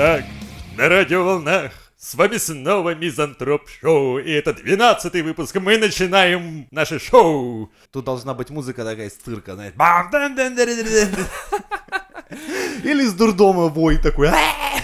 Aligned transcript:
Итак, 0.00 0.24
на 0.76 0.88
радиоволнах 0.88 1.72
с 1.96 2.14
вами 2.14 2.36
снова 2.36 2.94
Мизантроп 2.94 3.68
Шоу, 3.68 4.20
и 4.20 4.30
это 4.30 4.54
12 4.54 5.24
выпуск, 5.24 5.56
мы 5.56 5.76
начинаем 5.76 6.68
наше 6.70 7.00
шоу. 7.00 7.72
Тут 7.90 8.04
должна 8.04 8.32
быть 8.32 8.48
музыка 8.50 8.84
такая 8.84 9.08
из 9.08 9.14
цирка, 9.14 9.56
знаешь. 9.56 9.74
Или 12.84 13.06
из 13.06 13.12
дурдома 13.14 13.66
вой 13.66 13.98
такой. 13.98 14.30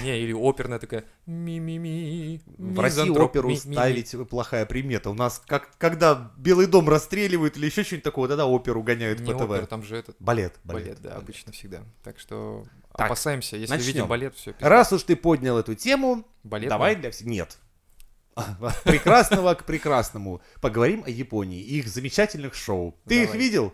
Не, 0.02 0.20
или 0.20 0.32
оперная 0.32 0.80
такая 0.80 1.04
ми-ми-ми. 1.26 2.40
В 2.58 2.80
России 2.80 3.08
оперу 3.08 3.54
ставить 3.54 4.16
плохая 4.28 4.66
примета. 4.66 5.10
У 5.10 5.14
нас, 5.14 5.40
как, 5.46 5.70
когда 5.78 6.32
Белый 6.36 6.66
дом 6.66 6.88
расстреливают 6.88 7.56
или 7.56 7.66
еще 7.66 7.84
что-нибудь 7.84 8.02
такое, 8.02 8.28
тогда 8.28 8.46
оперу 8.46 8.82
гоняют 8.82 9.20
Не 9.20 9.26
по 9.26 9.38
ТВ. 9.38 9.42
опера, 9.42 9.66
там 9.66 9.84
же 9.84 9.96
этот 9.96 10.16
Балет, 10.18 10.54
балет, 10.64 10.84
балет. 10.84 11.02
да, 11.02 11.14
обычно 11.14 11.52
всегда. 11.52 11.84
Так 12.02 12.18
что 12.18 12.64
Так, 12.96 13.06
опасаемся, 13.06 13.56
если 13.56 13.72
начнем. 13.72 13.86
видим 13.86 14.06
балет, 14.06 14.34
все. 14.34 14.54
Раз 14.60 14.92
уж 14.92 15.02
ты 15.02 15.16
поднял 15.16 15.58
эту 15.58 15.74
тему, 15.74 16.26
балет, 16.42 16.68
давай 16.68 16.96
для 16.96 17.10
всех... 17.10 17.26
Нет. 17.26 17.58
Прекрасного 18.84 19.54
к 19.54 19.64
прекрасному. 19.64 20.42
Поговорим 20.60 21.04
о 21.06 21.10
Японии 21.10 21.60
и 21.60 21.78
их 21.78 21.88
замечательных 21.88 22.54
шоу. 22.54 22.98
Ты 23.06 23.22
их 23.22 23.26
Давай. 23.28 23.38
видел? 23.38 23.72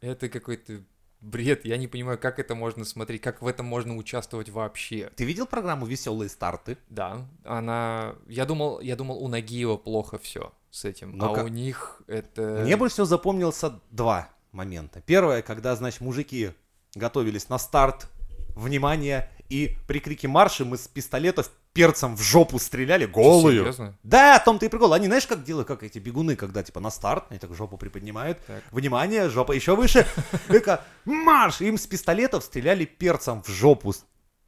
Это 0.00 0.28
какой-то 0.28 0.82
бред. 1.20 1.64
Я 1.64 1.76
не 1.76 1.88
понимаю, 1.88 2.18
как 2.18 2.38
это 2.38 2.54
можно 2.54 2.84
смотреть, 2.84 3.22
как 3.22 3.40
в 3.40 3.46
этом 3.46 3.66
можно 3.66 3.96
участвовать 3.96 4.50
вообще. 4.50 5.10
Ты 5.16 5.24
видел 5.24 5.46
программу 5.46 5.86
«Веселые 5.86 6.28
старты»? 6.28 6.76
Да, 6.88 7.26
она... 7.44 8.16
Я 8.26 8.44
думал, 8.44 8.80
я 8.80 8.96
думал, 8.96 9.22
у 9.22 9.28
Нагиева 9.28 9.76
плохо 9.76 10.18
все 10.18 10.52
с 10.70 10.84
этим, 10.84 11.16
Но 11.16 11.32
а 11.32 11.34
как- 11.36 11.44
у 11.44 11.48
них 11.48 12.02
это... 12.06 12.62
Мне 12.64 12.76
больше 12.76 12.94
всего 12.94 13.06
запомнился 13.06 13.80
два 13.90 14.28
момента. 14.50 15.00
Первое, 15.06 15.42
когда, 15.42 15.76
значит, 15.76 16.00
мужики 16.00 16.52
готовились 16.94 17.48
на 17.48 17.58
старт, 17.58 18.08
внимание, 18.54 19.30
и 19.48 19.76
при 19.86 20.00
крике 20.00 20.28
марша 20.28 20.64
мы 20.64 20.78
с 20.78 20.88
пистолетов 20.88 21.50
перцем 21.72 22.16
в 22.16 22.22
жопу 22.22 22.58
стреляли, 22.58 23.06
голую. 23.06 23.60
серьезно? 23.60 23.98
Да, 24.02 24.38
в 24.38 24.44
том-то 24.44 24.66
и 24.66 24.68
прикол. 24.68 24.92
Они, 24.92 25.06
знаешь, 25.06 25.26
как 25.26 25.44
делают, 25.44 25.68
как 25.68 25.82
эти 25.82 25.98
бегуны, 25.98 26.36
когда, 26.36 26.62
типа, 26.62 26.80
на 26.80 26.90
старт, 26.90 27.26
они 27.30 27.38
так 27.38 27.54
жопу 27.54 27.76
приподнимают. 27.76 28.38
Так. 28.46 28.62
Внимание, 28.70 29.28
жопа 29.28 29.52
еще 29.52 29.76
выше. 29.76 30.06
Только 30.48 30.82
марш! 31.04 31.60
Им 31.60 31.78
с 31.78 31.86
пистолетов 31.86 32.44
стреляли 32.44 32.84
перцем 32.84 33.42
в 33.42 33.48
жопу. 33.48 33.94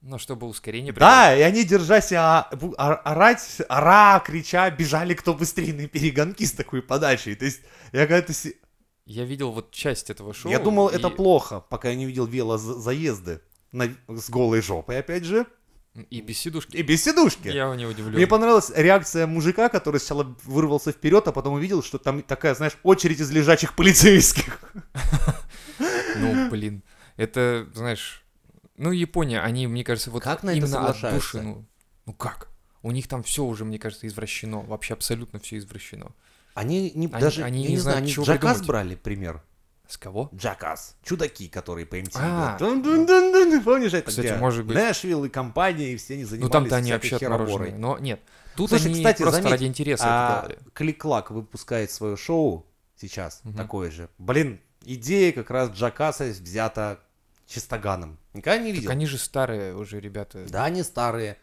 Ну, 0.01 0.19
чтобы 0.19 0.47
ускорение... 0.47 0.93
Да, 0.93 1.35
и 1.35 1.41
они, 1.41 1.65
держась 1.65 2.13
а, 2.13 2.51
а- 2.77 2.95
орать, 2.95 3.63
ора, 3.71 4.21
крича, 4.21 4.71
бежали 4.71 5.15
кто 5.15 5.33
быстрее 5.33 5.73
на 5.73 5.87
перегонки 5.87 6.45
с 6.45 6.53
такой 6.53 6.83
подачей. 6.83 7.35
То 7.35 7.47
есть, 7.47 7.61
я 7.93 8.07
когда-то... 8.07 8.35
Я 9.07 9.25
видел 9.25 9.51
вот 9.51 9.71
часть 9.71 10.11
этого 10.11 10.35
шоу. 10.35 10.51
Я 10.51 10.59
думал, 10.59 10.89
и- 10.89 10.97
это 10.97 11.09
плохо, 11.09 11.61
пока 11.61 11.89
я 11.89 11.95
не 11.95 12.05
видел 12.05 12.27
велозаезды 12.27 13.41
на... 13.75 13.89
с 14.09 14.31
голой 14.31 14.63
жопой, 14.63 14.99
опять 14.99 15.25
же, 15.25 15.47
И 16.11 16.21
без 16.21 16.39
сидушки. 16.39 16.77
и 16.77 16.83
без 16.83 17.05
сидушки. 17.05 17.49
Я 17.49 17.75
не 17.77 17.87
удивлен. 17.87 18.15
Мне 18.17 18.27
понравилась 18.27 18.73
реакция 18.75 19.27
мужика, 19.27 19.69
который 19.69 20.01
сначала 20.01 20.35
вырвался 20.45 20.91
вперед, 20.93 21.29
а 21.29 21.33
потом 21.33 21.55
увидел, 21.55 21.83
что 21.83 21.99
там 21.99 22.23
такая, 22.23 22.55
знаешь, 22.55 22.77
очередь 22.83 23.21
из 23.21 23.31
лежачих 23.31 23.75
полицейских. 23.77 24.61
Ну, 26.17 26.49
блин. 26.51 26.83
Это, 27.17 27.67
знаешь... 27.75 28.25
Ну, 28.77 28.91
Япония, 28.91 29.41
они, 29.41 29.67
мне 29.67 29.85
кажется, 29.85 30.11
вот 30.11 30.23
Как 30.23 30.43
на 30.43 30.51
это 30.51 30.59
именно 30.59 30.79
от 30.89 30.97
соглашаются? 30.97 31.19
души, 31.39 31.43
ну, 31.43 31.65
ну 32.07 32.13
как? 32.13 32.49
У 32.83 32.91
них 32.91 33.07
там 33.09 33.23
все 33.23 33.45
уже, 33.45 33.65
мне 33.65 33.79
кажется, 33.79 34.07
извращено. 34.07 34.61
Вообще 34.63 34.95
абсолютно 34.95 35.39
все 35.39 35.59
извращено. 35.59 36.13
Они 36.55 36.91
не, 36.95 37.07
Они- 37.07 37.21
даже, 37.21 37.43
они 37.45 37.63
я 37.63 37.69
не 37.69 37.75
не 37.75 37.79
знаю, 37.81 37.99
знают, 37.99 38.17
они 38.19 38.27
Джакас 38.27 38.39
придумать. 38.59 38.67
брали 38.67 38.95
пример. 38.97 39.43
С 39.87 39.99
кого? 39.99 40.31
Джакас. 40.35 40.97
Чудаки, 41.03 41.49
которые 41.49 41.85
по 41.87 41.99
MTV. 41.99 42.17
А. 42.21 42.57
Помнишь 42.59 43.93
это? 43.93 44.09
Кстати, 44.09 44.27
где 44.27 44.37
может 44.37 44.65
быть. 44.65 44.77
Нэшвилл 44.77 45.25
и 45.27 45.29
компания, 45.29 45.93
и 45.93 45.97
все 45.97 46.15
они 46.15 46.23
Ну, 46.23 46.29
занимались 46.31 46.53
там-то 46.53 46.77
они 46.77 46.93
вообще 46.93 47.17
отмороженные. 47.17 47.75
Но 47.77 47.99
нет. 47.99 48.21
Тут 48.57 48.71
Слушай, 48.71 48.87
они 48.87 48.95
кстати, 48.97 49.19
просто 49.23 49.43
заметь, 49.43 49.53
ради 49.53 49.65
интереса 49.65 50.05
а. 50.07 50.49
Клик-клак 50.75 51.31
выпускает 51.31 51.91
свое 51.91 52.17
шоу 52.17 52.67
сейчас, 52.97 53.41
Мгм. 53.45 53.57
такое 53.57 53.91
же. 53.91 54.09
Блин, 54.19 54.61
идея 54.83 55.33
как 55.33 55.51
раз 55.51 55.71
Джакаса 55.71 56.25
взята 56.27 57.01
чистоганом. 57.47 58.17
Никогда 58.33 58.59
не 58.59 58.71
Так 58.71 58.75
видел? 58.77 58.91
они 58.93 59.07
же 59.07 59.19
старые 59.19 59.75
уже 59.77 60.01
ребята. 60.01 60.47
Да, 60.49 60.65
они 60.65 60.83
старые. 60.83 61.37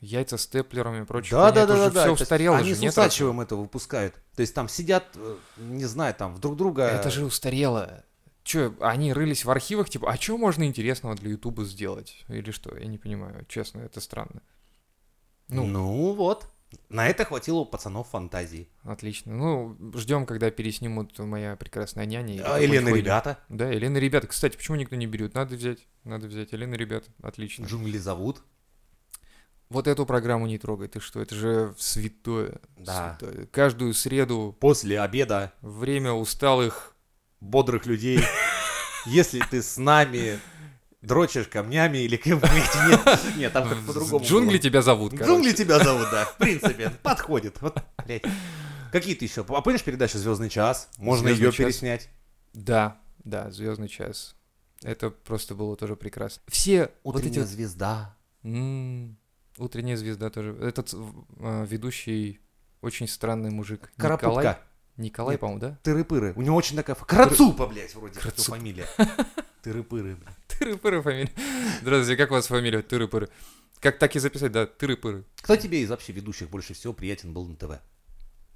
Яйца 0.00 0.38
степлерами 0.38 1.02
и 1.02 1.04
прочее. 1.04 1.32
Да, 1.32 1.50
да, 1.50 1.66
да, 1.66 1.76
да, 1.76 1.90
да. 1.90 2.02
Все 2.02 2.12
устарело 2.12 2.56
Они 2.56 2.72
же, 2.72 2.76
с? 2.76 2.82
Усачевым 2.84 3.40
это 3.40 3.56
выпускают. 3.56 4.14
То 4.36 4.42
есть 4.42 4.54
там 4.54 4.68
сидят, 4.68 5.04
э, 5.16 5.36
не 5.56 5.86
знаю, 5.86 6.14
там 6.14 6.34
в 6.34 6.38
друг 6.38 6.56
друга... 6.56 6.84
Это 6.84 7.10
же 7.10 7.24
устарело. 7.24 8.04
Че, 8.44 8.74
они 8.80 9.12
рылись 9.12 9.44
в 9.44 9.50
архивах, 9.50 9.90
типа, 9.90 10.10
а 10.10 10.16
что 10.16 10.38
можно 10.38 10.64
интересного 10.64 11.16
для 11.16 11.30
Ютуба 11.30 11.64
сделать? 11.64 12.24
Или 12.28 12.50
что? 12.52 12.76
Я 12.76 12.86
не 12.86 12.96
понимаю, 12.96 13.44
честно, 13.48 13.80
это 13.80 14.00
странно. 14.00 14.40
Ну, 15.48 15.66
Ну, 15.66 16.14
вот. 16.14 16.46
На 16.90 17.08
это 17.08 17.24
хватило 17.24 17.60
у 17.60 17.64
пацанов 17.66 18.08
фантазии. 18.08 18.68
отлично. 18.82 19.34
Ну, 19.34 19.76
ждем, 19.94 20.26
когда 20.26 20.50
переснимут 20.50 21.18
«Моя 21.18 21.56
прекрасная 21.56 22.04
няня». 22.04 22.34
или 22.34 22.42
А, 22.42 22.58
Елена, 22.58 22.90
ребята, 22.90 23.38
Да, 23.48 23.70
Елена, 23.70 23.96
ребята. 23.96 24.26
Кстати, 24.26 24.56
почему 24.56 24.76
никто 24.76 24.94
не 24.94 25.06
берет? 25.06 25.34
Надо 25.34 25.56
взять, 25.56 25.86
надо 26.04 26.26
взять. 26.26 26.52
Елена, 26.52 26.74
ребята, 26.74 27.10
отлично. 27.22 27.64
джунгли 27.64 27.98
зовут. 27.98 28.42
Вот 29.70 29.86
эту 29.86 30.06
программу 30.06 30.46
не 30.46 30.56
трогай, 30.58 30.88
ты 30.88 30.98
что, 31.00 31.20
это 31.20 31.34
же 31.34 31.74
святое. 31.78 32.58
Да. 32.78 33.16
святое. 33.20 33.46
Каждую 33.46 33.92
среду 33.92 34.56
После 34.60 35.00
обеда 35.00 35.52
время 35.60 36.12
усталых 36.12 36.96
бодрых 37.40 37.84
людей. 37.86 38.20
Если 39.06 39.40
ты 39.50 39.62
с 39.62 39.76
нами 39.76 40.38
дрочишь 41.02 41.48
камнями 41.48 41.98
или 41.98 42.16
вместе, 42.24 42.78
нет, 42.88 43.20
нет, 43.36 43.52
там 43.52 43.68
как 43.68 43.78
по-другому. 43.86 44.24
Джунгли 44.24 44.52
было. 44.52 44.58
тебя 44.58 44.82
зовут, 44.82 45.12
короче. 45.12 45.30
Джунгли 45.30 45.52
тебя 45.52 45.78
зовут, 45.78 46.08
да, 46.10 46.24
в 46.24 46.36
принципе, 46.38 46.90
подходит. 47.02 47.60
Вот, 47.60 47.78
блядь. 48.06 48.24
Какие-то 48.90 49.24
еще? 49.24 49.44
А 49.48 49.60
помнишь 49.60 49.84
передачу 49.84 50.16
«Звездный 50.16 50.48
час»? 50.48 50.88
Можно 50.96 51.28
«Звездный 51.28 51.46
ее 51.46 51.52
час». 51.52 51.58
переснять. 51.66 52.08
Да, 52.54 52.98
да, 53.22 53.50
Звездный 53.50 53.88
час. 53.88 54.34
Это 54.82 55.10
просто 55.10 55.54
было 55.54 55.76
тоже 55.76 55.94
прекрасно. 55.94 56.42
Все 56.48 56.90
вот 57.04 57.16
эти 57.16 57.26
Утренняя 57.26 57.40
вот- 57.42 57.50
звезда. 57.50 58.16
М, 58.44 59.18
Утренняя 59.58 59.96
звезда 59.96 60.30
тоже. 60.30 60.52
Этот 60.60 60.92
э, 60.94 61.66
ведущий 61.68 62.40
очень 62.80 63.08
странный 63.08 63.50
мужик. 63.50 63.90
Николай, 63.96 64.18
Карапутка. 64.18 64.62
Николай, 64.96 65.34
Нет. 65.34 65.40
по-моему, 65.40 65.60
да? 65.60 65.78
Тыры-пыры. 65.84 66.32
У 66.34 66.42
него 66.42 66.56
очень 66.56 66.76
такая... 66.76 66.96
Карацупа, 66.96 67.66
блядь, 67.66 67.94
вроде 67.94 68.14
как 68.14 68.22
Карацупа. 68.24 68.56
фамилия. 68.56 68.86
Тыры-пыры. 69.62 70.16
блядь. 70.16 70.34
Тыры-пыры 70.48 71.02
фамилия. 71.02 71.32
Здравствуйте, 71.82 72.16
как 72.16 72.30
у 72.30 72.34
вас 72.34 72.46
фамилия? 72.48 72.82
Тыры-пыры. 72.82 73.28
Как 73.80 73.98
так 73.98 74.16
и 74.16 74.18
записать, 74.18 74.50
да, 74.50 74.64
тыры-пыры. 74.66 75.24
Кто 75.40 75.54
тебе 75.56 75.82
из 75.82 75.90
вообще 75.90 76.12
ведущих 76.12 76.50
больше 76.50 76.74
всего 76.74 76.92
приятен 76.92 77.32
был 77.32 77.46
на 77.46 77.54
ТВ? 77.54 77.80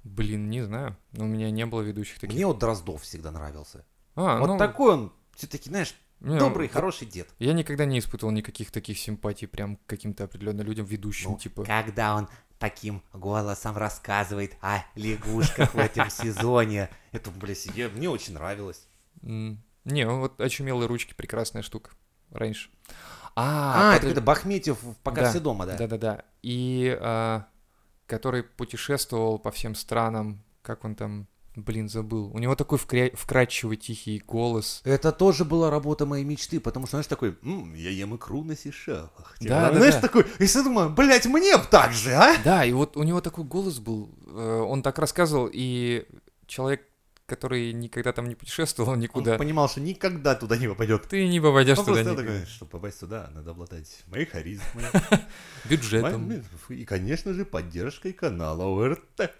Блин, 0.03 0.49
не 0.49 0.61
знаю. 0.61 0.97
У 1.17 1.23
меня 1.23 1.49
не 1.49 1.65
было 1.65 1.81
ведущих 1.81 2.19
таких. 2.19 2.35
Мне 2.35 2.45
вот 2.45 2.59
Дроздов 2.59 3.01
всегда 3.03 3.31
нравился. 3.31 3.85
А, 4.15 4.39
Вот 4.39 4.47
ну, 4.47 4.57
такой 4.57 4.93
он, 4.93 5.13
все-таки, 5.35 5.69
знаешь, 5.69 5.95
не, 6.23 6.39
добрый, 6.39 6.67
хороший 6.67 7.05
дед. 7.05 7.29
Я 7.39 7.53
никогда 7.53 7.85
не 7.85 7.99
испытывал 7.99 8.31
никаких 8.31 8.71
таких 8.71 8.97
симпатий 8.97 9.47
прям 9.47 9.75
к 9.75 9.85
каким-то 9.85 10.23
определенным 10.23 10.65
людям, 10.65 10.85
ведущим, 10.85 11.31
Ну, 11.31 11.37
типа. 11.37 11.63
Когда 11.65 12.15
он 12.15 12.27
таким 12.59 13.03
голосом 13.11 13.77
рассказывает 13.77 14.55
о 14.61 14.79
лягушках 14.95 15.73
в 15.73 15.77
этом 15.77 16.09
сезоне. 16.09 16.89
Это, 17.11 17.29
блядь, 17.29 17.67
мне 17.93 18.09
очень 18.09 18.33
нравилось. 18.33 18.87
Не, 19.21 20.05
ну 20.05 20.19
вот 20.21 20.39
очумелые 20.39 20.87
ручки 20.87 21.13
прекрасная 21.13 21.61
штука. 21.61 21.91
Раньше. 22.31 22.69
А, 23.35 23.91
А, 23.91 23.95
это, 23.97 24.07
это 24.07 24.21
Бахметьев, 24.21 24.77
пока 25.03 25.21
Да, 25.21 25.29
все 25.29 25.39
дома, 25.39 25.65
да? 25.65 25.75
Да-да-да. 25.75 26.23
И 26.41 26.97
а, 27.01 27.47
который 28.07 28.43
путешествовал 28.43 29.39
по 29.39 29.51
всем 29.51 29.75
странам, 29.75 30.43
как 30.61 30.85
он 30.85 30.95
там, 30.95 31.27
блин, 31.55 31.89
забыл. 31.89 32.31
У 32.33 32.39
него 32.39 32.55
такой 32.55 32.77
вкря- 32.79 33.15
вкрадчивый 33.15 33.77
тихий 33.77 34.19
голос. 34.25 34.81
Это 34.83 35.11
тоже 35.11 35.45
была 35.45 35.69
работа 35.69 36.05
моей 36.05 36.23
мечты, 36.25 36.59
потому 36.59 36.85
что, 36.87 36.97
знаешь, 36.97 37.07
такой, 37.07 37.37
«М, 37.43 37.73
я 37.75 37.89
ем 37.89 38.15
икру 38.15 38.43
на 38.43 38.55
Сейшелах. 38.55 39.35
Типа, 39.39 39.49
Да, 39.53 39.69
да, 39.71 39.77
знаешь, 39.77 39.95
да. 39.95 40.01
такой, 40.01 40.25
и 40.39 40.45
я 40.45 40.63
думаю, 40.63 40.89
блядь, 40.89 41.25
мне 41.27 41.55
б 41.57 41.63
так 41.69 41.93
же, 41.93 42.13
а? 42.13 42.35
Да, 42.43 42.65
и 42.65 42.71
вот 42.73 42.97
у 42.97 43.03
него 43.03 43.21
такой 43.21 43.43
голос 43.43 43.79
был. 43.79 44.09
э, 44.25 44.59
Он 44.67 44.81
так 44.81 44.97
рассказывал, 44.99 45.49
и 45.51 46.05
человек, 46.47 46.81
который 47.25 47.71
никогда 47.71 48.11
там 48.11 48.27
не 48.27 48.35
путешествовал 48.35 48.91
Он 48.93 48.99
никуда, 48.99 49.37
понимал, 49.37 49.69
что 49.69 49.81
никогда 49.81 50.35
туда 50.35 50.57
не 50.57 50.67
попадет. 50.67 51.03
ты 51.03 51.27
не 51.27 51.39
попадешь 51.39 51.77
Он 51.79 51.85
туда 51.85 52.03
просто 52.03 52.15
такой, 52.15 52.45
чтобы 52.45 52.71
попасть 52.71 52.99
сюда, 52.99 53.29
надо 53.33 53.51
обладать 53.51 54.03
моей 54.07 54.25
харизмой, 54.25 54.83
Бюджетом. 55.65 56.27
моим- 56.27 56.43
и, 56.69 56.85
конечно 56.85 57.33
же, 57.33 57.45
поддержкой 57.45 58.13
канала 58.13 58.65
ОРТ. 58.65 59.31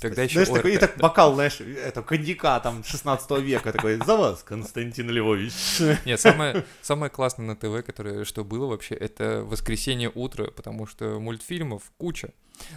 Тогда 0.00 0.22
еще 0.22 0.44
Знаешь, 0.44 0.48
такой, 0.48 0.74
и 0.74 0.78
так 0.78 0.96
бокал, 0.98 1.34
знаешь, 1.34 1.60
это 1.60 2.02
коньяка 2.02 2.58
там 2.60 2.82
16 2.82 3.30
века, 3.42 3.72
такой, 3.72 3.96
за 3.96 4.16
вас, 4.16 4.42
Константин 4.42 5.10
Львович. 5.10 5.52
Нет, 6.04 6.20
самое, 6.20 6.64
самое 6.82 7.10
классное 7.10 7.46
на 7.46 7.56
ТВ, 7.56 7.84
которое 7.86 8.24
что 8.24 8.44
было 8.44 8.66
вообще, 8.66 8.94
это 8.94 9.42
воскресенье 9.44 10.10
утро, 10.14 10.50
потому 10.50 10.86
что 10.86 11.20
мультфильмов 11.20 11.82
куча. 11.96 12.32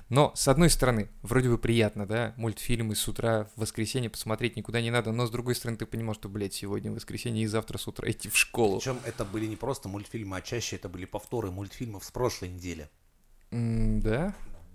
Но, 0.10 0.32
с 0.36 0.48
одной 0.48 0.70
стороны, 0.70 1.10
вроде 1.22 1.50
бы 1.50 1.58
приятно, 1.58 2.06
да, 2.06 2.34
мультфильмы 2.38 2.96
с 2.96 3.08
утра 3.08 3.48
в 3.56 3.62
воскресенье 3.62 4.10
посмотреть 4.10 4.56
никуда 4.56 4.82
не 4.82 4.92
надо, 4.92 5.12
но, 5.12 5.26
с 5.26 5.32
другой 5.32 5.56
стороны, 5.56 5.78
ты 5.78 5.86
понимаешь, 5.86 6.18
что, 6.18 6.30
блядь, 6.30 6.54
сегодня 6.54 6.92
воскресенье 6.92 7.44
и 7.44 7.48
завтра 7.48 7.78
с 7.78 7.88
утра 7.88 8.10
идти 8.10 8.30
в 8.30 8.38
школу. 8.38 8.80
Причем 8.80 9.00
это 9.06 9.26
были 9.26 9.46
не 9.46 9.56
просто 9.56 9.90
мультфильмы, 9.90 10.38
а 10.38 10.42
чаще 10.42 10.76
это 10.76 10.90
были 10.90 11.06
повторы 11.06 11.52
мультфильмов 11.52 12.04
с 12.04 12.12
прошлой 12.12 12.50
недели. 12.50 12.90
М, 13.52 14.00
да? 14.02 14.34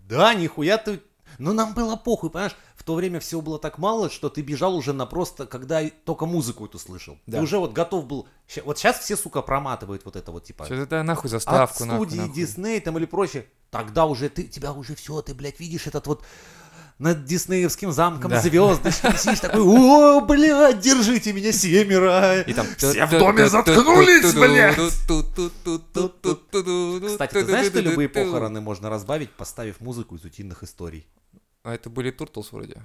Да, 0.08 0.34
нихуя 0.34 0.78
ты... 0.78 1.00
Но 1.38 1.52
нам 1.52 1.74
было 1.74 1.96
похуй, 1.96 2.30
понимаешь? 2.30 2.56
В 2.86 2.88
то 2.88 2.94
время 2.94 3.18
всего 3.18 3.40
было 3.40 3.58
так 3.58 3.78
мало, 3.78 4.08
что 4.10 4.28
ты 4.28 4.42
бежал 4.42 4.76
уже 4.76 4.92
на 4.92 5.06
просто, 5.06 5.44
когда 5.46 5.82
только 6.04 6.24
музыку 6.24 6.66
эту 6.66 6.78
слышал. 6.78 7.18
Да. 7.26 7.38
Ты 7.38 7.42
уже 7.42 7.58
вот 7.58 7.72
готов 7.72 8.06
был... 8.06 8.28
Вот 8.64 8.78
сейчас 8.78 9.00
все, 9.00 9.16
сука, 9.16 9.42
проматывают 9.42 10.04
вот 10.04 10.14
это 10.14 10.30
вот, 10.30 10.44
типа... 10.44 10.66
Всё 10.66 10.76
это 10.76 11.02
нахуй 11.02 11.26
От 11.26 11.32
заставку, 11.32 11.84
нахуй, 11.84 12.06
студии 12.06 12.20
нахуй. 12.20 12.34
Дисней 12.36 12.78
там 12.78 12.96
или 12.96 13.06
прочее. 13.06 13.46
Тогда 13.72 14.06
уже 14.06 14.28
ты, 14.28 14.44
тебя 14.44 14.72
уже 14.72 14.94
все, 14.94 15.20
ты, 15.20 15.34
блядь, 15.34 15.58
видишь 15.58 15.88
этот 15.88 16.06
вот 16.06 16.22
над 17.00 17.24
диснеевским 17.24 17.90
замком 17.90 18.30
Да. 18.30 18.40
звездочки 18.40 19.06
висишь 19.08 19.40
такой, 19.40 19.62
о, 19.62 20.20
блядь, 20.20 20.78
держите 20.78 21.32
меня 21.32 21.50
семеро. 21.50 22.42
И 22.42 22.52
там... 22.52 22.68
Все 22.76 23.04
в 23.04 23.10
доме 23.10 23.48
заткнулись, 23.48 24.32
блядь! 24.32 24.76
Кстати, 27.10 27.32
ты 27.32 27.44
знаешь, 27.46 27.66
что 27.66 27.80
любые 27.80 28.08
похороны 28.08 28.60
можно 28.60 28.88
разбавить, 28.90 29.32
поставив 29.32 29.80
музыку 29.80 30.14
из 30.14 30.24
утиных 30.24 30.62
историй? 30.62 31.04
А 31.66 31.74
это 31.74 31.90
были 31.90 32.12
Turtles 32.12 32.52
вроде. 32.52 32.76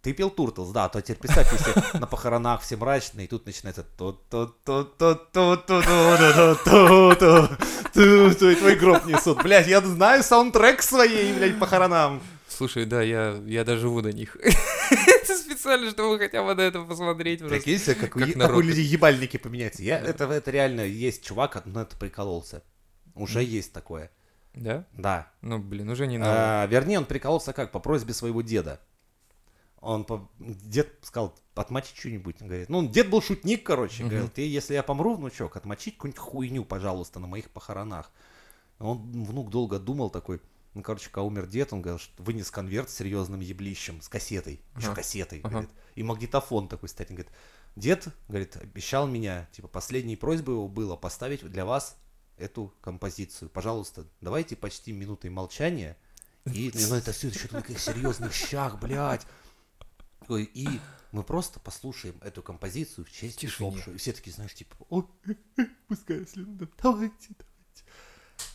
Ты 0.00 0.14
пел 0.14 0.30
Turtles, 0.30 0.70
да, 0.70 0.88
то 0.88 1.02
теперь 1.02 1.18
представь, 1.18 1.52
если 1.52 1.98
на 1.98 2.06
похоронах 2.06 2.62
все 2.62 2.78
мрачные, 2.78 3.26
и 3.26 3.28
тут 3.28 3.44
начинается 3.44 3.82
то 3.82 4.12
то 4.30 4.46
то 4.64 4.84
то 4.84 5.14
то 5.14 5.56
то 5.56 5.56
то 5.66 6.54
то 6.64 7.14
то 7.14 8.34
то 8.34 8.50
и 8.50 8.54
твой 8.54 8.76
гроб 8.76 9.04
несут. 9.04 9.42
Блядь, 9.42 9.66
я 9.68 9.82
знаю 9.82 10.22
саундтрек 10.22 10.80
своей, 10.80 11.34
блядь, 11.34 11.58
похоронам. 11.58 12.22
Слушай, 12.48 12.86
да, 12.86 13.02
я, 13.02 13.38
я 13.44 13.64
доживу 13.64 14.00
до 14.00 14.14
них. 14.14 14.34
Это 14.40 15.36
специально, 15.36 15.90
чтобы 15.90 16.18
хотя 16.18 16.42
бы 16.42 16.54
на 16.54 16.62
это 16.62 16.80
посмотреть. 16.80 17.46
Прикинь 17.46 17.78
себе, 17.78 17.96
как, 17.96 18.12
Как 18.14 18.32
как 18.32 18.56
у 18.56 18.60
людей 18.60 18.84
ебальники 18.84 19.36
поменяются. 19.36 19.82
Я, 19.82 19.98
это, 19.98 20.24
это 20.24 20.50
реально 20.50 20.80
есть 20.80 21.22
чувак, 21.22 21.62
но 21.66 21.82
это 21.82 21.98
прикололся. 21.98 22.62
Уже 23.14 23.44
есть 23.44 23.74
такое. 23.74 24.10
Да? 24.54 24.86
Да. 24.92 25.30
Ну, 25.40 25.58
блин, 25.58 25.88
уже 25.88 26.06
не 26.06 26.18
надо. 26.18 26.62
А, 26.62 26.66
вернее, 26.66 26.98
он 26.98 27.06
прикололся 27.06 27.52
как? 27.52 27.72
По 27.72 27.80
просьбе 27.80 28.12
своего 28.12 28.42
деда. 28.42 28.80
Он 29.80 30.04
по... 30.04 30.30
Дед 30.38 30.98
сказал, 31.02 31.34
отмочить 31.54 31.96
что-нибудь. 31.96 32.36
Он 32.40 32.46
говорит, 32.46 32.68
ну, 32.68 32.88
дед 32.88 33.10
был 33.10 33.20
шутник, 33.20 33.64
короче. 33.64 34.04
Мгм. 34.04 34.10
Говорил, 34.10 34.28
ты, 34.28 34.48
если 34.48 34.74
я 34.74 34.82
помру, 34.82 35.16
внучок, 35.16 35.56
отмочить 35.56 35.96
какую-нибудь 35.96 36.20
хуйню, 36.22 36.64
пожалуйста, 36.64 37.18
на 37.18 37.26
моих 37.26 37.50
похоронах. 37.50 38.12
Он, 38.78 39.24
внук 39.24 39.50
долго 39.50 39.78
думал 39.78 40.10
такой, 40.10 40.40
ну, 40.74 40.82
короче, 40.82 41.08
когда 41.10 41.22
умер 41.22 41.46
дед, 41.46 41.72
он 41.72 41.82
говорил, 41.82 41.98
что 41.98 42.22
вынес 42.22 42.50
конверт 42.50 42.90
с 42.90 42.94
серьезным 42.94 43.40
еблищем, 43.40 44.00
с 44.00 44.08
кассетой, 44.08 44.60
еще 44.76 44.88
Ага. 44.88 44.96
кассетой, 44.96 45.40
Ага. 45.40 45.50
говорит. 45.50 45.70
И 45.96 46.02
магнитофон 46.02 46.68
такой. 46.68 46.88
Он 46.98 47.06
говорит, 47.06 47.28
дед, 47.76 48.08
говорит, 48.28 48.56
обещал 48.56 49.06
меня, 49.06 49.48
типа, 49.52 49.68
последней 49.68 50.16
просьбой 50.16 50.54
его 50.54 50.68
было 50.68 50.96
поставить 50.96 51.42
для 51.42 51.64
вас 51.64 51.96
эту 52.36 52.74
композицию. 52.80 53.48
Пожалуйста, 53.48 54.06
давайте 54.20 54.56
почти 54.56 54.92
минутой 54.92 55.30
молчания. 55.30 55.96
И, 56.46 56.72
ну, 56.88 56.96
это 56.96 57.12
все 57.12 57.28
еще 57.28 57.48
на 57.52 57.60
таких 57.60 57.78
серьезных 57.78 58.32
щах, 58.32 58.80
блядь. 58.80 59.26
И 60.28 60.68
мы 61.12 61.22
просто 61.22 61.60
послушаем 61.60 62.16
эту 62.22 62.42
композицию 62.42 63.04
в 63.04 63.12
честь 63.12 63.44
усопшего. 63.44 63.94
И 63.94 63.98
все 63.98 64.12
такие, 64.12 64.32
знаешь, 64.32 64.54
типа, 64.54 64.74
о, 64.88 65.04
пускай, 65.88 66.20
если 66.20 66.40
надо, 66.40 66.68
давайте, 66.82 67.28
давайте. 67.30 67.84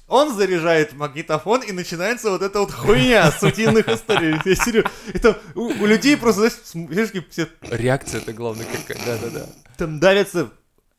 Он 0.07 0.35
заряжает 0.35 0.93
магнитофон, 0.93 1.63
и 1.63 1.71
начинается 1.71 2.29
вот 2.31 2.41
эта 2.41 2.59
вот 2.59 2.71
хуйня 2.71 3.29
с 3.31 3.43
утиных 3.43 3.87
историй. 3.89 4.39
Я 4.43 4.55
серьезно, 4.55 4.89
это 5.13 5.41
у, 5.53 5.65
у 5.67 5.85
людей 5.85 6.17
просто, 6.17 6.49
знаешь, 6.49 7.11
все 7.29 7.49
Реакция 7.61 8.21
это 8.21 8.33
главное 8.33 8.65
какая. 8.65 9.05
Да-да-да. 9.05 9.49
там 9.77 9.99
давится. 9.99 10.51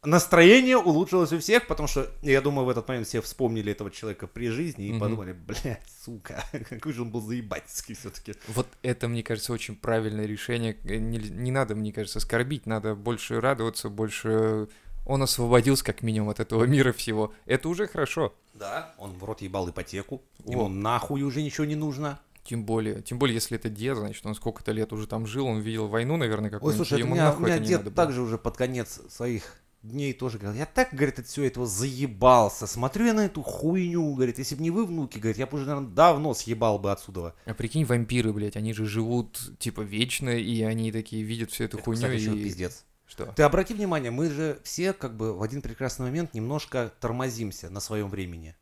Настроение 0.04 0.76
улучшилось 0.78 1.32
у 1.32 1.40
всех, 1.40 1.66
потому 1.66 1.88
что, 1.88 2.08
я 2.22 2.40
думаю, 2.40 2.64
в 2.66 2.68
этот 2.68 2.86
момент 2.86 3.08
все 3.08 3.20
вспомнили 3.20 3.72
этого 3.72 3.90
человека 3.90 4.28
при 4.28 4.48
жизни 4.48 4.86
и 4.86 4.90
Мгм. 4.92 5.00
подумали, 5.00 5.32
блядь, 5.32 5.82
сука, 6.04 6.44
какой 6.70 6.92
же 6.92 7.02
он 7.02 7.10
был 7.10 7.20
заебательский 7.20 7.96
все-таки. 7.96 8.34
Вот 8.46 8.68
это, 8.82 9.08
мне 9.08 9.24
кажется, 9.24 9.52
очень 9.52 9.74
правильное 9.74 10.26
решение. 10.26 10.76
Э, 10.84 10.96
Не, 10.98 11.18
не 11.18 11.50
надо, 11.50 11.74
мне 11.74 11.92
кажется, 11.92 12.20
скорбить, 12.20 12.66
надо 12.66 12.94
больше 12.94 13.40
радоваться, 13.40 13.88
больше... 13.88 14.68
Он 15.04 15.22
освободился 15.22 15.84
как 15.84 16.02
минимум 16.02 16.28
от 16.28 16.38
этого 16.38 16.64
мира 16.64 16.92
всего. 16.92 17.32
Это 17.46 17.68
уже 17.68 17.88
хорошо. 17.88 18.34
Да, 18.54 18.94
он 18.98 19.12
в 19.14 19.24
рот 19.24 19.40
ебал 19.40 19.68
ипотеку, 19.68 20.22
О. 20.44 20.50
ему 20.52 20.68
нахуй 20.68 21.22
уже 21.22 21.42
ничего 21.42 21.64
не 21.64 21.76
нужно. 21.76 22.20
Тем 22.44 22.64
более, 22.64 23.02
тем 23.02 23.18
более, 23.18 23.34
если 23.34 23.58
это 23.58 23.68
дед, 23.68 23.96
значит, 23.96 24.24
он 24.24 24.34
сколько-то 24.34 24.70
лет 24.72 24.92
уже 24.92 25.06
там 25.08 25.26
жил, 25.26 25.46
он 25.46 25.58
видел 25.60 25.88
войну, 25.88 26.16
наверное, 26.16 26.48
Ой, 26.48 26.52
какую-нибудь. 26.52 26.86
слушай, 26.88 27.00
и 27.00 27.02
это 27.02 27.10
у 27.10 27.14
меня, 27.14 27.32
у 27.34 27.40
меня 27.40 27.58
дед 27.58 27.94
также 27.94 28.20
уже 28.22 28.38
под 28.38 28.56
конец 28.56 29.00
своих 29.10 29.56
дней 29.82 30.12
тоже 30.12 30.38
говорил, 30.38 30.58
я 30.58 30.66
так, 30.66 30.88
говорит, 30.92 31.18
от 31.18 31.26
всего 31.26 31.46
этого 31.46 31.66
заебался, 31.66 32.66
смотрю 32.66 33.06
я 33.06 33.14
на 33.14 33.26
эту 33.26 33.42
хуйню, 33.42 34.14
говорит, 34.14 34.38
если 34.38 34.54
бы 34.54 34.62
не 34.62 34.70
вы, 34.70 34.86
внуки, 34.86 35.18
говорит, 35.18 35.38
я 35.38 35.46
бы 35.46 35.56
уже, 35.56 35.66
наверное, 35.66 35.90
давно 35.90 36.34
съебал 36.34 36.78
бы 36.78 36.92
отсюда. 36.92 37.34
А 37.44 37.54
прикинь, 37.54 37.84
вампиры, 37.84 38.32
блядь, 38.32 38.56
они 38.56 38.72
же 38.72 38.86
живут, 38.86 39.38
типа, 39.58 39.82
вечно, 39.82 40.30
и 40.30 40.62
они 40.62 40.92
такие 40.92 41.22
видят 41.22 41.50
всю 41.50 41.64
эту 41.64 41.78
Это, 41.78 41.84
хуйню 41.84 42.02
кстати, 42.02 42.22
и... 42.22 42.44
пиздец. 42.44 42.84
Что? 43.06 43.24
Ты 43.26 43.42
обрати 43.42 43.72
внимание, 43.72 44.10
мы 44.10 44.28
же 44.28 44.60
все 44.64 44.92
как 44.92 45.16
бы 45.16 45.32
в 45.32 45.42
один 45.42 45.62
прекрасный 45.62 46.04
момент 46.04 46.34
немножко 46.34 46.92
тормозимся 47.00 47.70
на 47.70 47.80
своем 47.80 48.10
времени. 48.10 48.54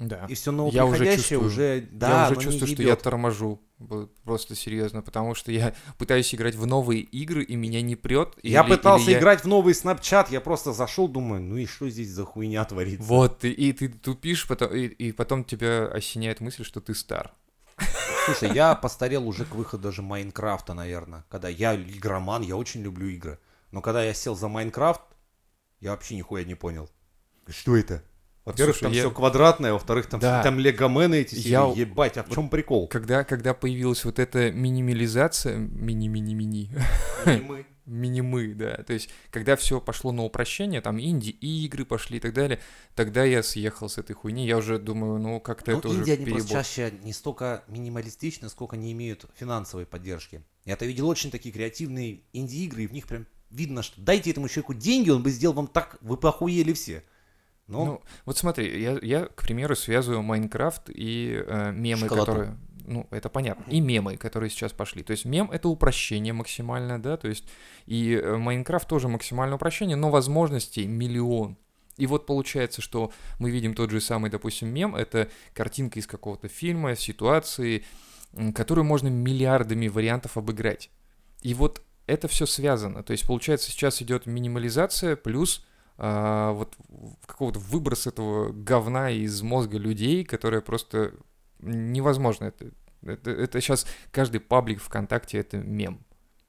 Да. 0.00 0.24
И 0.28 0.34
все 0.34 0.50
Я 0.70 0.86
уже 0.86 1.14
чувствую. 1.14 1.44
уже, 1.46 1.86
да, 1.92 2.24
я 2.26 2.30
уже 2.32 2.40
чувствую, 2.40 2.66
что 2.72 2.82
я 2.82 2.96
торможу. 2.96 3.60
Просто 4.24 4.54
серьезно, 4.54 5.02
потому 5.02 5.34
что 5.34 5.52
я 5.52 5.74
пытаюсь 5.98 6.34
играть 6.34 6.54
в 6.54 6.66
новые 6.66 7.00
игры, 7.02 7.42
и 7.44 7.54
меня 7.54 7.80
не 7.82 7.96
прет. 7.96 8.34
Я 8.42 8.62
или- 8.62 8.70
пытался 8.70 9.04
или 9.04 9.12
я- 9.12 9.18
играть 9.20 9.42
в 9.44 9.46
новый 9.46 9.74
Snapchat, 9.74 10.28
я 10.30 10.40
просто 10.40 10.72
зашел, 10.72 11.06
думаю, 11.06 11.42
ну 11.42 11.56
и 11.56 11.66
что 11.66 11.88
здесь 11.88 12.08
за 12.08 12.24
хуйня 12.24 12.64
творится? 12.64 13.02
Вот, 13.06 13.44
и, 13.44 13.50
и 13.50 13.72
ты 13.72 13.88
тупишь, 13.88 14.46
потом, 14.48 14.74
и, 14.74 14.86
и 14.86 15.12
потом 15.12 15.44
тебя 15.44 15.86
осеняет 15.86 16.40
мысль, 16.40 16.64
что 16.64 16.80
ты 16.80 16.94
стар. 16.94 17.32
Слушай, 18.26 18.52
я 18.54 18.74
постарел 18.74 19.26
уже 19.28 19.44
к 19.44 19.54
выходу 19.54 19.82
даже 19.84 20.02
Майнкрафта, 20.02 20.74
наверное. 20.74 21.24
Когда 21.28 21.48
я 21.48 21.74
игроман, 21.74 22.42
я 22.42 22.56
очень 22.56 22.82
люблю 22.82 23.06
игры. 23.08 23.38
Но 23.70 23.80
когда 23.80 24.02
я 24.04 24.12
сел 24.14 24.36
за 24.36 24.48
Майнкрафт, 24.48 25.02
я 25.80 25.90
вообще 25.92 26.16
нихуя 26.16 26.44
не 26.44 26.54
понял. 26.54 26.90
Что 27.48 27.76
это? 27.76 28.02
Во-первых, 28.44 28.76
Слушай, 28.76 28.82
там 28.84 28.92
я- 28.92 29.00
все 29.02 29.10
квадратное, 29.10 29.72
во-вторых, 29.74 30.06
там, 30.06 30.18
Да. 30.20 30.42
там 30.42 30.58
легомены 30.58 31.16
эти 31.16 31.34
Я- 31.34 31.70
сидят. 31.70 31.76
Ебать, 31.76 32.16
а 32.16 32.22
в 32.24 32.30
чем 32.30 32.48
прикол? 32.48 32.88
Когда, 32.88 33.22
когда 33.24 33.52
появилась 33.54 34.04
вот 34.04 34.18
эта 34.18 34.50
минимализация, 34.50 35.56
мини-мини-мини, 35.58 36.70
Мы. 37.26 37.66
минимы, 37.86 38.54
да, 38.54 38.76
то 38.84 38.92
есть, 38.92 39.10
когда 39.30 39.56
все 39.56 39.80
пошло 39.80 40.12
на 40.12 40.22
упрощение, 40.24 40.80
там 40.80 40.98
инди-игры 41.00 41.84
пошли 41.84 42.16
и 42.18 42.20
так 42.20 42.32
далее, 42.32 42.60
тогда 42.94 43.24
я 43.24 43.42
съехал 43.42 43.88
с 43.88 43.98
этой 43.98 44.14
хуйни, 44.14 44.46
я 44.46 44.56
уже 44.58 44.78
думаю, 44.78 45.18
ну, 45.20 45.40
как-то 45.40 45.72
Ну, 45.72 45.78
это 45.78 45.88
уже 45.88 45.98
Индия, 45.98 46.12
они 46.14 46.24
просто 46.26 46.48
перебор. 46.48 46.64
чаще 46.64 46.92
не 47.02 47.12
столько 47.12 47.64
минималистичны, 47.68 48.48
сколько 48.48 48.76
не 48.76 48.92
имеют 48.92 49.26
финансовой 49.38 49.86
поддержки. 49.86 50.42
Я-то 50.64 50.86
видел 50.86 51.08
очень 51.08 51.30
такие 51.30 51.52
креативные 51.52 52.20
инди-игры, 52.32 52.84
и 52.84 52.86
в 52.86 52.92
них 52.92 53.06
прям 53.06 53.26
видно, 53.50 53.82
что 53.82 54.00
дайте 54.00 54.30
этому 54.30 54.48
человеку 54.48 54.74
деньги, 54.74 55.10
он 55.10 55.22
бы 55.22 55.30
сделал 55.30 55.54
вам 55.56 55.66
так, 55.66 55.98
вы 56.00 56.16
бы 56.16 56.28
охуели 56.28 56.72
все. 56.72 57.02
Но 57.70 57.84
Ну, 57.84 58.02
вот 58.24 58.36
смотри, 58.36 58.80
я, 58.80 58.98
я, 59.00 59.26
к 59.26 59.42
примеру, 59.42 59.76
связываю 59.76 60.22
Майнкрафт 60.22 60.90
и 60.90 61.42
э, 61.46 61.72
мемы, 61.72 62.02
Шоколадку. 62.02 62.32
которые... 62.32 62.56
Ну, 62.86 63.06
это 63.10 63.28
понятно. 63.28 63.70
И 63.70 63.80
мемы, 63.80 64.16
которые 64.16 64.50
сейчас 64.50 64.72
пошли. 64.72 65.02
То 65.02 65.12
есть 65.12 65.24
мем— 65.24 65.50
это 65.52 65.68
упрощение 65.68 66.32
максимальное, 66.32 66.98
да, 66.98 67.16
то 67.16 67.28
есть 67.28 67.44
и 67.86 68.14
э, 68.14 68.36
Майнкрафт 68.36 68.88
тоже 68.88 69.08
максимальное 69.08 69.56
упрощение, 69.56 69.96
но 69.96 70.10
возможностей 70.10 70.86
миллион. 70.86 71.56
И 71.96 72.06
вот 72.06 72.26
получается, 72.26 72.82
что 72.82 73.12
мы 73.38 73.50
видим 73.50 73.74
тот 73.74 73.90
же 73.90 74.00
самый, 74.00 74.30
допустим, 74.30 74.68
мем, 74.68 74.96
это 74.96 75.28
картинка 75.52 75.98
из 75.98 76.06
какого-то 76.06 76.48
фильма, 76.48 76.96
ситуации, 76.96 77.84
которую 78.54 78.84
можно 78.84 79.08
миллиардами 79.08 79.86
вариантов 79.86 80.36
обыграть. 80.36 80.90
И 81.42 81.54
вот 81.54 81.82
это 82.06 82.26
все 82.26 82.46
связано. 82.46 83.02
То 83.02 83.12
есть, 83.12 83.26
получается, 83.26 83.70
сейчас 83.70 84.02
идет 84.02 84.26
минимализация 84.26 85.14
плюс 85.14 85.64
а, 86.02 86.52
вот 86.52 86.76
какого-то 87.26 87.58
выброс 87.58 88.06
этого 88.06 88.52
говна 88.52 89.10
из 89.10 89.42
мозга 89.42 89.76
людей, 89.76 90.24
которое 90.24 90.62
просто 90.62 91.12
невозможно. 91.58 92.46
Это, 92.46 92.70
это, 93.02 93.30
это 93.30 93.60
сейчас 93.60 93.86
каждый 94.10 94.40
паблик 94.40 94.80
ВКонтакте 94.80 95.36
это 95.36 95.58
мем. 95.58 96.00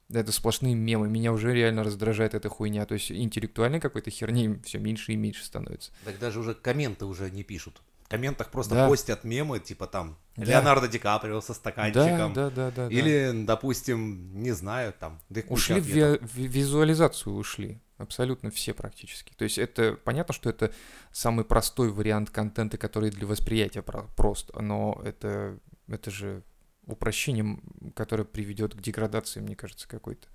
Это 0.10 0.32
сплошные 0.32 0.74
мемы. 0.74 1.10
Меня 1.10 1.34
уже 1.34 1.54
реально 1.54 1.84
раздражает 1.84 2.34
эта 2.34 2.48
хуйня. 2.48 2.86
То 2.86 2.94
есть 2.94 3.12
интеллектуальной 3.12 3.82
какой-то 3.82 4.10
херни 4.10 4.58
все 4.64 4.80
меньше 4.80 5.12
и 5.12 5.18
меньше 5.18 5.44
становится. 5.44 5.92
так 6.06 6.18
даже 6.18 6.40
уже 6.40 6.54
комменты 6.54 7.04
уже 7.04 7.30
не 7.30 7.44
пишут. 7.44 7.82
В 8.12 8.14
комментах 8.14 8.50
просто 8.52 8.76
Да. 8.76 8.90
постят 8.90 9.24
мемы, 9.24 9.60
типа 9.60 9.88
там 9.88 10.18
Да. 10.36 10.44
Леонардо 10.44 10.90
Ди 10.90 11.00
Каприо 11.00 11.40
со 11.40 11.50
Да, 11.50 11.54
стаканчиком. 11.54 12.34
да, 12.34 12.50
да, 12.50 12.72
да. 12.72 12.72
да. 12.72 12.88
Или, 12.94 13.46
допустим, 13.46 14.42
не 14.44 14.52
знаю, 14.52 14.94
там. 15.00 15.22
да 15.30 15.42
Ушли 15.48 15.80
в, 15.80 15.86
ви- 15.86 16.20
визуализацию 16.22 17.34
ушли. 17.36 17.80
Абсолютно 17.98 18.50
все 18.52 18.74
практически. 18.74 19.32
То 19.38 19.46
есть 19.46 19.58
это 19.58 19.94
понятно, 20.04 20.34
что 20.34 20.50
это 20.50 20.74
самый 21.14 21.46
простой 21.46 21.90
вариант 21.90 22.32
контента, 22.32 22.78
который 22.78 23.12
для 23.12 23.26
восприятия 23.28 23.82
про- 23.82 24.08
прост, 24.18 24.52
но 24.60 25.02
это, 25.06 25.58
это 25.88 26.12
же 26.12 26.44
упрощением, 26.88 27.64
которое 27.96 28.26
приведет 28.26 28.74
к 28.76 28.82
деградации, 28.82 29.40
мне 29.40 29.56
кажется, 29.56 29.88
какой-то. 29.88 30.28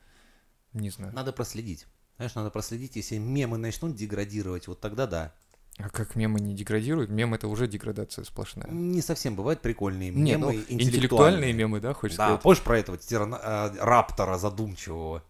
Не 0.73 0.89
знаю. 0.91 1.13
Надо 1.13 1.33
проследить. 1.33 1.87
Знаешь, 2.17 2.35
надо 2.35 2.49
проследить, 2.51 2.97
если 2.97 3.19
мемы 3.19 3.59
начнут 3.59 3.95
деградировать, 3.95 4.67
вот 4.69 4.81
тогда 4.81 5.07
да. 5.07 5.35
А 5.79 5.91
как 5.91 6.17
мемы 6.17 6.41
не 6.41 6.55
деградируют? 6.55 7.11
Мем 7.11 7.35
это 7.35 7.49
уже 7.49 7.69
деградация 7.69 8.25
сплошная. 8.25 8.69
Не 8.71 9.03
совсем 9.03 9.37
бывают 9.37 9.61
прикольные 9.61 10.11
Не, 10.11 10.33
мемы, 10.33 10.53
ну, 10.55 10.75
интеллектуальные 10.75 11.53
мемы, 11.53 11.81
да, 11.81 11.93
хочешь 11.93 12.17
Да, 12.17 12.27
сказать? 12.29 12.43
помнишь 12.43 12.63
про 12.63 12.79
этого 12.79 12.97
тирана- 12.97 13.41
э, 13.43 13.77
раптора 13.81 14.39
задумчивого? 14.39 15.23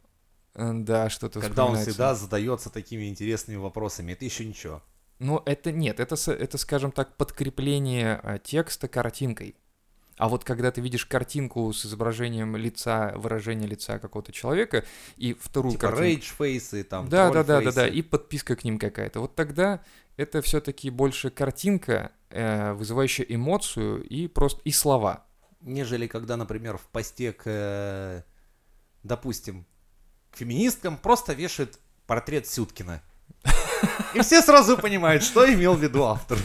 Э, 0.54 0.72
Да, 0.72 1.10
что-то 1.10 1.40
Когда 1.40 1.64
он 1.66 1.76
всегда 1.76 2.14
задается 2.14 2.70
такими 2.70 3.08
интересными 3.08 3.56
вопросами. 3.56 4.12
Это 4.12 4.24
еще 4.24 4.44
ничего. 4.44 4.82
Но 5.18 5.42
это 5.46 5.72
нет, 5.72 5.98
это, 5.98 6.14
это, 6.30 6.58
скажем 6.58 6.92
так, 6.92 7.16
подкрепление 7.16 8.20
а, 8.22 8.38
текста 8.38 8.86
картинкой. 8.86 9.56
А 10.18 10.28
вот 10.28 10.44
когда 10.44 10.70
ты 10.70 10.80
видишь 10.80 11.04
картинку 11.04 11.70
с 11.72 11.84
изображением 11.84 12.56
лица, 12.56 13.12
выражения 13.16 13.66
лица 13.66 13.98
какого-то 13.98 14.32
человека, 14.32 14.84
и 15.16 15.34
вторую 15.34 15.72
Типа 15.72 15.88
картинку... 15.88 16.04
rage 16.04 16.36
face 16.36 16.68
ы, 16.68 16.84
там, 16.84 17.08
Да, 17.08 17.30
да, 17.30 17.44
да, 17.44 17.60
да, 17.60 17.72
да, 17.72 17.88
и 17.88 18.00
подписка 18.00 18.56
к 18.56 18.64
ним 18.64 18.78
какая-то. 18.78 19.20
Вот 19.20 19.34
тогда 19.34 19.82
это 20.16 20.42
все-таки 20.42 20.90
больше 20.90 21.30
картинка, 21.30 22.12
э, 22.30 22.72
вызывающая 22.72 23.26
эмоцию 23.28 24.02
и 24.02 24.28
просто 24.28 24.60
и 24.64 24.72
слова. 24.72 25.26
Нежели 25.60 26.06
когда, 26.06 26.36
например, 26.36 26.78
в 26.78 26.86
посте 26.88 27.32
к, 27.32 27.42
э, 27.46 28.22
допустим, 29.02 29.66
к 30.30 30.36
феминисткам 30.36 30.96
просто 30.96 31.32
вешают 31.32 31.78
портрет 32.06 32.46
Сюткина. 32.46 33.02
И 34.14 34.20
все 34.20 34.40
сразу 34.42 34.78
понимают, 34.78 35.22
что 35.22 35.52
имел 35.52 35.74
в 35.74 35.82
виду 35.82 36.04
автор. 36.04 36.38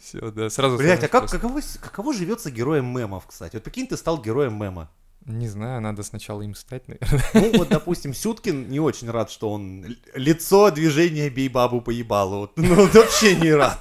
Все, 0.00 0.30
да, 0.32 0.50
сразу. 0.50 0.76
Блять, 0.76 1.04
а 1.04 1.08
как, 1.08 1.30
каково, 1.30 1.60
каково 1.80 2.12
живется 2.12 2.50
героем 2.50 2.86
мемов, 2.86 3.26
кстати? 3.26 3.54
Вот 3.56 3.62
прикинь, 3.62 3.86
ты 3.86 3.96
стал 3.96 4.20
героем 4.20 4.60
мема. 4.60 4.90
Не 5.28 5.46
знаю, 5.46 5.80
надо 5.82 6.02
сначала 6.02 6.40
им 6.42 6.54
стать, 6.54 6.88
наверное. 6.88 7.22
Ну, 7.34 7.58
вот, 7.58 7.68
допустим, 7.68 8.14
Сюткин 8.14 8.68
не 8.70 8.80
очень 8.80 9.10
рад, 9.10 9.30
что 9.30 9.50
он 9.50 9.84
лицо 10.14 10.70
движения 10.70 11.28
бей 11.28 11.48
бабу 11.48 11.80
по 11.82 11.90
ебалу. 11.90 12.40
Вот, 12.40 12.56
Ну, 12.56 12.74
вот 12.74 12.94
вообще 12.94 13.36
не 13.36 13.52
рад. 13.52 13.78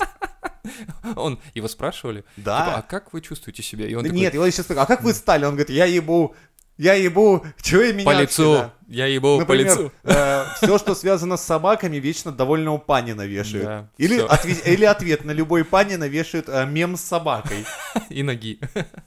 Он, 1.15 1.39
его 1.53 1.69
спрашивали, 1.69 2.25
Да. 2.35 2.59
типа, 2.65 2.77
а 2.77 2.81
как 2.81 3.13
вы 3.13 3.21
чувствуете 3.21 3.63
себя? 3.63 3.87
И 3.87 3.93
он 3.95 4.03
Да 4.03 4.09
такой, 4.09 4.19
нет, 4.19 4.33
его 4.33 4.49
сейчас 4.49 4.69
а 4.71 4.85
как 4.85 5.03
вы 5.03 5.13
стали? 5.13 5.45
Он 5.45 5.51
говорит, 5.51 5.69
я 5.69 5.85
ебу, 5.85 6.35
я 6.77 6.93
ебу, 6.93 7.45
чего 7.61 7.81
и 7.81 7.93
меня 7.93 8.05
по 8.05 8.19
лицу, 8.21 8.53
да?» 8.53 8.73
я 8.87 9.05
ебал 9.07 9.45
по 9.45 9.53
лицу. 9.53 9.91
все, 10.03 10.77
что 10.77 10.95
связано 10.95 11.37
с 11.37 11.43
собаками, 11.43 11.97
вечно 11.97 12.31
довольного 12.31 12.77
Панина 12.77 13.25
вешают. 13.25 13.65
Да, 13.65 13.89
или, 13.97 14.17
всё. 14.17 14.27
отве- 14.27 14.73
или 14.73 14.85
ответ 14.85 15.25
на 15.25 15.31
любой 15.31 15.65
Панина 15.65 16.07
вешают 16.07 16.47
э, 16.49 16.65
мем 16.65 16.95
с 16.95 17.01
собакой. 17.01 17.65
И 18.09 18.23
ноги. 18.23 18.59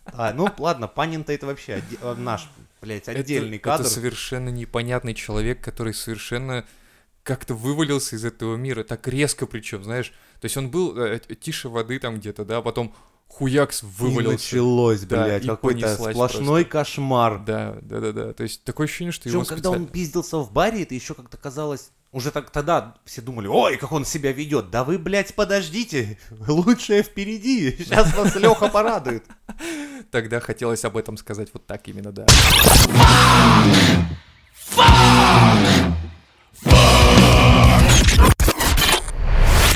А, 0.07 0.33
ну 0.33 0.49
ладно, 0.59 0.89
Панин-то 0.89 1.33
это 1.33 1.47
вообще 1.47 1.83
э, 2.03 2.15
наш, 2.19 2.49
блядь, 2.83 3.09
отдельный 3.09 3.57
это, 3.57 3.65
кадр. 3.65 3.83
Это 3.83 3.91
совершенно 3.91 4.49
непонятный 4.49 5.15
человек, 5.15 5.63
который 5.63 5.95
совершенно 5.95 6.65
как-то 7.23 7.55
вывалился 7.55 8.17
из 8.17 8.25
этого 8.25 8.57
мира, 8.57 8.83
так 8.83 9.07
резко 9.07 9.47
причем, 9.47 9.85
знаешь. 9.85 10.13
То 10.41 10.47
есть 10.47 10.57
он 10.57 10.71
был 10.71 10.97
э, 10.99 11.21
тише 11.41 11.69
воды 11.69 11.99
там 11.99 12.17
где-то, 12.17 12.45
да, 12.45 12.63
потом 12.63 12.95
хуякс 13.31 13.83
И 13.83 13.87
вывалился. 13.87 14.33
началось, 14.33 15.01
Да, 15.01 15.25
блядь, 15.25 15.45
и 15.45 15.47
какой-то 15.47 15.95
сплошной 15.97 16.65
кошмар. 16.65 17.43
Да, 17.45 17.77
да, 17.81 18.01
да, 18.01 18.13
да. 18.13 18.33
То 18.33 18.43
есть 18.43 18.65
такое 18.65 18.87
ощущение, 18.87 19.13
что 19.13 19.29
его 19.29 19.41
Причем, 19.41 19.49
когда 19.55 19.71
он 19.71 19.75
специально- 19.77 19.93
пиздился 19.93 20.39
в 20.39 20.53
баре, 20.53 20.83
это 20.83 20.95
еще 20.95 21.15
как-то 21.15 21.37
казалось... 21.37 21.91
Уже 22.13 22.33
так, 22.33 22.51
тогда 22.51 22.97
все 23.05 23.23
думали, 23.23 23.47
ой, 23.47 23.77
как 23.77 23.93
он 23.93 24.05
себя 24.05 24.33
ведет. 24.33 24.71
Да 24.71 24.83
вы, 24.83 24.99
блядь, 24.99 25.33
подождите, 25.37 26.19
лучшее 26.49 27.05
впереди. 27.05 27.71
Сейчас 27.79 28.13
вас 28.17 28.35
Леха 28.35 28.69
порадует. 28.69 29.25
Тогда 30.11 30.41
хотелось 30.41 30.85
об 30.85 30.97
этом 30.97 31.17
сказать 31.17 31.51
вот 31.53 31.67
так 31.69 31.87
именно, 31.87 32.11
да. 32.11 32.27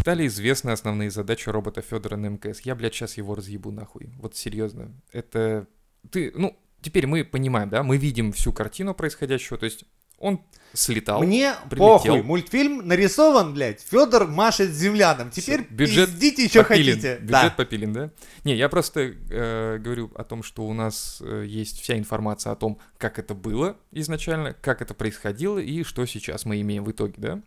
Стали 0.05 0.27
известны 0.27 0.69
основные 0.69 1.11
задачи 1.11 1.49
робота 1.49 1.81
Федора 1.81 2.17
на 2.17 2.27
МКС. 2.27 2.61
Я, 2.61 2.75
блядь, 2.75 2.93
сейчас 2.93 3.17
его 3.17 3.35
разъебу 3.35 3.71
нахуй. 3.71 4.11
Вот 4.19 4.37
серьезно. 4.37 4.93
Это... 5.13 5.67
Ты, 6.11 6.31
ну, 6.35 6.55
теперь 6.83 7.07
мы 7.07 7.25
понимаем, 7.25 7.71
да, 7.71 7.83
мы 7.83 7.97
видим 7.97 8.31
всю 8.33 8.53
картину 8.53 8.93
происходящего, 8.95 9.57
то 9.57 9.65
есть 9.65 9.87
он 10.19 10.41
слетал. 10.75 11.23
Мне 11.23 11.55
прилетел. 11.71 11.87
похуй, 11.89 12.23
мультфильм 12.23 12.87
нарисован, 12.87 13.55
блядь. 13.55 13.81
Федор 13.81 14.27
машет 14.29 14.71
землянам. 14.71 15.31
Теперь 15.31 15.65
Всё, 15.65 15.75
бюджет 15.75 16.11
пиздите, 16.11 16.49
что 16.49 16.65
попилен. 16.65 16.93
хотите. 16.93 17.15
Бюджет 17.17 17.31
Да. 17.31 17.55
попилен, 17.57 17.93
да? 17.93 18.11
Не, 18.45 18.55
я 18.57 18.69
просто 18.69 19.01
э, 19.31 19.79
говорю 19.79 20.13
о 20.15 20.25
том, 20.25 20.43
что 20.43 20.67
у 20.67 20.73
нас 20.75 21.23
э, 21.25 21.45
есть 21.47 21.81
вся 21.81 21.97
информация 21.97 22.53
о 22.53 22.57
том, 22.57 22.79
как 22.99 23.19
это 23.19 23.35
было 23.35 23.77
изначально, 23.91 24.53
как 24.53 24.83
это 24.83 24.95
происходило 24.95 25.59
и 25.59 25.83
что 25.83 26.05
сейчас 26.07 26.45
мы 26.45 26.61
имеем 26.61 26.85
в 26.85 26.91
итоге, 26.91 27.15
да? 27.17 27.43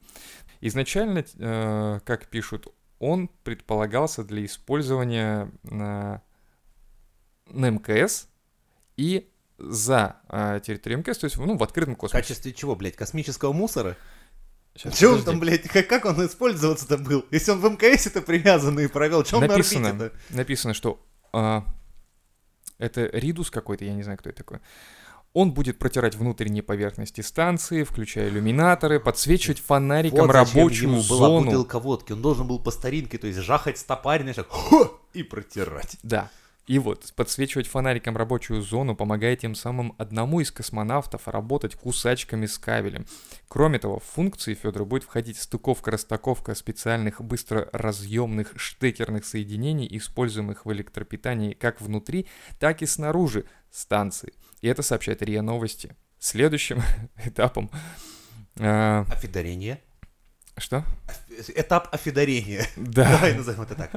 Изначально, 0.62 1.24
э, 1.38 2.00
как 2.06 2.28
пишут, 2.28 2.68
он 3.00 3.30
предполагался 3.44 4.24
для 4.24 4.46
использования 4.46 5.52
на, 5.64 6.22
на 7.48 7.70
МКС 7.70 8.28
и 8.96 9.30
за 9.58 10.18
э, 10.30 10.60
территорией 10.64 11.00
МКС, 11.00 11.18
то 11.20 11.26
есть 11.26 11.38
ну, 11.38 11.58
в 11.58 11.64
открытом 11.64 11.96
В 11.96 11.98
космосе. 11.98 12.24
качестве 12.24 12.54
чего, 12.54 12.76
блядь, 12.76 12.96
космического 12.96 13.54
мусора? 13.54 13.98
Че 14.76 15.16
он 15.16 15.24
там, 15.24 15.40
блядь, 15.40 15.64
как, 15.64 15.88
как 15.88 16.06
он 16.06 16.24
использоваться-то 16.26 16.98
был? 16.98 17.26
Если 17.32 17.52
он 17.52 17.60
в 17.60 17.70
МКС 17.70 18.08
это 18.08 18.22
привязанный 18.22 18.86
и 18.86 18.88
провел, 18.88 19.26
что 19.26 19.38
он 19.38 19.44
на 19.44 19.48
написано, 19.48 19.90
орбите-то? 19.90 20.36
написано, 20.36 20.74
что 20.76 21.04
а, 21.34 21.66
это 22.78 23.06
Ридус 23.08 23.50
какой-то, 23.50 23.86
я 23.86 23.94
не 23.94 24.04
знаю, 24.04 24.20
кто 24.20 24.30
это 24.30 24.38
такой. 24.38 24.60
Он 25.38 25.52
будет 25.52 25.78
протирать 25.78 26.16
внутренние 26.16 26.64
поверхности 26.64 27.22
станции, 27.22 27.84
включая 27.84 28.28
иллюминаторы, 28.28 29.00
подсвечивать 29.00 29.60
фонариком 29.60 30.22
Вот 30.22 30.32
рабочую 30.32 30.90
ему 30.94 31.04
была 31.04 31.28
зону. 31.28 31.46
бутылка 31.46 31.78
водки. 31.80 32.12
Он 32.14 32.24
должен 32.24 32.48
был 32.48 32.58
по 32.58 32.72
старинке, 32.72 33.20
то 33.20 33.28
есть 33.28 33.38
жахать 33.38 33.78
стопарь, 33.78 34.22
знаешь, 34.24 34.38
и 35.14 35.22
протирать. 35.22 35.98
Да. 36.02 36.32
И 36.68 36.80
вот, 36.80 37.14
подсвечивать 37.16 37.66
фонариком 37.66 38.18
рабочую 38.18 38.62
зону, 38.62 38.94
помогая 38.94 39.38
тем 39.38 39.56
самым 39.56 39.96
одному 39.98 40.42
из 40.42 40.52
космонавтов 40.52 41.26
работать 41.30 41.76
кусачками 41.76 42.46
с 42.46 42.58
кабелем. 42.58 43.06
Кроме 43.48 43.80
того, 43.80 44.00
в 44.00 44.04
функции 44.04 44.54
Федора 44.54 44.84
будет 44.84 45.04
входить 45.04 45.38
стыковка-расстыковка 45.38 46.54
специальных 46.56 47.22
быстро 47.22 47.70
разъемных 47.72 48.52
штекерных 48.58 49.24
соединений, 49.24 49.88
используемых 49.92 50.66
в 50.66 50.74
электропитании 50.74 51.54
как 51.54 51.80
внутри, 51.80 52.28
так 52.60 52.82
и 52.82 52.86
снаружи 52.86 53.46
станции. 53.72 54.34
И 54.60 54.68
это 54.68 54.84
сообщает 54.84 55.22
РИА 55.22 55.42
Новости. 55.42 55.96
Следующим 56.20 56.82
этапом... 57.26 57.72
а, 58.60 59.06
Офидарение. 59.10 59.82
Что? 60.58 60.84
Этап 61.56 61.94
офидарения. 61.94 62.66
Да. 62.76 63.10
Давай 63.10 63.34
назовем 63.36 63.62
это 63.62 63.76
так. 63.76 63.92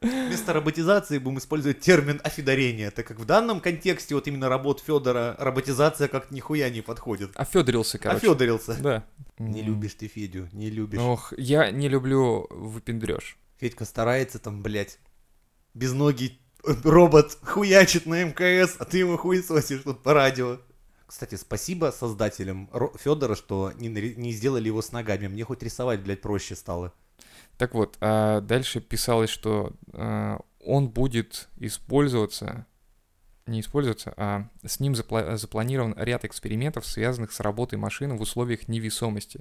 Вместо 0.00 0.52
роботизации 0.52 1.18
будем 1.18 1.38
использовать 1.38 1.80
термин 1.80 2.20
офидарение, 2.22 2.90
так 2.90 3.06
как 3.06 3.18
в 3.18 3.24
данном 3.24 3.60
контексте 3.60 4.14
вот 4.14 4.28
именно 4.28 4.48
работ 4.48 4.80
Федора 4.86 5.34
роботизация 5.38 6.08
как 6.08 6.30
нихуя 6.30 6.70
не 6.70 6.82
подходит. 6.82 7.30
Офедорился, 7.34 7.98
короче. 7.98 8.26
Офедорился. 8.26 8.76
Да. 8.80 9.04
Не 9.38 9.62
любишь 9.62 9.94
ты 9.94 10.08
Федю, 10.08 10.48
не 10.52 10.70
любишь. 10.70 11.00
Ох, 11.00 11.32
я 11.36 11.70
не 11.70 11.88
люблю 11.88 12.46
выпендрёж. 12.50 13.38
Федька 13.58 13.84
старается 13.84 14.38
там, 14.38 14.62
блядь, 14.62 14.98
без 15.74 15.92
ноги 15.92 16.38
робот 16.64 17.38
хуячит 17.42 18.06
на 18.06 18.24
МКС, 18.24 18.76
а 18.78 18.84
ты 18.84 18.98
ему 18.98 19.16
хуесосишь 19.16 19.82
тут 19.82 20.02
по 20.02 20.12
радио. 20.14 20.58
Кстати, 21.08 21.36
спасибо 21.36 21.90
создателям 21.90 22.70
Федора, 22.98 23.34
что 23.34 23.72
не, 23.76 23.88
не 23.88 24.30
сделали 24.30 24.66
его 24.66 24.82
с 24.82 24.92
ногами. 24.92 25.26
Мне 25.26 25.42
хоть 25.42 25.62
рисовать, 25.62 26.00
блядь, 26.00 26.20
проще 26.20 26.54
стало. 26.54 26.92
Так 27.56 27.74
вот, 27.74 27.96
а 28.00 28.42
дальше 28.42 28.80
писалось, 28.80 29.30
что 29.30 29.72
а, 29.94 30.38
он 30.64 30.88
будет 30.90 31.48
использоваться, 31.56 32.66
не 33.46 33.60
использоваться, 33.62 34.12
а 34.18 34.48
с 34.66 34.80
ним 34.80 34.92
запла- 34.92 35.36
запланирован 35.38 35.94
ряд 35.96 36.26
экспериментов, 36.26 36.86
связанных 36.86 37.32
с 37.32 37.40
работой 37.40 37.78
машины 37.78 38.14
в 38.14 38.20
условиях 38.20 38.68
невесомости. 38.68 39.40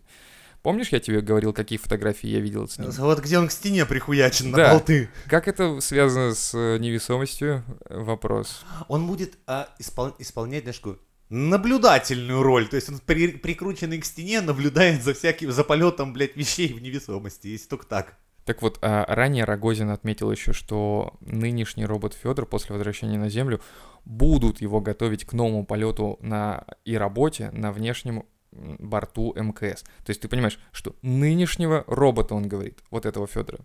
Помнишь, 0.64 0.90
я 0.90 1.00
тебе 1.00 1.22
говорил, 1.22 1.54
какие 1.54 1.78
фотографии 1.78 2.28
я 2.28 2.40
видел 2.40 2.68
с 2.68 2.80
ним? 2.80 2.90
Вот 2.90 3.20
где 3.20 3.38
он 3.38 3.50
к 3.50 3.52
стене 3.52 3.86
прихуячен 3.86 4.52
на 4.52 4.58
Да. 4.58 4.72
болты. 4.72 5.10
Как 5.28 5.48
это 5.48 5.80
связано 5.82 6.34
с 6.34 6.54
э, 6.56 6.78
невесомостью? 6.80 7.64
Вопрос. 7.90 8.66
Он 8.88 9.06
будет 9.06 9.38
а, 9.46 9.70
испол- 9.80 10.16
исполнять, 10.18 10.64
знаешь, 10.64 10.82
наблюдательную 11.30 12.42
роль. 12.44 12.68
То 12.68 12.76
есть 12.76 12.90
он 12.90 13.00
при- 13.06 13.38
прикрученный 13.38 14.00
к 14.00 14.06
стене, 14.06 14.42
наблюдает 14.42 15.04
за 15.04 15.14
всяким, 15.14 15.52
за 15.52 15.64
полетом, 15.64 16.14
блядь, 16.14 16.36
вещей 16.36 16.74
в 16.74 16.82
невесомости. 16.82 17.48
Если 17.48 17.68
только 17.68 17.86
так. 17.86 18.18
Так 18.46 18.62
вот, 18.62 18.80
а 18.82 19.06
ранее 19.14 19.44
Рогозин 19.44 19.90
отметил 19.90 20.32
еще, 20.32 20.54
что 20.54 21.18
нынешний 21.20 21.86
робот 21.86 22.14
Федор 22.14 22.46
после 22.46 22.76
возвращения 22.76 23.18
на 23.18 23.30
Землю 23.30 23.60
будут 24.06 24.62
его 24.62 24.80
готовить 24.80 25.26
к 25.26 25.34
новому 25.34 25.66
полету 25.66 26.18
на 26.22 26.64
и 26.86 26.96
работе 26.96 27.50
на 27.52 27.74
внешнем 27.74 28.24
борту 28.54 29.34
МКС. 29.36 29.84
То 29.84 30.10
есть 30.10 30.22
ты 30.22 30.30
понимаешь, 30.30 30.60
что 30.72 30.96
нынешнего 31.02 31.84
робота, 31.88 32.36
он 32.36 32.48
говорит, 32.48 32.80
вот 32.90 33.06
этого 33.06 33.28
Федора. 33.28 33.60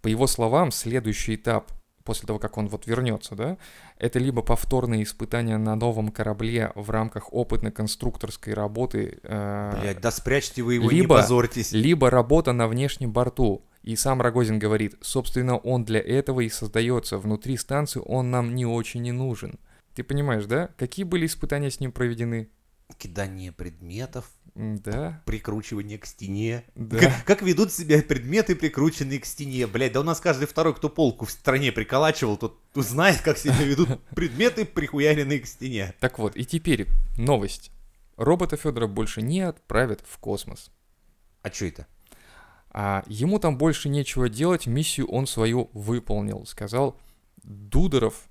По 0.00 0.08
его 0.08 0.26
словам, 0.26 0.70
следующий 0.70 1.34
этап 1.34 1.70
после 2.06 2.26
того, 2.26 2.38
как 2.38 2.56
он 2.56 2.68
вот 2.68 2.86
вернется, 2.86 3.34
да, 3.34 3.58
это 3.98 4.18
либо 4.18 4.40
повторные 4.40 5.02
испытания 5.02 5.58
на 5.58 5.74
новом 5.76 6.08
корабле 6.08 6.72
в 6.74 6.88
рамках 6.90 7.32
опытно-конструкторской 7.32 8.54
работы, 8.54 9.18
э, 9.22 9.78
Блять, 9.82 10.00
да 10.00 10.10
спрячьте 10.10 10.62
вы 10.62 10.74
его, 10.74 10.88
либо- 10.88 11.16
не 11.16 11.20
позорьтесь. 11.22 11.72
либо 11.72 12.08
работа 12.10 12.52
на 12.52 12.68
внешнем 12.68 13.12
борту. 13.12 13.62
И 13.82 13.94
сам 13.94 14.20
Рогозин 14.20 14.58
говорит, 14.58 14.96
собственно, 15.00 15.56
он 15.58 15.84
для 15.84 16.00
этого 16.00 16.40
и 16.40 16.48
создается. 16.48 17.18
Внутри 17.18 17.56
станции 17.56 18.00
он 18.04 18.30
нам 18.30 18.54
не 18.54 18.66
очень 18.66 19.06
и 19.06 19.12
нужен. 19.12 19.58
Ты 19.94 20.02
понимаешь, 20.02 20.44
да? 20.46 20.70
Какие 20.76 21.04
были 21.04 21.26
испытания 21.26 21.70
с 21.70 21.78
ним 21.80 21.92
проведены? 21.92 22.48
Кидание 22.98 23.52
предметов, 23.52 24.30
Да, 24.54 25.22
прикручивание 25.26 25.98
к 25.98 26.06
стене. 26.06 26.64
да. 26.74 26.98
Как, 26.98 27.24
как 27.24 27.42
ведут 27.42 27.72
себя 27.72 28.00
предметы, 28.02 28.54
прикрученные 28.54 29.18
к 29.18 29.26
стене? 29.26 29.66
Блять, 29.66 29.92
да 29.92 30.00
у 30.00 30.02
нас 30.04 30.20
каждый 30.20 30.46
второй, 30.46 30.74
кто 30.74 30.88
полку 30.88 31.26
в 31.26 31.30
стране 31.30 31.72
приколачивал, 31.72 32.36
тот 32.36 32.58
знает, 32.74 33.20
как 33.20 33.38
себя 33.38 33.62
ведут 33.62 34.00
предметы, 34.14 34.64
прихуяренные 34.64 35.40
к 35.40 35.46
стене. 35.46 35.94
Так 36.00 36.18
вот, 36.18 36.36
и 36.36 36.44
теперь 36.44 36.86
новость. 37.18 37.70
Робота 38.16 38.56
Федора 38.56 38.86
больше 38.86 39.20
не 39.20 39.40
отправят 39.40 40.02
в 40.08 40.16
космос. 40.18 40.70
А 41.42 41.50
что 41.50 41.66
это? 41.66 41.86
А 42.70 43.04
ему 43.08 43.38
там 43.38 43.58
больше 43.58 43.88
нечего 43.88 44.28
делать, 44.28 44.66
миссию 44.66 45.06
он 45.08 45.26
свою 45.26 45.70
выполнил, 45.72 46.46
сказал 46.46 46.98
Дудоров 47.42 48.28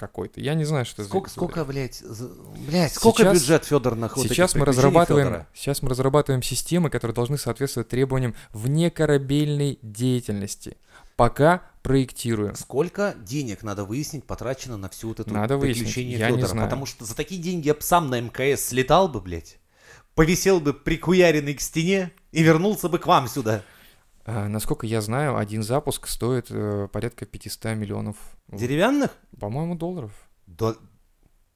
какой-то. 0.00 0.40
Я 0.40 0.54
не 0.54 0.64
знаю, 0.64 0.84
что 0.86 1.04
Сколько, 1.04 1.28
за 1.28 1.34
сколько, 1.34 1.64
блядь, 1.64 1.96
за- 1.98 2.30
блядь, 2.66 2.92
сколько 2.94 3.22
Сейчас- 3.22 3.38
бюджет 3.38 3.64
Федор 3.66 3.94
на 3.94 4.08
вот 4.08 4.18
этих 4.24 4.30
Сейчас 4.34 4.54
мы 4.54 4.64
разрабатываем, 4.64 5.26
Фёдора? 5.28 5.46
сейчас 5.54 5.82
мы 5.82 5.90
разрабатываем 5.90 6.42
системы, 6.42 6.88
которые 6.90 7.14
должны 7.14 7.36
соответствовать 7.38 7.88
требованиям 7.88 8.34
внекорабельной 8.52 9.78
деятельности. 9.82 10.76
Пока 11.16 11.62
проектируем. 11.82 12.54
Сколько 12.54 13.14
денег 13.22 13.62
надо 13.62 13.84
выяснить 13.84 14.24
потрачено 14.26 14.76
на 14.78 14.88
всю 14.88 15.08
вот 15.08 15.20
эту 15.20 15.32
Надо 15.32 15.56
выяснить, 15.58 15.84
приключение 15.86 16.18
я 16.18 16.30
не 16.30 16.36
Федора? 16.36 16.48
знаю. 16.52 16.66
Потому 16.66 16.86
что 16.86 17.04
за 17.04 17.14
такие 17.14 17.40
деньги 17.40 17.66
я 17.68 17.74
бы 17.74 17.82
сам 17.82 18.08
на 18.08 18.20
МКС 18.20 18.64
слетал 18.68 19.08
бы, 19.08 19.20
блядь, 19.20 19.58
повисел 20.14 20.60
бы 20.60 20.72
прикуяренный 20.72 21.54
к 21.54 21.60
стене 21.60 22.10
и 22.32 22.42
вернулся 22.42 22.88
бы 22.88 22.98
к 22.98 23.06
вам 23.06 23.28
сюда. 23.28 23.62
А, 24.24 24.48
насколько 24.48 24.86
я 24.86 25.00
знаю, 25.00 25.36
один 25.36 25.62
запуск 25.62 26.06
стоит 26.06 26.46
э, 26.50 26.88
порядка 26.92 27.24
500 27.26 27.74
миллионов, 27.76 28.16
Деревянных? 28.52 29.16
по-моему, 29.38 29.74
долларов. 29.74 30.12
Да. 30.46 30.74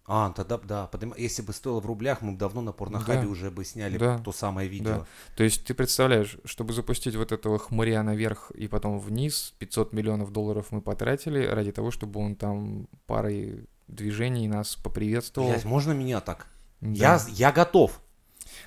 А, 0.06 0.30
тогда 0.32 0.58
да, 0.58 0.86
потому- 0.86 1.14
если 1.16 1.40
бы 1.42 1.52
стоило 1.54 1.80
в 1.80 1.86
рублях, 1.86 2.20
мы 2.20 2.32
бы 2.32 2.38
давно 2.38 2.60
на 2.60 2.72
порнохабе 2.72 3.22
Да. 3.22 3.28
уже 3.28 3.50
бы 3.50 3.64
сняли 3.64 3.96
Да. 3.96 4.18
то 4.18 4.32
самое 4.32 4.68
видео. 4.68 5.06
То 5.36 5.44
есть 5.44 5.64
ты 5.64 5.72
представляешь, 5.74 6.36
чтобы 6.44 6.74
запустить 6.74 7.16
вот 7.16 7.32
этого 7.32 7.58
хмыря 7.58 8.02
наверх 8.02 8.50
и 8.50 8.68
потом 8.68 8.98
вниз, 8.98 9.54
500 9.58 9.92
миллионов 9.94 10.30
долларов 10.30 10.66
мы 10.70 10.82
потратили 10.82 11.46
ради 11.46 11.72
того, 11.72 11.90
чтобы 11.90 12.20
он 12.20 12.36
там 12.36 12.86
парой 13.06 13.66
движений 13.88 14.46
нас 14.46 14.76
поприветствовал. 14.76 15.48
Блядь, 15.48 15.64
можно 15.64 15.92
меня 15.92 16.20
так? 16.20 16.48
Да. 16.82 16.90
Я, 16.90 17.20
я 17.28 17.52
готов. 17.52 18.00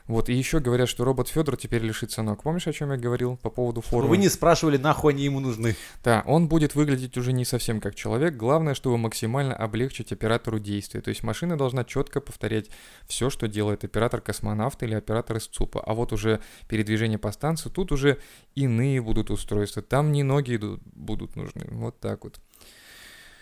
Вот, 0.08 0.30
и 0.30 0.34
еще 0.34 0.60
говорят, 0.60 0.90
что 0.90 1.04
робот 1.04 1.28
Федор 1.28 1.58
теперь 1.58 1.82
лишится 1.82 2.22
ног. 2.22 2.44
Помнишь, 2.44 2.68
о 2.68 2.74
чем 2.74 2.92
я 2.92 2.98
говорил 2.98 3.38
по 3.38 3.50
поводу 3.50 3.82
формы? 3.82 4.10
вы 4.10 4.18
не 4.18 4.30
спрашивали, 4.30 4.78
нахуй 4.78 5.14
они 5.14 5.24
ему 5.24 5.40
нужны. 5.40 5.76
Да, 6.04 6.24
он 6.26 6.48
будет 6.48 6.76
выглядеть 6.76 7.18
уже 7.18 7.34
не 7.34 7.46
совсем 7.46 7.80
как 7.82 7.96
человек. 7.96 8.36
Главное, 8.36 8.74
чтобы 8.74 8.98
максимально 8.98 9.56
облегчить 9.56 10.12
оператору 10.12 10.60
действия. 10.60 11.02
То 11.02 11.10
есть 11.10 11.24
машина 11.24 11.58
должна 11.58 11.84
четко 11.84 12.22
повторять 12.22 12.70
все, 13.08 13.30
что 13.30 13.48
делает 13.48 13.84
оператор-космонавт 13.84 14.82
или 14.84 14.96
оператор 14.96 15.38
из 15.38 15.48
ЦУПа. 15.48 15.82
А 15.82 15.94
вот 15.94 16.14
уже 16.14 16.40
передвижение 16.68 17.18
по 17.18 17.32
станции, 17.32 17.70
тут 17.70 17.92
уже 17.92 18.20
иные 18.56 19.02
будут 19.02 19.30
устройства. 19.30 19.82
Там 19.82 20.12
не 20.12 20.24
ноги 20.24 20.56
идут, 20.56 20.82
будут 20.84 21.36
нужны. 21.36 21.66
Вот 21.72 22.00
так 22.00 22.24
вот. 22.24 22.40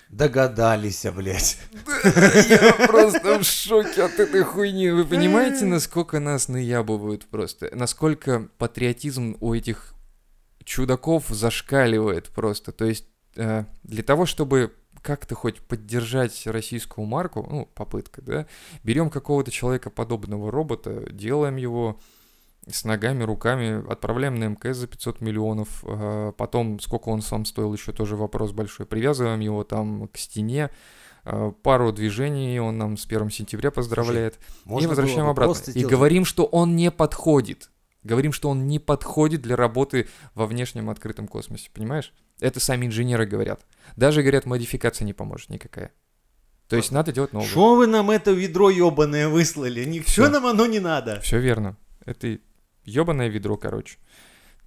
Догадались, 0.10 1.06
а, 1.06 1.12
блядь. 1.12 1.58
Я 2.50 2.88
просто 2.88 3.40
в 3.40 3.44
шоке 3.44 4.04
от 4.04 4.20
этой 4.20 4.44
хуйни. 4.44 4.90
Вы 4.90 5.06
понимаете, 5.06 5.66
насколько 5.66 6.20
нас 6.20 6.48
наябывают 6.48 7.26
просто? 7.26 7.70
Насколько 7.74 8.48
патриотизм 8.58 9.38
у 9.40 9.54
этих 9.54 9.94
чудаков 10.64 11.26
зашкаливает 11.30 12.30
просто. 12.30 12.72
То 12.72 12.86
есть 12.86 13.06
э, 13.36 13.66
для 13.84 14.04
того, 14.04 14.26
чтобы 14.26 14.74
как-то 15.02 15.36
хоть 15.36 15.62
поддержать 15.62 16.48
российскую 16.48 17.06
марку, 17.06 17.46
ну, 17.50 17.70
попытка, 17.76 18.22
да, 18.22 18.48
берем 18.84 19.10
какого-то 19.10 19.52
человека 19.52 19.90
подобного 19.90 20.52
робота, 20.52 21.06
делаем 21.12 21.58
его 21.58 22.00
с 22.68 22.84
ногами, 22.84 23.24
руками, 23.24 23.90
отправляем 23.92 24.36
на 24.36 24.46
МКС 24.46 24.78
за 24.78 24.88
500 24.88 25.22
миллионов, 25.22 25.84
э, 25.84 26.34
потом 26.38 26.80
сколько 26.80 27.10
он 27.10 27.22
сам 27.22 27.46
стоил, 27.46 27.74
еще 27.74 27.92
тоже 27.92 28.16
вопрос 28.16 28.52
большой, 28.52 28.86
привязываем 28.86 29.40
его 29.40 29.64
там 29.64 30.08
к 30.08 30.18
стене, 30.18 30.72
э, 31.26 31.52
пару 31.62 31.92
движений 31.92 32.60
он 32.60 32.78
нам 32.78 32.98
с 32.98 33.06
1 33.06 33.30
сентября 33.30 33.72
поздравляет, 33.72 34.36
и 34.66 34.70
Можно 34.70 34.90
возвращаем 34.90 35.26
бы 35.26 35.32
обратно. 35.32 35.72
И 35.72 35.86
говорим, 35.86 36.26
что 36.26 36.46
он 36.46 36.76
не 36.76 36.92
подходит. 36.92 37.70
Говорим, 38.04 38.34
что 38.34 38.50
он 38.50 38.68
не 38.68 38.78
подходит 38.78 39.42
для 39.42 39.56
работы 39.56 40.08
во 40.36 40.46
внешнем 40.46 40.92
открытом 40.92 41.28
космосе, 41.28 41.70
понимаешь? 41.74 42.14
Это 42.40 42.60
сами 42.60 42.86
инженеры 42.86 43.26
говорят. 43.26 43.62
Даже, 43.96 44.22
говорят, 44.22 44.46
модификация 44.46 45.06
не 45.06 45.14
поможет 45.14 45.50
никакая. 45.50 45.92
То 46.68 46.76
есть 46.76 46.92
надо 46.92 47.12
делать 47.12 47.34
новое. 47.34 47.48
Что 47.48 47.76
вы 47.76 47.88
нам 47.88 48.10
это 48.10 48.32
ведро 48.32 48.70
ебаное 48.70 49.30
выслали? 49.30 49.86
Ничего 49.86 50.26
Всё. 50.26 50.30
нам 50.30 50.46
оно 50.46 50.66
не 50.66 50.80
надо. 50.80 51.20
Все 51.22 51.40
верно. 51.40 51.78
Это 52.06 52.40
ебаное 52.86 53.28
ведро, 53.28 53.58
короче. 53.58 53.98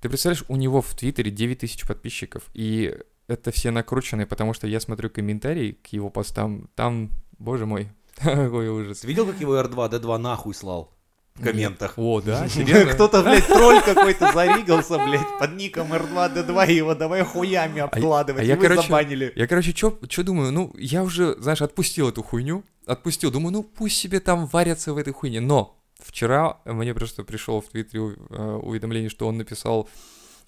Ты 0.00 0.09
представляешь, 0.09 0.44
у 0.48 0.57
него 0.57 0.81
в 0.81 0.94
Твиттере 0.94 1.31
9 1.31 1.59
тысяч 1.59 1.87
подписчиков, 1.87 2.44
и 2.54 2.96
это 3.26 3.50
все 3.50 3.70
накрученные, 3.70 4.26
потому 4.26 4.54
что 4.54 4.66
я 4.66 4.81
смотрю 4.81 5.11
комментарии 5.11 5.72
к 5.72 5.88
его 5.88 6.09
постам, 6.09 6.68
там, 6.74 7.11
боже 7.38 7.66
мой, 7.66 7.88
какой 8.16 8.68
ужас. 8.68 9.04
Видел, 9.04 9.26
как 9.26 9.40
его 9.40 9.59
R2-D2 9.59 10.18
нахуй 10.18 10.54
слал? 10.54 10.94
В 11.35 11.42
комментах. 11.42 11.94
О, 11.96 12.20
да, 12.20 12.48
серьезно? 12.48 12.92
Кто-то, 12.92 13.22
блядь, 13.22 13.46
тролль 13.46 13.81
какой-то 13.83 14.33
заригался, 14.33 14.98
блядь, 14.98 15.38
под 15.38 15.54
ником 15.54 15.92
R2-D2, 15.92 16.68
и 16.68 16.74
его 16.74 16.94
давай 16.94 17.22
хуями 17.22 17.81
обкладывать, 17.81 18.42
а 18.42 18.44
и 18.44 18.48
я, 18.48 18.57
короче, 18.57 18.83
забанили. 18.83 19.33
Я, 19.37 19.46
короче, 19.46 19.72
что 19.72 20.22
думаю, 20.22 20.52
ну, 20.52 20.72
я 20.76 21.02
уже, 21.04 21.37
знаешь, 21.40 21.62
отпустил 21.62 22.09
эту 22.09 22.22
хуйню, 22.22 22.64
отпустил, 22.87 23.31
думаю, 23.31 23.52
ну, 23.52 23.62
пусть 23.62 23.98
себе 23.98 24.20
там 24.20 24.46
варятся 24.46 24.92
в 24.92 24.96
этой 24.96 25.12
хуйне, 25.12 25.40
но 25.40 25.78
вчера 25.98 26.58
мне 26.64 26.94
просто 26.94 27.24
пришел 27.24 27.61
в 27.61 27.68
Твиттере 27.68 28.16
э, 28.30 28.58
уведомление, 28.62 29.11
что 29.11 29.26
он 29.28 29.38
написал... 29.38 29.88